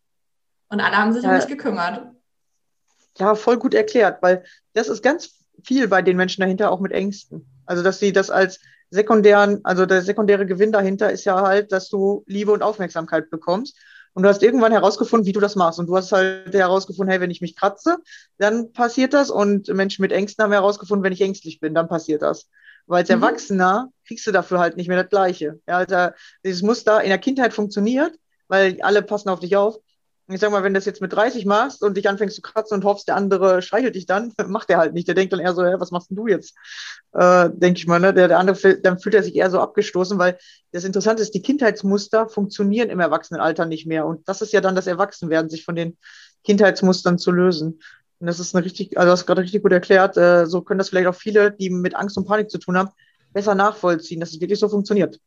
Und 0.70 0.80
alle 0.80 0.96
haben 0.98 1.12
sich 1.12 1.24
Ja. 1.24 1.32
um 1.32 1.36
mich 1.36 1.48
gekümmert. 1.48 2.08
Ja, 3.18 3.36
voll 3.36 3.58
gut 3.58 3.74
erklärt, 3.74 4.22
weil 4.22 4.46
das 4.74 4.88
ist 4.88 5.04
ganz 5.04 5.38
viel 5.62 5.90
bei 5.90 6.02
den 6.02 6.16
Menschen 6.16 6.42
dahinter 6.42 6.72
auch 6.72 6.80
mit 6.80 6.94
Ängsten. 6.94 7.46
Also, 7.66 7.84
dass 7.84 8.00
sie 8.00 8.14
das 8.14 8.30
als 8.30 8.62
sekundären, 8.90 9.60
also 9.66 9.86
der 9.86 10.02
sekundäre 10.02 10.46
Gewinn 10.46 10.72
dahinter 10.72 11.12
ist 11.12 11.26
ja 11.26 11.42
halt, 11.42 11.74
dass 11.74 11.90
du 11.90 12.24
Liebe 12.26 12.54
und 12.54 12.64
Aufmerksamkeit 12.64 13.30
bekommst. 13.30 13.78
Und 14.14 14.24
du 14.24 14.30
hast 14.30 14.44
irgendwann 14.44 14.72
herausgefunden, 14.74 15.26
wie 15.26 15.32
du 15.32 15.40
das 15.40 15.56
machst. 15.56 15.80
Und 15.80 15.88
du 15.88 15.96
hast 15.96 16.12
halt 16.12 16.54
herausgefunden, 16.54 17.12
hey, 17.12 17.22
wenn 17.22 17.32
ich 17.32 17.42
mich 17.42 17.56
kratze, 17.56 17.98
dann 18.38 18.74
passiert 18.74 19.14
das. 19.14 19.30
Und 19.30 19.68
Menschen 19.70 20.02
mit 20.02 20.12
Ängsten 20.12 20.44
haben 20.44 20.52
herausgefunden, 20.52 21.04
wenn 21.04 21.14
ich 21.14 21.22
ängstlich 21.22 21.60
bin, 21.60 21.74
dann 21.74 21.88
passiert 21.88 22.22
das. 22.22 22.50
Weil 22.88 23.00
als 23.00 23.10
Mhm. 23.10 23.16
Erwachsener 23.16 23.90
kriegst 24.06 24.28
du 24.28 24.32
dafür 24.32 24.60
halt 24.60 24.76
nicht 24.78 24.88
mehr 24.88 25.02
das 25.02 25.10
Gleiche. 25.10 25.60
Ja, 25.68 25.78
also 25.78 26.14
dieses 26.44 26.62
Muster 26.62 27.02
in 27.02 27.10
der 27.10 27.20
Kindheit 27.20 27.54
funktioniert, 27.54 28.14
weil 28.48 28.82
alle 28.82 29.02
passen 29.02 29.30
auf 29.30 29.40
dich 29.40 29.56
auf. 29.56 29.78
Ich 30.32 30.40
sag 30.40 30.52
mal, 30.52 30.64
wenn 30.64 30.74
du 30.74 30.78
das 30.78 30.86
jetzt 30.86 31.02
mit 31.02 31.14
30 31.14 31.46
machst 31.46 31.84
und 31.84 31.98
dich 31.98 32.08
anfängst 32.08 32.36
zu 32.36 32.42
kratzen 32.42 32.76
und 32.76 32.86
hoffst, 32.86 33.08
der 33.08 33.16
andere 33.16 33.62
streichelt 33.62 33.96
dich 33.96 34.06
dann, 34.06 34.34
macht 34.48 34.70
er 34.70 34.78
halt 34.78 34.94
nicht. 34.94 35.08
Der 35.08 35.16
denkt 35.16 35.34
dann 35.34 35.40
eher 35.40 35.54
so, 35.54 35.64
hä, 35.64 35.76
was 35.78 35.92
machst 35.92 36.10
denn 36.10 36.18
du 36.18 36.28
jetzt? 36.28 36.56
Äh, 37.14 37.50
Denke 37.54 37.80
ich 37.80 37.88
mal, 37.88 38.00
ne? 38.00 38.14
Der, 38.14 38.28
der 38.28 38.40
andere, 38.40 38.80
dann 38.80 39.00
fühlt 39.00 39.16
er 39.16 39.24
sich 39.24 39.36
eher 39.36 39.50
so 39.50 39.60
abgestoßen, 39.60 40.18
weil 40.18 40.38
das 40.72 40.84
Interessante 40.84 41.22
ist, 41.22 41.34
die 41.34 41.42
Kindheitsmuster 41.42 42.30
funktionieren 42.30 42.90
im 42.90 43.00
Erwachsenenalter 43.00 43.66
nicht 43.66 43.88
mehr. 43.88 44.06
Und 44.06 44.28
das 44.28 44.42
ist 44.42 44.54
ja 44.54 44.62
dann 44.62 44.76
das 44.76 44.88
Erwachsenwerden, 44.88 45.50
sich 45.50 45.66
von 45.66 45.76
den 45.76 45.98
Kindheitsmustern 46.44 47.18
zu 47.18 47.32
lösen. 47.32 47.80
Und 48.20 48.28
das 48.28 48.40
ist 48.40 48.56
eine 48.56 48.64
richtig, 48.64 48.98
also 48.98 49.08
du 49.08 49.12
hast 49.12 49.26
gerade 49.26 49.42
richtig 49.42 49.64
gut 49.64 49.72
erklärt, 49.72 50.16
äh, 50.18 50.46
so 50.46 50.62
können 50.62 50.78
das 50.78 50.90
vielleicht 50.90 51.08
auch 51.08 51.16
viele, 51.16 51.52
die 51.52 51.70
mit 51.70 51.96
Angst 51.96 52.18
und 52.18 52.26
Panik 52.26 52.52
zu 52.52 52.60
tun 52.60 52.78
haben, 52.78 52.90
besser 53.34 53.56
nachvollziehen, 53.56 54.20
dass 54.20 54.32
es 54.32 54.40
wirklich 54.40 54.60
so 54.60 54.70
funktioniert. 54.70 55.20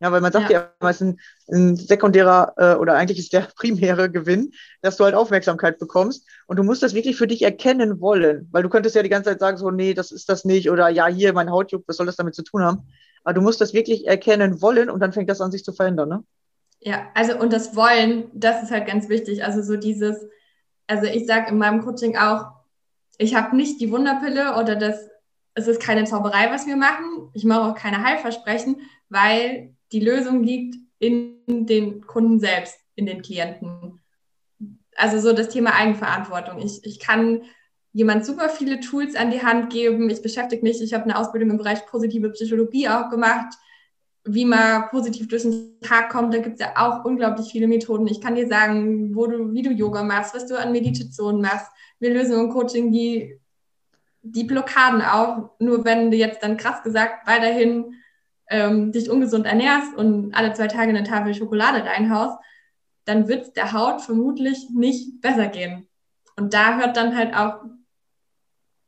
Ja, 0.00 0.10
weil 0.10 0.22
man 0.22 0.32
sagt 0.32 0.50
ja, 0.50 0.72
immer, 0.80 0.90
es 0.90 1.00
ist 1.00 1.08
ein, 1.08 1.20
ein 1.52 1.76
sekundärer 1.76 2.54
äh, 2.56 2.74
oder 2.76 2.94
eigentlich 2.94 3.18
ist 3.18 3.34
der 3.34 3.40
primäre 3.56 4.10
Gewinn, 4.10 4.52
dass 4.80 4.96
du 4.96 5.04
halt 5.04 5.14
Aufmerksamkeit 5.14 5.78
bekommst. 5.78 6.26
Und 6.46 6.56
du 6.58 6.62
musst 6.62 6.82
das 6.82 6.94
wirklich 6.94 7.16
für 7.16 7.26
dich 7.26 7.42
erkennen 7.42 8.00
wollen, 8.00 8.48
weil 8.50 8.62
du 8.62 8.70
könntest 8.70 8.96
ja 8.96 9.02
die 9.02 9.10
ganze 9.10 9.30
Zeit 9.30 9.40
sagen, 9.40 9.58
so, 9.58 9.70
nee, 9.70 9.92
das 9.92 10.10
ist 10.10 10.28
das 10.30 10.44
nicht 10.44 10.70
oder 10.70 10.88
ja, 10.88 11.06
hier, 11.06 11.34
mein 11.34 11.50
Haut 11.50 11.70
juckt, 11.72 11.86
was 11.86 11.98
soll 11.98 12.06
das 12.06 12.16
damit 12.16 12.34
zu 12.34 12.42
tun 12.42 12.62
haben? 12.62 12.88
Aber 13.24 13.34
du 13.34 13.42
musst 13.42 13.60
das 13.60 13.74
wirklich 13.74 14.06
erkennen 14.06 14.62
wollen 14.62 14.88
und 14.88 15.00
dann 15.00 15.12
fängt 15.12 15.28
das 15.28 15.42
an, 15.42 15.52
sich 15.52 15.64
zu 15.64 15.72
verändern, 15.72 16.08
ne? 16.08 16.24
Ja, 16.82 17.08
also 17.14 17.38
und 17.38 17.52
das 17.52 17.76
Wollen, 17.76 18.30
das 18.32 18.62
ist 18.62 18.70
halt 18.70 18.86
ganz 18.86 19.10
wichtig. 19.10 19.44
Also 19.44 19.60
so 19.60 19.76
dieses, 19.76 20.16
also 20.86 21.04
ich 21.04 21.26
sage 21.26 21.50
in 21.50 21.58
meinem 21.58 21.82
Coaching 21.82 22.16
auch, 22.16 22.46
ich 23.18 23.34
habe 23.34 23.54
nicht 23.54 23.82
die 23.82 23.90
Wunderpille 23.90 24.56
oder 24.56 24.76
das, 24.76 25.10
es 25.52 25.68
ist 25.68 25.82
keine 25.82 26.04
Zauberei, 26.04 26.50
was 26.50 26.66
wir 26.66 26.76
machen. 26.76 27.28
Ich 27.34 27.44
mache 27.44 27.70
auch 27.70 27.74
keine 27.74 28.02
Heilversprechen, 28.02 28.80
weil 29.10 29.74
die 29.92 30.00
Lösung 30.00 30.42
liegt 30.42 30.76
in 30.98 31.66
den 31.66 32.06
Kunden 32.06 32.40
selbst, 32.40 32.78
in 32.94 33.06
den 33.06 33.22
Klienten. 33.22 34.00
Also 34.96 35.18
so 35.18 35.32
das 35.32 35.48
Thema 35.48 35.74
Eigenverantwortung. 35.74 36.58
Ich, 36.58 36.84
ich 36.84 36.98
kann 36.98 37.42
jemand 37.92 38.24
super 38.24 38.48
viele 38.48 38.80
Tools 38.80 39.16
an 39.16 39.30
die 39.30 39.42
Hand 39.42 39.72
geben. 39.72 40.10
Ich 40.10 40.22
beschäftige 40.22 40.62
mich, 40.62 40.80
ich 40.80 40.94
habe 40.94 41.04
eine 41.04 41.18
Ausbildung 41.18 41.50
im 41.50 41.58
Bereich 41.58 41.86
positive 41.86 42.30
Psychologie 42.30 42.88
auch 42.88 43.08
gemacht 43.08 43.54
wie 44.24 44.44
man 44.44 44.88
positiv 44.90 45.28
durch 45.28 45.42
den 45.42 45.80
Tag 45.80 46.10
kommt, 46.10 46.34
da 46.34 46.38
gibt 46.38 46.60
es 46.60 46.66
ja 46.66 46.72
auch 46.76 47.04
unglaublich 47.04 47.50
viele 47.50 47.66
Methoden. 47.66 48.06
Ich 48.06 48.20
kann 48.20 48.34
dir 48.34 48.46
sagen, 48.46 49.14
wo 49.14 49.26
du, 49.26 49.52
wie 49.52 49.62
du 49.62 49.70
Yoga 49.70 50.02
machst, 50.02 50.34
was 50.34 50.46
du 50.46 50.58
an 50.58 50.72
Meditation 50.72 51.40
machst. 51.40 51.70
Wir 51.98 52.12
lösen 52.12 52.38
im 52.38 52.50
Coaching 52.50 52.92
die, 52.92 53.38
die 54.22 54.44
Blockaden 54.44 55.00
auf. 55.00 55.50
Nur 55.58 55.84
wenn 55.84 56.10
du 56.10 56.16
jetzt 56.16 56.42
dann 56.42 56.58
krass 56.58 56.82
gesagt 56.82 57.26
weiterhin 57.26 57.94
ähm, 58.50 58.92
dich 58.92 59.08
ungesund 59.08 59.46
ernährst 59.46 59.94
und 59.96 60.34
alle 60.34 60.52
zwei 60.52 60.66
Tage 60.66 60.90
eine 60.90 61.04
Tafel 61.04 61.34
Schokolade 61.34 61.84
reinhaust, 61.84 62.36
dann 63.04 63.28
wird 63.28 63.42
es 63.42 63.52
der 63.52 63.72
Haut 63.72 64.02
vermutlich 64.02 64.68
nicht 64.70 65.20
besser 65.20 65.46
gehen. 65.46 65.88
Und 66.36 66.52
da 66.52 66.78
hört 66.78 66.96
dann 66.96 67.16
halt 67.16 67.34
auch 67.34 67.62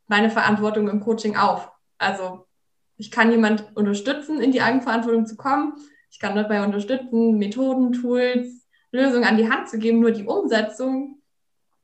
meine 0.07 0.29
Verantwortung 0.29 0.89
im 0.89 0.99
Coaching 0.99 1.37
auf. 1.37 1.71
Also 1.97 2.45
ich 2.97 3.09
kann 3.09 3.31
jemand 3.31 3.75
unterstützen, 3.75 4.41
in 4.41 4.51
die 4.51 4.61
Eigenverantwortung 4.61 5.25
zu 5.25 5.35
kommen. 5.35 5.73
Ich 6.11 6.19
kann 6.19 6.35
dabei 6.35 6.63
unterstützen, 6.63 7.37
Methoden, 7.37 7.93
Tools, 7.93 8.67
Lösungen 8.91 9.23
an 9.23 9.37
die 9.37 9.49
Hand 9.49 9.69
zu 9.69 9.79
geben. 9.79 9.99
Nur 9.99 10.11
die 10.11 10.25
Umsetzung, 10.25 11.21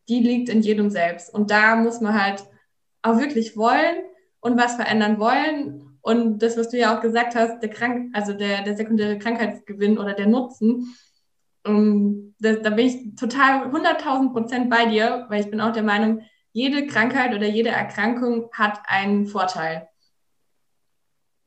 die 0.08 0.20
liegt 0.20 0.50
in 0.50 0.62
jedem 0.62 0.90
selbst. 0.90 1.34
Und 1.34 1.50
da 1.50 1.76
muss 1.76 2.02
man 2.02 2.22
halt 2.22 2.44
auch 3.02 3.18
wirklich 3.18 3.58
wollen 3.58 3.98
und 4.42 4.58
was 4.58 4.76
verändern 4.76 5.20
wollen. 5.20 5.89
Und 6.02 6.40
das, 6.40 6.58
was 6.58 6.70
du 6.70 6.78
ja 6.78 6.98
auch 6.98 7.02
gesagt 7.02 7.36
hast, 7.36 7.60
der 7.62 7.70
Krank, 7.70 8.16
also 8.16 8.34
der, 8.34 8.64
der 8.64 8.76
sekundäre 8.78 9.20
Krankheitsgewinn 9.20 9.98
oder 9.98 10.14
der 10.14 10.28
Nutzen, 10.28 10.96
um, 11.66 12.34
da, 12.40 12.54
da 12.54 12.70
bin 12.70 12.86
ich 12.88 13.16
total 13.16 13.68
100.000 13.68 14.32
Prozent 14.32 14.70
bei 14.70 14.86
dir, 14.86 15.26
weil 15.30 15.42
ich 15.42 15.50
bin 15.52 15.60
auch 15.60 15.74
der 15.74 15.84
Meinung, 15.84 16.22
jede 16.52 16.88
Krankheit 16.88 17.34
oder 17.36 17.46
jede 17.48 17.70
Erkrankung 17.70 18.50
hat 18.54 18.80
einen 18.86 19.28
Vorteil. 19.28 19.88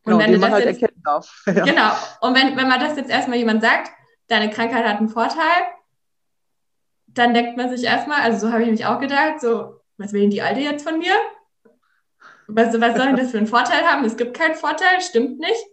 Genau, 0.04 0.18
wenn 0.18 0.32
den 0.32 0.40
man 0.40 0.50
das 0.50 0.60
halt 0.60 0.66
jetzt- 0.66 0.82
erkennen 0.82 1.02
darf. 1.04 1.42
ja. 1.46 1.64
Genau. 1.64 1.90
Und 2.20 2.34
wenn, 2.34 2.56
wenn 2.56 2.68
man 2.68 2.80
das 2.80 2.96
jetzt 2.96 3.10
erstmal 3.10 3.38
jemand 3.38 3.62
sagt, 3.62 3.90
deine 4.28 4.50
Krankheit 4.50 4.84
hat 4.84 4.98
einen 4.98 5.08
Vorteil, 5.08 5.62
dann 7.06 7.34
denkt 7.34 7.56
man 7.56 7.70
sich 7.70 7.84
erstmal, 7.84 8.22
also 8.22 8.46
so 8.46 8.52
habe 8.52 8.62
ich 8.64 8.70
mich 8.70 8.86
auch 8.86 8.98
gedacht, 8.98 9.40
so, 9.40 9.80
was 9.98 10.12
will 10.12 10.22
denn 10.22 10.30
die 10.30 10.42
Alte 10.42 10.60
jetzt 10.60 10.86
von 10.86 10.98
mir? 10.98 11.14
Was, 12.54 12.78
was 12.80 12.96
soll 12.96 13.06
denn 13.06 13.16
das 13.16 13.30
für 13.30 13.38
einen 13.38 13.46
Vorteil 13.46 13.82
haben? 13.84 14.04
Es 14.04 14.16
gibt 14.16 14.36
keinen 14.36 14.54
Vorteil, 14.54 15.00
stimmt 15.00 15.38
nicht. 15.38 15.66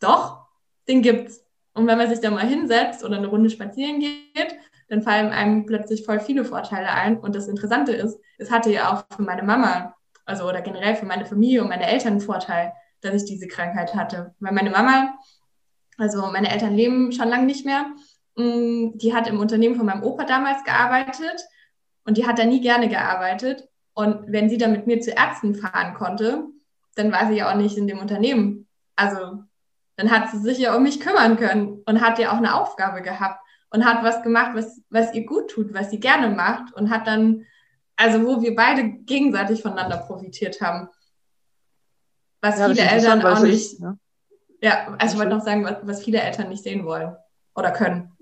Doch, 0.00 0.46
den 0.86 1.02
gibt's. 1.02 1.44
Und 1.74 1.86
wenn 1.86 1.98
man 1.98 2.08
sich 2.08 2.20
da 2.20 2.30
mal 2.30 2.46
hinsetzt 2.46 3.04
oder 3.04 3.16
eine 3.16 3.26
Runde 3.28 3.50
spazieren 3.50 4.00
geht, 4.00 4.56
dann 4.88 5.02
fallen 5.02 5.30
einem 5.30 5.66
plötzlich 5.66 6.04
voll 6.04 6.20
viele 6.20 6.44
Vorteile 6.44 6.90
ein. 6.90 7.18
Und 7.18 7.34
das 7.34 7.48
Interessante 7.48 7.92
ist, 7.92 8.18
es 8.38 8.50
hatte 8.50 8.72
ja 8.72 8.92
auch 8.92 9.04
für 9.14 9.22
meine 9.22 9.42
Mama, 9.42 9.94
also 10.24 10.48
oder 10.48 10.62
generell 10.62 10.96
für 10.96 11.06
meine 11.06 11.26
Familie 11.26 11.62
und 11.62 11.68
meine 11.68 11.86
Eltern 11.86 12.12
einen 12.12 12.20
Vorteil, 12.20 12.72
dass 13.00 13.14
ich 13.14 13.24
diese 13.24 13.46
Krankheit 13.46 13.94
hatte. 13.94 14.34
Weil 14.40 14.52
meine 14.52 14.70
Mama, 14.70 15.14
also 15.96 16.22
meine 16.26 16.50
Eltern 16.50 16.74
leben 16.74 17.12
schon 17.12 17.28
lange 17.28 17.46
nicht 17.46 17.66
mehr, 17.66 17.86
mh, 18.36 18.92
die 18.94 19.14
hat 19.14 19.28
im 19.28 19.40
Unternehmen 19.40 19.76
von 19.76 19.86
meinem 19.86 20.02
Opa 20.02 20.24
damals 20.24 20.64
gearbeitet 20.64 21.44
und 22.04 22.16
die 22.16 22.26
hat 22.26 22.38
da 22.38 22.44
nie 22.44 22.60
gerne 22.60 22.88
gearbeitet. 22.88 23.68
Und 23.98 24.30
wenn 24.30 24.48
sie 24.48 24.58
dann 24.58 24.70
mit 24.70 24.86
mir 24.86 25.00
zu 25.00 25.10
Ärzten 25.10 25.56
fahren 25.56 25.92
konnte, 25.94 26.44
dann 26.94 27.10
war 27.10 27.26
sie 27.26 27.34
ja 27.34 27.50
auch 27.50 27.56
nicht 27.56 27.76
in 27.76 27.88
dem 27.88 27.98
Unternehmen. 27.98 28.68
Also 28.94 29.42
dann 29.96 30.12
hat 30.12 30.30
sie 30.30 30.38
sich 30.38 30.58
ja 30.58 30.76
um 30.76 30.84
mich 30.84 31.00
kümmern 31.00 31.36
können 31.36 31.82
und 31.84 32.00
hat 32.00 32.20
ja 32.20 32.30
auch 32.30 32.36
eine 32.36 32.54
Aufgabe 32.54 33.02
gehabt 33.02 33.40
und 33.70 33.84
hat 33.84 34.04
was 34.04 34.22
gemacht, 34.22 34.52
was, 34.54 34.80
was 34.88 35.12
ihr 35.14 35.26
gut 35.26 35.50
tut, 35.50 35.74
was 35.74 35.90
sie 35.90 35.98
gerne 35.98 36.30
macht 36.30 36.72
und 36.74 36.90
hat 36.90 37.08
dann, 37.08 37.44
also 37.96 38.24
wo 38.24 38.40
wir 38.40 38.54
beide 38.54 38.84
gegenseitig 38.84 39.62
voneinander 39.62 39.96
profitiert 39.96 40.60
haben. 40.60 40.88
Was 42.40 42.60
Ja, 42.60 42.68
viele 42.68 42.82
Eltern 42.82 43.26
auch 43.26 43.42
nicht, 43.42 43.72
ist, 43.72 43.80
ne? 43.80 43.98
ja, 44.62 44.94
also 44.96 45.14
ich 45.14 45.18
wollte 45.18 45.34
noch 45.34 45.44
sagen, 45.44 45.64
was, 45.64 45.78
was 45.82 46.04
viele 46.04 46.20
Eltern 46.20 46.50
nicht 46.50 46.62
sehen 46.62 46.84
wollen 46.84 47.16
oder 47.56 47.72
können. 47.72 48.12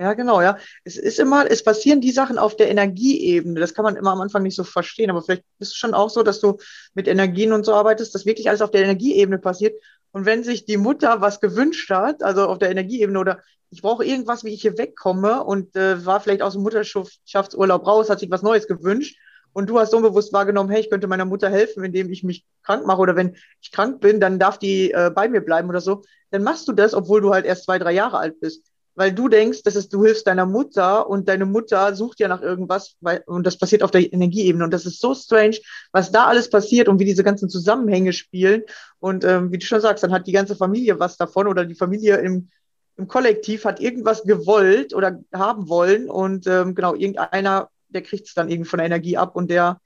Ja, 0.00 0.14
genau, 0.14 0.40
ja. 0.40 0.56
Es 0.82 0.96
ist 0.96 1.18
immer, 1.18 1.50
es 1.50 1.62
passieren 1.62 2.00
die 2.00 2.10
Sachen 2.10 2.38
auf 2.38 2.56
der 2.56 2.70
Energieebene. 2.70 3.60
Das 3.60 3.74
kann 3.74 3.84
man 3.84 3.96
immer 3.96 4.12
am 4.12 4.22
Anfang 4.22 4.42
nicht 4.42 4.56
so 4.56 4.64
verstehen, 4.64 5.10
aber 5.10 5.20
vielleicht 5.20 5.44
ist 5.58 5.72
es 5.72 5.74
schon 5.74 5.92
auch 5.92 6.08
so, 6.08 6.22
dass 6.22 6.40
du 6.40 6.56
mit 6.94 7.06
Energien 7.06 7.52
und 7.52 7.66
so 7.66 7.74
arbeitest, 7.74 8.14
dass 8.14 8.24
wirklich 8.24 8.48
alles 8.48 8.62
auf 8.62 8.70
der 8.70 8.82
Energieebene 8.82 9.38
passiert. 9.38 9.74
Und 10.12 10.24
wenn 10.24 10.42
sich 10.42 10.64
die 10.64 10.78
Mutter 10.78 11.20
was 11.20 11.38
gewünscht 11.40 11.90
hat, 11.90 12.22
also 12.22 12.46
auf 12.46 12.58
der 12.58 12.70
Energieebene 12.70 13.18
oder 13.18 13.40
ich 13.68 13.82
brauche 13.82 14.02
irgendwas, 14.02 14.42
wie 14.42 14.54
ich 14.54 14.62
hier 14.62 14.78
wegkomme 14.78 15.44
und 15.44 15.76
äh, 15.76 16.04
war 16.06 16.20
vielleicht 16.20 16.40
aus 16.40 16.54
dem 16.54 16.62
Mutterschaftsurlaub 16.62 17.86
raus, 17.86 18.08
hat 18.08 18.20
sich 18.20 18.30
was 18.30 18.42
Neues 18.42 18.66
gewünscht 18.66 19.18
und 19.52 19.68
du 19.68 19.78
hast 19.78 19.92
unbewusst 19.92 20.32
wahrgenommen, 20.32 20.70
hey, 20.70 20.80
ich 20.80 20.88
könnte 20.88 21.08
meiner 21.08 21.26
Mutter 21.26 21.50
helfen, 21.50 21.84
indem 21.84 22.10
ich 22.10 22.24
mich 22.24 22.46
krank 22.62 22.86
mache 22.86 23.00
oder 23.02 23.16
wenn 23.16 23.36
ich 23.60 23.70
krank 23.70 24.00
bin, 24.00 24.18
dann 24.18 24.38
darf 24.38 24.58
die 24.58 24.92
äh, 24.92 25.10
bei 25.14 25.28
mir 25.28 25.42
bleiben 25.42 25.68
oder 25.68 25.82
so, 25.82 26.02
dann 26.30 26.42
machst 26.42 26.66
du 26.68 26.72
das, 26.72 26.94
obwohl 26.94 27.20
du 27.20 27.34
halt 27.34 27.44
erst 27.44 27.64
zwei, 27.64 27.78
drei 27.78 27.92
Jahre 27.92 28.16
alt 28.16 28.40
bist 28.40 28.69
weil 28.94 29.12
du 29.12 29.28
denkst, 29.28 29.62
das 29.62 29.76
ist, 29.76 29.92
du 29.92 30.04
hilfst 30.04 30.26
deiner 30.26 30.46
Mutter 30.46 31.08
und 31.08 31.28
deine 31.28 31.46
Mutter 31.46 31.94
sucht 31.94 32.20
ja 32.20 32.28
nach 32.28 32.42
irgendwas, 32.42 32.96
weil, 33.00 33.22
und 33.26 33.46
das 33.46 33.56
passiert 33.56 33.82
auf 33.82 33.90
der 33.90 34.12
Energieebene. 34.12 34.64
Und 34.64 34.72
das 34.72 34.86
ist 34.86 35.00
so 35.00 35.14
strange, 35.14 35.56
was 35.92 36.12
da 36.12 36.26
alles 36.26 36.50
passiert 36.50 36.88
und 36.88 36.98
wie 36.98 37.04
diese 37.04 37.24
ganzen 37.24 37.48
Zusammenhänge 37.48 38.12
spielen. 38.12 38.62
Und 38.98 39.24
ähm, 39.24 39.52
wie 39.52 39.58
du 39.58 39.64
schon 39.64 39.80
sagst, 39.80 40.04
dann 40.04 40.12
hat 40.12 40.26
die 40.26 40.32
ganze 40.32 40.56
Familie 40.56 40.98
was 40.98 41.16
davon 41.16 41.46
oder 41.46 41.64
die 41.64 41.74
Familie 41.74 42.16
im, 42.16 42.50
im 42.96 43.08
Kollektiv 43.08 43.64
hat 43.64 43.80
irgendwas 43.80 44.24
gewollt 44.24 44.94
oder 44.94 45.20
haben 45.32 45.68
wollen. 45.68 46.10
Und 46.10 46.46
ähm, 46.46 46.74
genau, 46.74 46.94
irgendeiner, 46.94 47.70
der 47.88 48.02
kriegt 48.02 48.26
es 48.26 48.34
dann 48.34 48.50
irgendwie 48.50 48.68
von 48.68 48.78
der 48.78 48.86
Energie 48.86 49.16
ab 49.16 49.36
und 49.36 49.50
der 49.50 49.80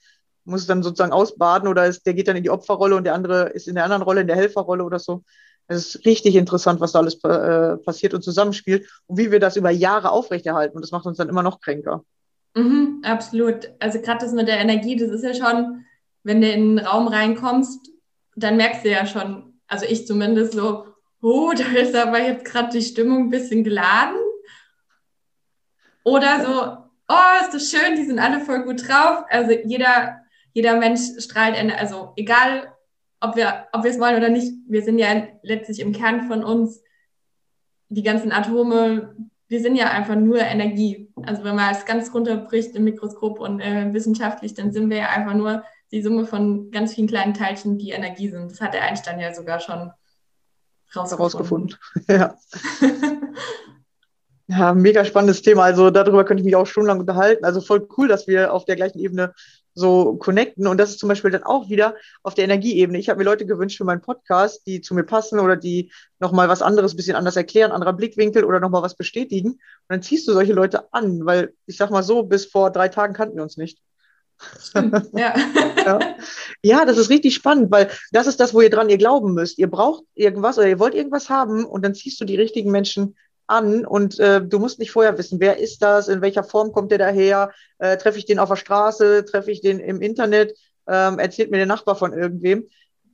muss 0.45 0.67
dann 0.67 0.83
sozusagen 0.83 1.13
ausbaden 1.13 1.69
oder 1.69 1.87
ist, 1.87 2.05
der 2.07 2.15
geht 2.15 2.29
dann 2.29 2.37
in 2.37 2.43
die 2.43 2.51
Opferrolle 2.51 2.97
und 2.97 3.05
der 3.05 3.15
andere 3.15 3.51
ist 3.51 3.69
in 3.69 3.75
der 3.75 3.85
anderen 3.85 4.03
Rolle, 4.03 4.21
in 4.21 4.27
der 4.27 4.37
Helferrolle 4.37 4.85
oder 4.85 4.99
so. 4.99 5.23
Es 5.67 5.95
ist 5.95 6.07
richtig 6.07 6.35
interessant, 6.37 6.81
was 6.81 6.93
da 6.93 6.99
alles 6.99 7.23
äh, 7.25 7.77
passiert 7.79 8.15
und 8.15 8.23
zusammenspielt 8.23 8.87
und 9.07 9.19
wie 9.19 9.31
wir 9.31 9.41
das 9.41 9.57
über 9.57 9.71
Jahre 9.71 10.11
aufrechterhalten. 10.11 10.77
Und 10.77 10.83
das 10.83 10.93
macht 10.93 11.07
uns 11.07 11.17
dann 11.17 11.29
immer 11.29 11.43
noch 11.43 11.61
kränker. 11.61 12.05
Mhm, 12.55 13.03
absolut. 13.05 13.71
Also 13.79 14.01
gerade 14.01 14.25
das 14.25 14.33
mit 14.33 14.49
der 14.49 14.59
Energie, 14.59 14.97
das 14.97 15.11
ist 15.11 15.25
ja 15.25 15.35
schon, 15.35 15.85
wenn 16.23 16.41
du 16.41 16.51
in 16.51 16.77
den 16.77 16.87
Raum 16.87 17.09
reinkommst, 17.09 17.91
dann 18.37 18.57
merkst 18.57 18.85
du 18.85 18.91
ja 18.91 19.07
schon, 19.07 19.61
also 19.67 19.87
ich 19.87 20.07
zumindest 20.07 20.53
so, 20.53 20.87
oh, 21.21 21.53
da 21.57 21.65
ist 21.81 21.95
aber 21.95 22.21
jetzt 22.21 22.45
gerade 22.45 22.71
die 22.71 22.83
Stimmung 22.83 23.25
ein 23.25 23.31
bisschen 23.31 23.65
geladen. 23.65 24.17
Oder 26.05 26.45
so, 26.45 26.85
oh, 27.09 27.43
ist 27.43 27.55
das 27.55 27.71
schön, 27.71 27.97
die 27.97 28.05
sind 28.05 28.19
alle 28.19 28.41
voll 28.41 28.65
gut 28.65 28.87
drauf. 28.87 29.25
Also 29.31 29.53
jeder, 29.65 30.21
jeder 30.53 30.77
Mensch 30.77 31.01
strahlt, 31.19 31.57
also 31.79 32.13
egal, 32.17 32.74
ob 33.25 33.37
wir, 33.37 33.67
ob 33.73 33.85
wir 33.85 33.91
es 33.91 33.99
wollen 33.99 34.17
oder 34.17 34.29
nicht, 34.29 34.53
wir 34.69 34.83
sind 34.83 34.99
ja 34.99 35.27
letztlich 35.43 35.81
im 35.81 35.93
Kern 35.93 36.29
von 36.29 36.45
uns, 36.45 36.83
die 37.89 38.03
ganzen 38.03 38.33
Atome, 38.33 39.17
wir 39.49 39.61
sind 39.61 39.77
ja 39.77 39.91
einfach 39.91 40.17
nur 40.17 40.39
Energie. 40.39 41.13
Also 41.23 41.45
wenn 41.45 41.57
man 41.57 41.73
es 41.73 41.85
ganz 41.87 42.13
runterbricht 42.13 42.75
im 42.75 42.85
Mikroskop 42.85 43.41
und 43.41 43.61
äh, 43.61 43.93
wissenschaftlich, 43.93 44.55
dann 44.55 44.73
sind 44.73 44.91
wir 44.91 44.99
ja 44.99 45.09
einfach 45.11 45.35
nur 45.35 45.65
die 45.91 46.03
Summe 46.03 46.27
von 46.27 46.71
ganz 46.71 46.95
vielen 46.95 47.09
kleinen 47.09 47.35
Teilchen, 47.35 47.79
die 47.79 47.91
Energie 47.91 48.29
sind. 48.29 48.51
Das 48.51 48.61
hat 48.61 48.75
der 48.75 48.83
Einstein 48.83 49.21
ja 49.21 49.33
sogar 49.33 49.61
schon 49.61 49.91
rausgefunden. 50.95 51.77
Ja. 52.09 52.37
ja, 54.47 54.75
mega 54.75 55.05
spannendes 55.05 55.43
Thema. 55.43 55.65
Also 55.65 55.91
darüber 55.91 56.25
könnte 56.25 56.43
ich 56.43 56.45
mich 56.45 56.57
auch 56.57 56.67
stundenlang 56.67 57.01
unterhalten. 57.01 57.45
Also 57.45 57.61
voll 57.61 57.89
cool, 57.97 58.09
dass 58.09 58.27
wir 58.27 58.53
auf 58.53 58.65
der 58.65 58.77
gleichen 58.77 58.99
Ebene 58.99 59.35
so 59.75 60.17
connecten. 60.17 60.67
Und 60.67 60.79
das 60.79 60.91
ist 60.91 60.99
zum 60.99 61.09
Beispiel 61.09 61.31
dann 61.31 61.43
auch 61.43 61.69
wieder 61.69 61.97
auf 62.23 62.35
der 62.35 62.45
Energieebene. 62.45 62.99
Ich 62.99 63.09
habe 63.09 63.19
mir 63.19 63.25
Leute 63.25 63.47
gewünscht 63.47 63.79
für 63.79 63.85
meinen 63.85 64.03
Podcast, 64.03 64.67
die 64.67 64.81
zu 64.81 64.95
mir 64.95 65.05
passen 65.05 65.41
oder 65.41 65.57
die 65.57 65.91
nochmal 66.21 66.49
was 66.49 66.63
anderes, 66.63 66.93
ein 66.93 66.97
bisschen 66.97 67.17
anders 67.17 67.37
erklären, 67.37 67.73
anderer 67.73 67.93
Blickwinkel 67.93 68.45
oder 68.45 68.61
nochmal 68.61 68.83
was 68.83 68.97
bestätigen. 68.97 69.53
Und 69.53 69.61
dann 69.89 70.03
ziehst 70.03 70.29
du 70.29 70.33
solche 70.33 70.53
Leute 70.53 70.93
an, 70.93 71.25
weil 71.25 71.55
ich 71.67 71.77
sag 71.77 71.91
mal 71.91 72.03
so, 72.03 72.23
bis 72.23 72.47
vor 72.47 72.71
drei 72.71 72.89
Tagen 72.89 73.15
kannten 73.15 73.37
wir 73.37 73.43
uns 73.43 73.57
nicht. 73.57 73.81
Stimmt, 74.61 75.11
ja. 75.15 75.35
ja. 75.87 76.17
ja, 76.63 76.85
das 76.85 76.99
ist 76.99 77.09
richtig 77.11 77.35
spannend, 77.35 77.71
weil 77.71 77.91
das 78.13 78.27
ist 78.27 78.41
das, 78.41 78.53
wo 78.53 78.61
ihr 78.61 78.71
dran 78.71 78.89
ihr 78.91 78.99
glauben 78.99 79.33
müsst. 79.33 79.59
Ihr 79.59 79.71
braucht 79.71 80.05
irgendwas 80.15 80.59
oder 80.59 80.69
ihr 80.69 80.79
wollt 80.79 80.95
irgendwas 80.95 81.31
haben 81.31 81.65
und 81.65 81.85
dann 81.85 81.95
ziehst 81.95 82.21
du 82.21 82.25
die 82.25 82.37
richtigen 82.37 82.71
Menschen 82.71 83.17
an 83.47 83.85
und 83.85 84.19
äh, 84.19 84.43
du 84.43 84.59
musst 84.59 84.79
nicht 84.79 84.91
vorher 84.91 85.19
wissen, 85.19 85.41
wer 85.41 85.59
ist 85.59 85.83
das, 85.83 86.09
in 86.09 86.23
welcher 86.23 86.45
Form 86.45 86.73
kommt 86.73 86.91
der 86.91 86.99
daher, 86.99 87.53
äh, 87.79 87.97
treffe 87.97 88.19
ich 88.19 88.27
den 88.27 88.39
auf 88.39 88.49
der 88.49 88.57
Straße, 88.57 89.25
treffe 89.25 89.51
ich 89.51 89.61
den 89.61 89.81
im 89.81 90.01
Internet, 90.01 90.57
ähm, 90.87 91.19
erzählt 91.19 91.51
mir 91.51 91.59
der 91.59 91.67
Nachbar 91.67 91.97
von 91.97 92.13
irgendwem. 92.13 92.69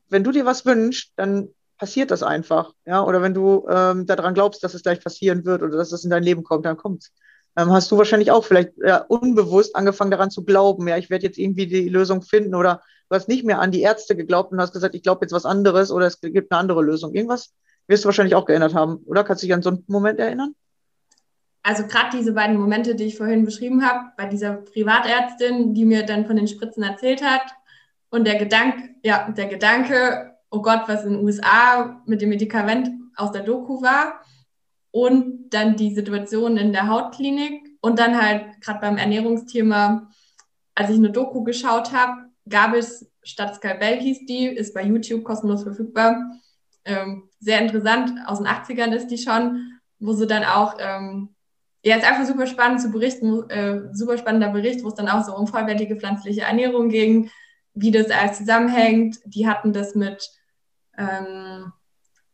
Wenn 0.09 0.25
du 0.25 0.33
dir 0.33 0.45
was 0.45 0.65
wünschst, 0.67 1.13
dann 1.17 1.49
passiert 1.79 2.11
das 2.11 2.23
einfach, 2.23 2.75
ja, 2.85 3.03
oder 3.03 3.23
wenn 3.23 3.35
du 3.35 3.67
ähm, 3.69 4.07
daran 4.07 4.35
glaubst, 4.35 4.63
dass 4.63 4.75
es 4.75 4.83
gleich 4.83 5.03
passieren 5.03 5.45
wird 5.45 5.63
oder 5.63 5.79
dass 5.79 5.93
es 5.93 6.05
in 6.05 6.11
dein 6.11 6.23
Leben 6.23 6.45
kommt, 6.45 6.67
dann 6.67 6.77
kommt's. 6.77 7.13
Ähm, 7.57 7.73
hast 7.73 7.91
du 7.91 7.99
wahrscheinlich 7.99 8.31
auch 8.31 8.45
vielleicht 8.45 8.73
ja, 8.85 8.99
unbewusst 8.99 9.75
angefangen 9.75 10.11
daran 10.11 10.31
zu 10.31 10.45
glauben, 10.45 10.87
ja, 10.87 10.97
ich 10.99 11.11
werde 11.11 11.27
jetzt 11.27 11.39
irgendwie 11.39 11.67
die 11.67 11.89
Lösung 11.89 12.23
finden 12.23 12.55
oder 12.55 12.83
du 13.09 13.17
hast 13.17 13.29
nicht 13.29 13.45
mehr 13.45 13.61
an 13.61 13.73
die 13.73 13.83
Ärzte 13.83 14.15
geglaubt 14.15 14.53
und 14.53 14.61
hast 14.61 14.73
gesagt, 14.73 14.95
ich 14.95 15.03
glaube 15.03 15.25
jetzt 15.25 15.33
was 15.33 15.47
anderes 15.47 15.91
oder 15.91 16.07
es 16.07 16.21
gibt 16.21 16.53
eine 16.53 16.61
andere 16.61 16.83
Lösung. 16.83 17.15
Irgendwas 17.15 17.53
wirst 17.91 18.05
du 18.05 18.07
wahrscheinlich 18.07 18.35
auch 18.35 18.47
geändert 18.47 18.75
haben, 18.75 19.03
oder? 19.05 19.25
Kannst 19.25 19.43
du 19.43 19.47
dich 19.47 19.55
an 19.55 19.63
so 19.63 19.71
einen 19.71 19.85
Moment 19.89 20.19
erinnern? 20.19 20.55
Also 21.63 21.87
gerade 21.87 22.17
diese 22.17 22.33
beiden 22.33 22.57
Momente, 22.57 22.95
die 22.95 23.05
ich 23.05 23.19
vorhin 23.19 23.45
beschrieben 23.45 23.85
habe, 23.85 24.13
bei 24.17 24.27
dieser 24.27 24.55
Privatärztin, 24.55 25.75
die 25.75 25.85
mir 25.85 26.07
dann 26.07 26.25
von 26.25 26.37
den 26.37 26.49
Spritzen 26.49 26.83
erzählt 26.83 27.23
hat 27.23 27.43
und 28.09 28.27
der 28.27 28.37
Gedanke, 28.37 28.95
ja, 29.03 29.31
der 29.31 29.47
Gedanke, 29.47 30.37
oh 30.51 30.63
Gott, 30.63 30.85
was 30.87 31.05
in 31.05 31.13
den 31.13 31.25
USA 31.25 32.03
mit 32.07 32.23
dem 32.23 32.31
Medikament 32.31 32.89
aus 33.15 33.33
der 33.33 33.43
Doku 33.43 33.83
war 33.83 34.21
und 34.91 35.51
dann 35.51 35.77
die 35.77 35.95
Situation 35.95 36.57
in 36.57 36.73
der 36.73 36.89
Hautklinik 36.89 37.77
und 37.83 37.99
dann 37.99 38.21
halt 38.21 38.61
gerade 38.63 38.81
beim 38.81 38.97
Ernährungsthema, 38.97 40.09
als 40.75 40.91
ich 40.91 40.97
eine 40.97 41.11
Doku 41.11 41.45
geschaut 41.45 41.93
habe, 41.93 42.31
gab 42.49 42.75
es 42.75 43.07
statt 43.23 43.55
Skalbell 43.55 44.01
hieß 44.01 44.25
die, 44.27 44.47
ist 44.47 44.73
bei 44.73 44.83
YouTube 44.83 45.25
kostenlos 45.25 45.63
verfügbar, 45.63 46.17
ähm, 46.85 47.29
sehr 47.39 47.61
interessant. 47.61 48.13
Aus 48.27 48.39
den 48.39 48.47
80ern 48.47 48.93
ist 48.93 49.09
die 49.09 49.19
schon, 49.19 49.79
wo 49.99 50.13
sie 50.13 50.27
dann 50.27 50.45
auch, 50.45 50.77
ähm, 50.79 51.35
ja, 51.85 51.97
ist 51.97 52.07
einfach 52.07 52.27
super 52.27 52.47
spannend 52.47 52.81
zu 52.81 52.91
berichten, 52.91 53.49
äh, 53.51 53.95
super 53.95 54.19
spannender 54.19 54.51
Bericht, 54.51 54.85
wo 54.85 54.89
es 54.89 54.95
dann 54.95 55.09
auch 55.09 55.25
so 55.25 55.35
um 55.35 55.47
vollwertige 55.47 55.97
pflanzliche 55.97 56.43
Ernährung 56.43 56.89
ging, 56.89 57.31
wie 57.75 57.91
das 57.91 58.11
alles 58.11 58.39
zusammenhängt. 58.39 59.19
Die 59.25 59.49
hatten 59.49 59.73
das 59.73 59.95
mit 59.95 60.31
ähm, 60.99 61.73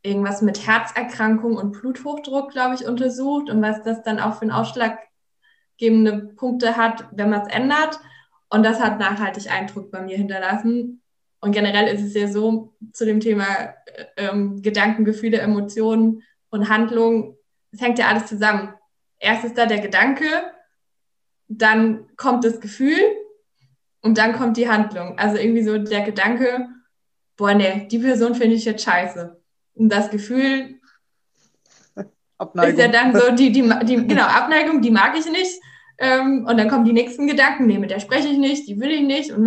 irgendwas 0.06 0.40
mit 0.42 0.66
Herzerkrankung 0.66 1.56
und 1.56 1.72
Bluthochdruck, 1.72 2.50
glaube 2.52 2.74
ich, 2.74 2.86
untersucht 2.86 3.50
und 3.50 3.60
was 3.60 3.82
das 3.82 4.02
dann 4.02 4.20
auch 4.20 4.34
für 4.34 4.42
einen 4.42 4.52
ausschlaggebende 4.52 6.34
Punkte 6.36 6.76
hat, 6.76 7.06
wenn 7.12 7.30
man 7.30 7.42
es 7.42 7.52
ändert. 7.52 8.00
Und 8.48 8.64
das 8.64 8.80
hat 8.80 8.98
nachhaltig 8.98 9.50
Eindruck 9.50 9.90
bei 9.90 10.00
mir 10.00 10.16
hinterlassen. 10.16 11.02
Und 11.46 11.52
generell 11.52 11.86
ist 11.94 12.02
es 12.02 12.14
ja 12.14 12.26
so 12.26 12.74
zu 12.92 13.04
dem 13.04 13.20
Thema 13.20 13.46
äh, 13.46 14.06
ähm, 14.16 14.62
Gedanken, 14.62 15.04
Gefühle, 15.04 15.38
Emotionen 15.38 16.24
und 16.50 16.68
Handlungen, 16.68 17.36
es 17.70 17.80
hängt 17.80 18.00
ja 18.00 18.08
alles 18.08 18.26
zusammen. 18.26 18.74
Erst 19.20 19.44
ist 19.44 19.56
da 19.56 19.64
der 19.64 19.78
Gedanke, 19.78 20.24
dann 21.46 22.08
kommt 22.16 22.44
das 22.44 22.60
Gefühl 22.60 22.98
und 24.02 24.18
dann 24.18 24.32
kommt 24.32 24.56
die 24.56 24.68
Handlung. 24.68 25.16
Also 25.20 25.36
irgendwie 25.36 25.62
so 25.62 25.78
der 25.78 26.00
Gedanke, 26.00 26.66
boah, 27.36 27.54
nee, 27.54 27.86
die 27.92 28.00
Person 28.00 28.34
finde 28.34 28.56
ich 28.56 28.64
jetzt 28.64 28.82
scheiße. 28.82 29.40
Und 29.74 29.88
das 29.88 30.10
Gefühl 30.10 30.80
Abneigung. 32.38 32.72
ist 32.72 32.80
ja 32.80 32.88
dann 32.88 33.14
so, 33.14 33.30
die, 33.30 33.52
die, 33.52 33.62
die, 33.84 34.04
genau, 34.08 34.24
Abneigung, 34.24 34.82
die 34.82 34.90
mag 34.90 35.16
ich 35.16 35.30
nicht. 35.30 35.60
Ähm, 35.98 36.44
und 36.44 36.58
dann 36.58 36.68
kommen 36.68 36.84
die 36.84 36.92
nächsten 36.92 37.28
Gedanken, 37.28 37.66
nee, 37.66 37.78
mit 37.78 37.92
der 37.92 38.00
spreche 38.00 38.26
ich 38.26 38.36
nicht, 38.36 38.66
die 38.66 38.80
will 38.80 38.90
ich 38.90 39.02
nicht 39.02 39.30
und 39.30 39.46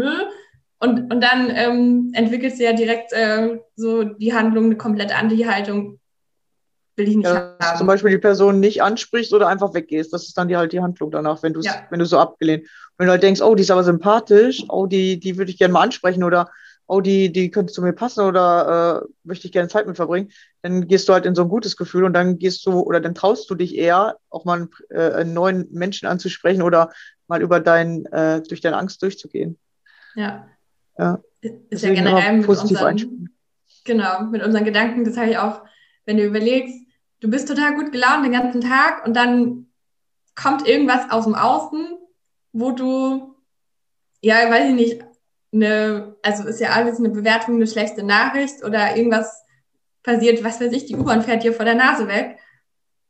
und, 0.80 1.12
und 1.12 1.22
dann 1.22 1.52
ähm, 1.54 2.12
entwickelt 2.14 2.56
sie 2.56 2.64
ja 2.64 2.74
direkt 2.74 3.12
äh, 3.12 3.60
so 3.76 4.04
die 4.04 4.34
Handlung, 4.34 4.66
eine 4.66 4.78
komplett 4.78 5.18
Anti-Haltung. 5.18 6.00
Will 6.96 7.10
ich 7.10 7.16
nicht 7.18 7.28
ja, 7.28 7.56
haben. 7.62 7.78
Zum 7.78 7.88
Beispiel 7.88 8.12
die 8.12 8.18
Person 8.18 8.60
nicht 8.60 8.82
ansprichst 8.82 9.34
oder 9.34 9.48
einfach 9.48 9.74
weggehst. 9.74 10.14
Das 10.14 10.28
ist 10.28 10.38
dann 10.38 10.48
die 10.48 10.58
halt 10.58 10.72
die 10.72 10.82
Handlung 10.82 11.12
danach, 11.12 11.44
wenn 11.44 11.54
du 11.54 11.62
ja. 11.62 11.86
wenn 11.90 12.00
du 12.00 12.06
so 12.06 12.18
abgelehnt. 12.18 12.68
Wenn 12.98 13.08
du 13.08 13.12
halt 13.12 13.24
denkst, 13.24 13.42
oh, 13.42 13.56
die 13.56 13.62
ist 13.62 13.72
aber 13.72 13.84
sympathisch, 13.84 14.64
oh, 14.70 14.86
die, 14.86 15.20
die 15.20 15.38
würde 15.38 15.52
ich 15.52 15.58
gerne 15.58 15.74
mal 15.74 15.82
ansprechen 15.82 16.24
oder 16.24 16.50
oh, 16.88 17.02
die, 17.02 17.32
die 17.32 17.52
könnte 17.52 17.72
zu 17.72 17.82
mir 17.82 17.94
passen 17.94 18.26
oder 18.26 19.04
äh, 19.04 19.08
möchte 19.24 19.48
ich 19.48 19.54
gerne 19.54 19.70
Zeit 19.70 19.86
mit 19.86 19.96
verbringen, 19.96 20.32
dann 20.62 20.88
gehst 20.88 21.08
du 21.08 21.14
halt 21.14 21.26
in 21.26 21.36
so 21.36 21.44
ein 21.44 21.50
gutes 21.50 21.78
Gefühl 21.78 22.04
und 22.04 22.14
dann 22.14 22.40
gehst 22.40 22.66
du 22.66 22.80
oder 22.80 23.00
dann 23.00 23.16
traust 23.16 23.50
du 23.50 23.56
dich 23.56 23.78
eher, 23.78 24.18
auch 24.30 24.44
mal 24.44 24.60
einen, 24.60 24.70
äh, 24.90 25.14
einen 25.14 25.34
neuen 25.34 25.68
Menschen 25.72 26.08
anzusprechen 26.08 26.64
oder 26.64 26.92
mal 27.28 27.42
über 27.42 27.60
dein, 27.60 28.06
äh, 28.08 28.42
durch 28.42 28.60
deine 28.62 28.78
Angst 28.78 29.02
durchzugehen. 29.04 29.60
Ja, 30.16 30.48
ja. 31.00 31.20
Ist 31.42 31.84
ja 31.84 31.94
generell 31.94 32.38
mit 32.38 32.48
unseren, 32.48 33.30
genau, 33.86 34.24
mit 34.24 34.44
unseren 34.44 34.66
Gedanken, 34.66 35.06
das 35.06 35.16
habe 35.16 35.30
ich 35.30 35.38
auch, 35.38 35.62
wenn 36.06 36.18
du 36.18 36.26
überlegst, 36.26 36.76
du 37.22 37.30
bist 37.30 37.48
total 37.48 37.76
gut 37.76 37.92
gelaunt 37.94 38.26
den 38.26 38.34
ganzen 38.34 38.62
Tag 38.62 39.06
und 39.06 39.16
dann 39.16 39.68
kommt 40.36 40.68
irgendwas 40.68 41.10
aus 41.12 41.24
dem 41.24 41.36
Außen, 41.36 41.98
wo 42.52 42.72
du, 42.72 43.36
ja, 44.22 44.50
weiß 44.50 44.70
ich 44.70 44.76
nicht, 44.76 45.06
eine, 45.54 46.16
also 46.22 46.48
ist 46.48 46.60
ja 46.60 46.72
alles 46.72 47.00
eine 47.00 47.10
Bewertung, 47.10 47.56
eine 47.56 47.68
schlechte 47.68 48.04
Nachricht 48.04 48.64
oder 48.64 48.96
irgendwas 48.96 49.44
passiert, 50.04 50.44
was 50.44 50.60
weiß 50.60 50.72
ich, 50.74 50.86
die 50.86 50.96
U-Bahn 50.96 51.22
fährt 51.22 51.44
dir 51.44 51.54
vor 51.54 51.66
der 51.66 51.76
Nase 51.76 52.08
weg, 52.08 52.38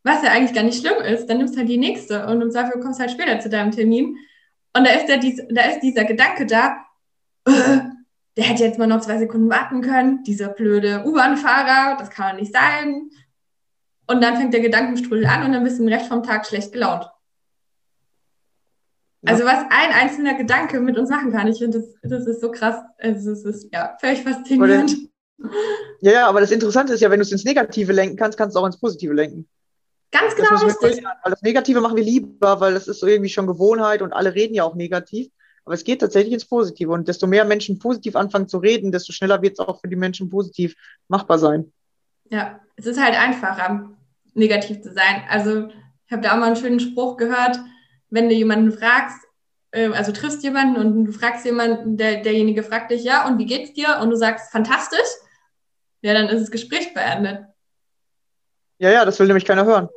was 0.03 0.23
ja 0.23 0.31
eigentlich 0.31 0.53
gar 0.53 0.63
nicht 0.63 0.79
schlimm 0.79 1.01
ist, 1.03 1.27
dann 1.27 1.37
nimmst 1.37 1.55
du 1.55 1.59
halt 1.59 1.69
die 1.69 1.77
nächste 1.77 2.27
und 2.27 2.41
im 2.41 2.51
Zweifel 2.51 2.79
kommst 2.79 2.99
halt 2.99 3.11
später 3.11 3.39
zu 3.39 3.49
deinem 3.49 3.71
Termin. 3.71 4.17
Und 4.75 4.87
da 4.87 4.91
ist, 4.91 5.07
der, 5.07 5.17
da 5.49 5.69
ist 5.69 5.81
dieser 5.81 6.05
Gedanke 6.05 6.45
da, 6.45 6.85
der 8.37 8.43
hätte 8.43 8.63
jetzt 8.63 8.79
mal 8.79 8.87
noch 8.87 9.01
zwei 9.01 9.17
Sekunden 9.17 9.49
warten 9.49 9.81
können, 9.81 10.23
dieser 10.23 10.49
blöde 10.49 11.03
U-Bahn-Fahrer, 11.05 11.97
das 11.97 12.09
kann 12.09 12.31
doch 12.31 12.41
nicht 12.41 12.53
sein. 12.53 13.09
Und 14.07 14.21
dann 14.21 14.37
fängt 14.37 14.53
der 14.53 14.61
Gedankenstrudel 14.61 15.25
an 15.25 15.43
und 15.43 15.53
dann 15.53 15.63
bist 15.63 15.77
du 15.77 15.83
den 15.83 15.93
Rest 15.93 16.07
vom 16.07 16.23
Tag 16.23 16.47
schlecht 16.47 16.71
gelaunt. 16.71 17.09
Ja. 19.21 19.33
Also 19.33 19.43
was 19.43 19.65
ein 19.69 19.91
einzelner 19.91 20.35
Gedanke 20.35 20.79
mit 20.79 20.97
uns 20.97 21.09
machen 21.09 21.31
kann, 21.31 21.47
ich 21.47 21.59
finde, 21.59 21.79
das, 21.79 21.95
das 22.01 22.25
ist 22.25 22.41
so 22.41 22.51
krass. 22.51 22.77
Also 22.97 23.31
es 23.31 23.43
ist 23.43 23.73
ja 23.73 23.97
völlig 23.99 24.23
faszinierend. 24.23 24.95
ja, 26.01 26.11
ja, 26.11 26.27
aber 26.27 26.39
das 26.39 26.51
Interessante 26.51 26.93
ist 26.93 27.01
ja, 27.01 27.11
wenn 27.11 27.19
du 27.19 27.23
es 27.23 27.31
ins 27.31 27.43
Negative 27.43 27.91
lenken 27.91 28.15
kannst, 28.15 28.37
kannst 28.37 28.55
du 28.55 28.61
auch 28.61 28.65
ins 28.65 28.79
Positive 28.79 29.13
lenken. 29.13 29.47
Ganz 30.11 30.35
genau 30.35 30.49
das 30.51 30.63
richtig. 30.63 31.03
Weil 31.03 31.31
das 31.31 31.41
Negative 31.41 31.81
machen 31.81 31.97
wir 31.97 32.03
lieber, 32.03 32.59
weil 32.59 32.73
das 32.73 32.87
ist 32.87 32.99
so 32.99 33.07
irgendwie 33.07 33.29
schon 33.29 33.45
Gewohnheit 33.45 34.01
und 34.01 34.13
alle 34.13 34.33
reden 34.33 34.55
ja 34.55 34.63
auch 34.63 34.75
negativ. 34.75 35.29
Aber 35.69 35.75
es 35.75 35.83
geht 35.83 36.01
tatsächlich 36.01 36.33
ins 36.33 36.45
Positive. 36.45 36.89
Und 36.91 37.07
desto 37.07 37.27
mehr 37.27 37.45
Menschen 37.45 37.77
positiv 37.77 38.15
anfangen 38.15 38.47
zu 38.47 38.57
reden, 38.57 38.91
desto 38.91 39.13
schneller 39.13 39.43
wird 39.43 39.53
es 39.53 39.59
auch 39.59 39.79
für 39.79 39.87
die 39.87 39.95
Menschen 39.95 40.27
positiv 40.27 40.73
machbar 41.09 41.37
sein. 41.37 41.71
Ja, 42.31 42.59
es 42.75 42.87
ist 42.87 42.99
halt 42.99 43.13
einfacher, 43.13 43.87
negativ 44.33 44.81
zu 44.81 44.91
sein. 44.91 45.25
Also 45.29 45.67
ich 45.67 46.11
habe 46.11 46.23
da 46.23 46.31
auch 46.31 46.37
mal 46.37 46.47
einen 46.47 46.55
schönen 46.55 46.79
Spruch 46.79 47.17
gehört, 47.17 47.59
wenn 48.09 48.29
du 48.29 48.33
jemanden 48.33 48.71
fragst, 48.71 49.19
äh, 49.69 49.89
also 49.89 50.11
triffst 50.11 50.41
jemanden 50.41 50.81
und 50.81 51.05
du 51.05 51.11
fragst 51.11 51.45
jemanden, 51.45 51.97
der, 51.97 52.23
derjenige 52.23 52.63
fragt 52.63 52.89
dich, 52.89 53.03
ja, 53.03 53.27
und 53.27 53.37
wie 53.37 53.45
geht's 53.45 53.73
dir? 53.73 53.99
Und 54.01 54.09
du 54.09 54.15
sagst, 54.15 54.51
fantastisch, 54.51 54.99
ja, 56.01 56.15
dann 56.15 56.29
ist 56.29 56.41
das 56.41 56.49
Gespräch 56.49 56.95
beendet. 56.95 57.45
Ja, 58.79 58.89
ja, 58.89 59.05
das 59.05 59.19
will 59.19 59.27
nämlich 59.27 59.45
keiner 59.45 59.65
hören. 59.65 59.87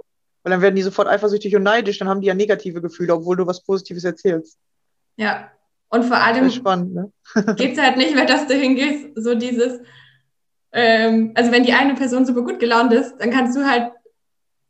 Weil 0.42 0.50
dann 0.50 0.60
werden 0.60 0.76
die 0.76 0.82
sofort 0.82 1.08
eifersüchtig 1.08 1.56
und 1.56 1.62
neidisch, 1.62 1.96
dann 1.96 2.10
haben 2.10 2.20
die 2.20 2.26
ja 2.26 2.34
negative 2.34 2.82
Gefühle, 2.82 3.14
obwohl 3.14 3.38
du 3.38 3.46
was 3.46 3.62
Positives 3.64 4.04
erzählst. 4.04 4.58
Ja. 5.16 5.50
Und 5.92 6.04
vor 6.04 6.16
allem 6.16 6.50
spannend, 6.50 6.94
ne? 6.94 7.12
geht 7.56 7.74
es 7.76 7.82
halt 7.82 7.98
nicht 7.98 8.14
mehr, 8.14 8.24
dass 8.24 8.46
du 8.46 8.54
hingehst, 8.54 9.10
so 9.14 9.34
dieses, 9.34 9.80
ähm, 10.72 11.32
also 11.34 11.52
wenn 11.52 11.64
die 11.64 11.74
eine 11.74 11.94
Person 11.94 12.24
super 12.24 12.42
gut 12.42 12.58
gelaunt 12.58 12.92
ist, 12.92 13.16
dann 13.18 13.30
kannst 13.30 13.56
du 13.56 13.68
halt 13.68 13.92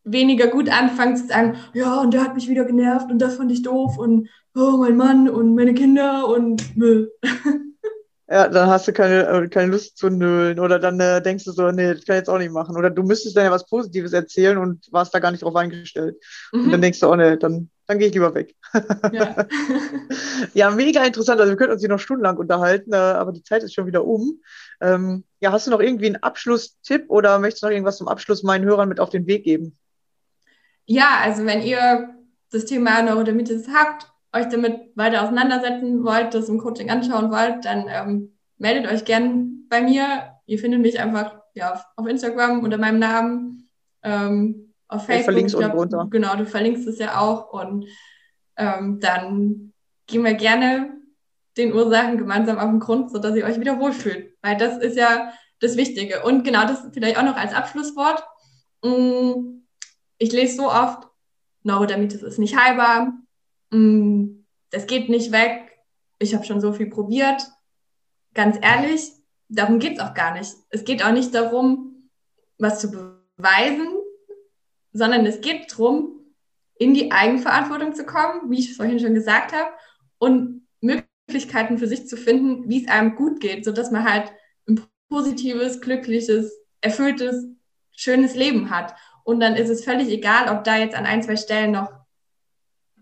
weniger 0.05 0.49
gut 0.49 0.69
anfangen 0.69 1.17
zu 1.17 1.29
sagen, 1.29 1.57
ja, 1.75 2.01
und 2.01 2.13
der 2.13 2.23
hat 2.23 2.35
mich 2.35 2.49
wieder 2.49 2.65
genervt 2.65 3.09
und 3.11 3.21
das 3.21 3.37
fand 3.37 3.53
ich 3.53 3.63
doof 3.63 3.99
und 3.99 4.29
oh, 4.57 4.79
mein 4.79 4.97
Mann 4.97 5.29
und 5.29 5.55
meine 5.55 5.75
Kinder 5.75 6.27
und 6.29 6.79
bäh. 6.79 7.07
Ja, 8.31 8.49
dann 8.49 8.71
hast 8.71 8.89
du 8.89 8.95
keine, 8.95 9.27
äh, 9.27 9.49
keine 9.49 9.73
Lust 9.73 9.99
zu 9.99 10.09
nölen 10.09 10.59
oder 10.59 10.79
dann 10.79 10.99
äh, 11.01 11.21
denkst 11.21 11.45
du 11.45 11.53
so, 11.53 11.71
nee, 11.71 11.93
das 11.93 12.07
kann 12.07 12.15
ich 12.17 12.21
jetzt 12.21 12.31
auch 12.31 12.39
nicht 12.39 12.53
machen. 12.53 12.79
Oder 12.79 12.89
du 12.89 13.03
müsstest 13.03 13.37
dann 13.37 13.45
ja 13.45 13.51
was 13.51 13.67
Positives 13.67 14.15
erzählen 14.15 14.57
und 14.57 14.91
warst 14.91 15.15
da 15.15 15.19
gar 15.19 15.33
nicht 15.33 15.43
drauf 15.43 15.55
eingestellt. 15.55 16.17
Und 16.51 16.71
dann 16.71 16.81
Mhm. 16.81 16.83
denkst 16.83 17.01
du, 17.01 17.09
oh 17.11 17.17
nee, 17.17 17.37
dann, 17.37 17.69
dann 17.87 17.99
gehe 17.99 18.09
ich 18.09 18.15
lieber 18.15 18.35
weg. 18.35 18.55
Ja. 19.13 19.47
Ja, 20.55 20.71
mega 20.71 21.05
interessant. 21.05 21.41
Also 21.41 21.53
wir 21.53 21.57
könnten 21.57 21.73
uns 21.73 21.83
hier 21.83 21.89
noch 21.89 21.99
stundenlang 21.99 22.37
unterhalten, 22.37 22.93
äh, 22.93 22.97
aber 22.97 23.33
die 23.33 23.43
Zeit 23.43 23.63
ist 23.63 23.75
schon 23.75 23.87
wieder 23.87 24.05
um. 24.05 24.41
Ähm, 24.81 25.25
ja, 25.41 25.53
hast 25.53 25.67
du 25.67 25.71
noch 25.71 25.81
irgendwie 25.81 26.07
einen 26.07 26.23
Abschlusstipp 26.23 27.05
oder 27.09 27.39
möchtest 27.39 27.63
du 27.63 27.67
noch 27.67 27.73
irgendwas 27.73 27.99
zum 27.99 28.09
Abschluss 28.09 28.43
meinen 28.43 28.65
Hörern 28.65 28.89
mit 28.89 29.01
auf 29.01 29.11
den 29.11 29.27
Weg 29.27 29.45
geben? 29.45 29.79
Ja, 30.85 31.21
also 31.23 31.47
wenn 31.47 31.63
ihr 31.63 32.11
das 32.51 32.65
Thema 32.65 33.03
Neurodermitis 33.03 33.69
habt, 33.73 34.13
euch 34.33 34.49
damit 34.49 34.97
weiter 34.97 35.23
auseinandersetzen 35.23 36.05
wollt, 36.05 36.35
das 36.35 36.49
im 36.49 36.59
Coaching 36.59 36.91
anschauen 36.91 37.31
wollt, 37.31 37.65
dann 37.65 37.87
ähm, 37.89 38.37
meldet 38.59 38.91
euch 38.91 39.05
gern 39.05 39.67
bei 39.69 39.81
mir. 39.81 40.33
Ihr 40.47 40.59
findet 40.59 40.81
mich 40.81 41.01
einfach 41.01 41.41
ja, 41.55 41.73
auf, 41.73 41.85
auf 41.97 42.07
Instagram 42.07 42.61
unter 42.61 42.79
meinem 42.79 42.99
Namen, 42.99 43.69
ähm, 44.03 44.72
auf 44.93 45.07
Facebook. 45.07 45.37
Ich 45.37 45.47
glaub. 45.47 46.11
Genau, 46.11 46.37
du 46.37 46.47
verlinkst 46.47 46.87
es 46.87 46.99
ja 46.99 47.19
auch. 47.21 47.53
Und 47.53 47.87
ähm, 48.57 49.01
dann 49.01 49.73
gehen 50.07 50.25
wir 50.25 50.35
gerne 50.35 50.97
den 51.57 51.73
Ursachen 51.73 52.19
gemeinsam 52.19 52.59
auf 52.59 52.71
den 52.71 52.81
Grund, 52.81 53.11
sodass 53.11 53.37
ihr 53.37 53.45
euch 53.45 53.61
wieder 53.61 53.79
wohlfühlt. 53.79 54.37
Weil 54.43 54.57
das 54.57 54.79
ist 54.79 54.97
ja 54.97 55.33
das 55.61 55.77
Wichtige. 55.77 56.23
Und 56.25 56.45
genau 56.45 56.63
das 56.67 56.87
vielleicht 56.93 57.19
auch 57.19 57.25
noch 57.25 57.37
als 57.37 57.55
Abschlusswort. 57.55 58.23
Mm, 58.83 59.63
Ich 60.19 60.33
lese 60.33 60.57
so 60.57 60.71
oft, 60.71 61.09
Neurodermitis 61.63 62.23
ist 62.23 62.39
nicht 62.39 62.57
heilbar, 62.57 63.13
mm, 63.71 64.45
das 64.71 64.87
geht 64.87 65.09
nicht 65.09 65.33
weg, 65.33 65.73
ich 66.19 66.35
habe 66.35 66.45
schon 66.45 66.61
so 66.61 66.73
viel 66.73 66.87
probiert. 66.87 67.43
Ganz 68.35 68.57
ehrlich, 68.61 69.13
darum 69.49 69.79
geht 69.79 69.99
es 69.99 70.01
auch 70.01 70.15
gar 70.15 70.33
nicht. 70.35 70.55
Es 70.71 70.85
geht 70.85 71.05
auch 71.05 71.13
nicht 71.13 71.35
darum, 71.35 72.09
was 72.59 72.81
zu 72.81 72.91
beweisen, 72.91 73.89
sondern 74.93 75.27
es 75.27 75.41
geht 75.41 75.73
darum, 75.73 76.21
in 76.79 76.95
die 76.95 77.13
Eigenverantwortung 77.13 77.95
zu 77.95 78.05
kommen, 78.05 78.51
wie 78.51 78.59
ich 78.59 78.77
vorhin 78.77 79.01
schon 79.01 79.15
gesagt 79.15 79.53
habe, 79.53 79.71
und 80.19 80.67
Möglichkeiten 80.81 81.79
für 81.79 81.87
sich 81.87 82.07
zu 82.07 82.17
finden, 82.17 82.69
wie 82.69 82.83
es 82.83 82.91
einem 82.91 83.15
gut 83.15 83.41
geht, 83.41 83.65
sodass 83.65 83.91
man 83.91 84.09
halt 84.11 84.33
ein 84.69 84.81
positives, 85.09 85.81
glückliches, 85.81 86.53
erfülltes, 86.81 87.47
schönes 87.93 88.35
Leben 88.35 88.71
hat. 88.71 88.95
Und 89.25 89.41
dann 89.41 89.55
ist 89.55 89.69
es 89.69 89.85
völlig 89.85 90.09
egal, 90.09 90.55
ob 90.55 90.65
da 90.65 90.77
jetzt 90.77 90.97
an 90.97 91.07
ein, 91.07 91.23
zwei 91.23 91.37
Stellen 91.37 91.73
noch 91.73 91.93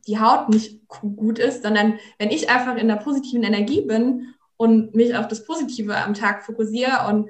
die 0.07 0.19
Haut 0.19 0.49
nicht 0.49 0.87
gut 0.89 1.39
ist, 1.39 1.63
sondern 1.63 1.99
wenn 2.19 2.31
ich 2.31 2.51
einfach 2.51 2.77
in 2.77 2.89
der 2.89 2.97
positiven 2.97 3.43
Energie 3.43 3.83
bin 3.83 4.35
und 4.57 4.95
mich 4.95 5.15
auf 5.17 5.29
das 5.29 5.45
Positive 5.45 5.97
am 5.97 6.15
Tag 6.15 6.45
fokussiere 6.45 7.07
und 7.09 7.29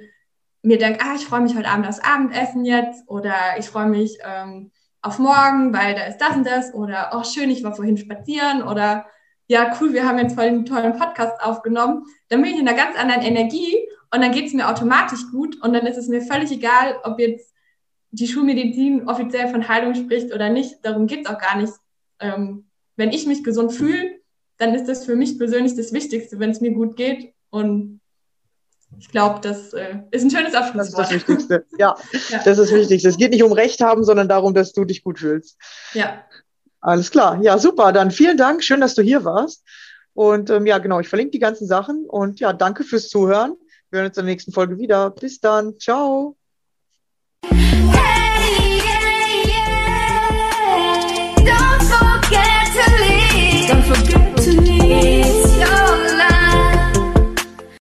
mir 0.62 0.78
denke, 0.78 1.00
ah, 1.02 1.14
ich 1.14 1.24
freue 1.24 1.40
mich 1.40 1.56
heute 1.56 1.68
Abend 1.68 1.86
aufs 1.86 2.00
Abendessen 2.00 2.64
jetzt 2.64 3.08
oder 3.08 3.34
ich 3.58 3.66
freue 3.66 3.88
mich 3.88 4.18
ähm, 4.24 4.70
auf 5.02 5.18
morgen, 5.18 5.72
weil 5.72 5.94
da 5.94 6.04
ist 6.04 6.18
das 6.18 6.36
und 6.36 6.46
das 6.46 6.74
oder 6.74 7.12
oh 7.14 7.24
schön, 7.24 7.50
ich 7.50 7.64
war 7.64 7.74
vorhin 7.74 7.96
spazieren 7.96 8.62
oder 8.62 9.06
ja 9.46 9.74
cool, 9.80 9.92
wir 9.92 10.06
haben 10.06 10.18
jetzt 10.18 10.34
voll 10.34 10.44
einen 10.44 10.66
tollen 10.66 10.96
Podcast 10.96 11.40
aufgenommen, 11.42 12.04
dann 12.28 12.42
bin 12.42 12.52
ich 12.52 12.60
in 12.60 12.68
einer 12.68 12.76
ganz 12.76 12.96
anderen 12.98 13.22
Energie 13.22 13.76
und 14.12 14.20
dann 14.20 14.32
geht 14.32 14.46
es 14.46 14.52
mir 14.52 14.68
automatisch 14.68 15.30
gut 15.30 15.60
und 15.62 15.72
dann 15.72 15.86
ist 15.86 15.96
es 15.96 16.08
mir 16.08 16.20
völlig 16.20 16.52
egal, 16.52 16.96
ob 17.04 17.18
jetzt 17.18 17.54
die 18.10 18.28
Schulmedizin 18.28 19.08
offiziell 19.08 19.48
von 19.48 19.68
Heilung 19.68 19.94
spricht 19.94 20.34
oder 20.34 20.50
nicht, 20.50 20.84
darum 20.84 21.06
geht 21.06 21.24
es 21.24 21.30
auch 21.30 21.38
gar 21.38 21.56
nicht. 21.56 21.72
Ähm, 22.18 22.66
wenn 22.96 23.10
ich 23.10 23.26
mich 23.26 23.44
gesund 23.44 23.72
fühle, 23.72 24.20
dann 24.58 24.74
ist 24.74 24.86
das 24.86 25.06
für 25.06 25.16
mich 25.16 25.38
persönlich 25.38 25.74
das 25.74 25.92
Wichtigste, 25.92 26.38
wenn 26.38 26.50
es 26.50 26.60
mir 26.60 26.72
gut 26.72 26.96
geht 26.96 27.32
und 27.48 27.99
ich 28.98 29.08
glaube, 29.08 29.40
das 29.40 29.72
äh, 29.72 29.98
ist 30.10 30.24
ein 30.24 30.30
schönes 30.30 30.54
Abschlusswort. 30.54 30.98
Das 30.98 31.12
ist 31.12 31.22
das 31.22 31.28
Wichtigste. 31.28 31.66
Ja, 31.78 31.94
ja, 32.30 32.38
das 32.44 32.58
ist 32.58 32.70
das 32.70 32.72
Wichtigste. 32.72 33.08
Es 33.08 33.16
geht 33.16 33.30
nicht 33.30 33.42
um 33.42 33.52
Recht 33.52 33.80
haben, 33.80 34.04
sondern 34.04 34.28
darum, 34.28 34.54
dass 34.54 34.72
du 34.72 34.84
dich 34.84 35.02
gut 35.04 35.18
fühlst. 35.18 35.56
Ja. 35.94 36.24
Alles 36.80 37.10
klar. 37.10 37.40
Ja, 37.42 37.58
super. 37.58 37.92
Dann 37.92 38.10
vielen 38.10 38.36
Dank. 38.36 38.64
Schön, 38.64 38.80
dass 38.80 38.94
du 38.94 39.02
hier 39.02 39.24
warst. 39.24 39.64
Und 40.14 40.50
ähm, 40.50 40.66
ja, 40.66 40.78
genau, 40.78 41.00
ich 41.00 41.08
verlinke 41.08 41.32
die 41.32 41.38
ganzen 41.38 41.66
Sachen. 41.66 42.06
Und 42.06 42.40
ja, 42.40 42.52
danke 42.52 42.84
fürs 42.84 43.08
Zuhören. 43.08 43.54
Wir 43.90 43.98
hören 43.98 44.08
uns 44.08 44.16
in 44.16 44.24
der 44.24 44.32
nächsten 44.32 44.52
Folge 44.52 44.78
wieder. 44.78 45.10
Bis 45.10 45.40
dann. 45.40 45.78
Ciao. 45.78 46.36
Hey, 47.42 47.56
yeah, 48.76 49.00
yeah. 49.46 49.80
Don't 51.36 51.82
forget 51.82 52.66
to 52.74 52.84
leave. 53.02 53.68
Don't 53.68 53.82
forget 53.84 54.09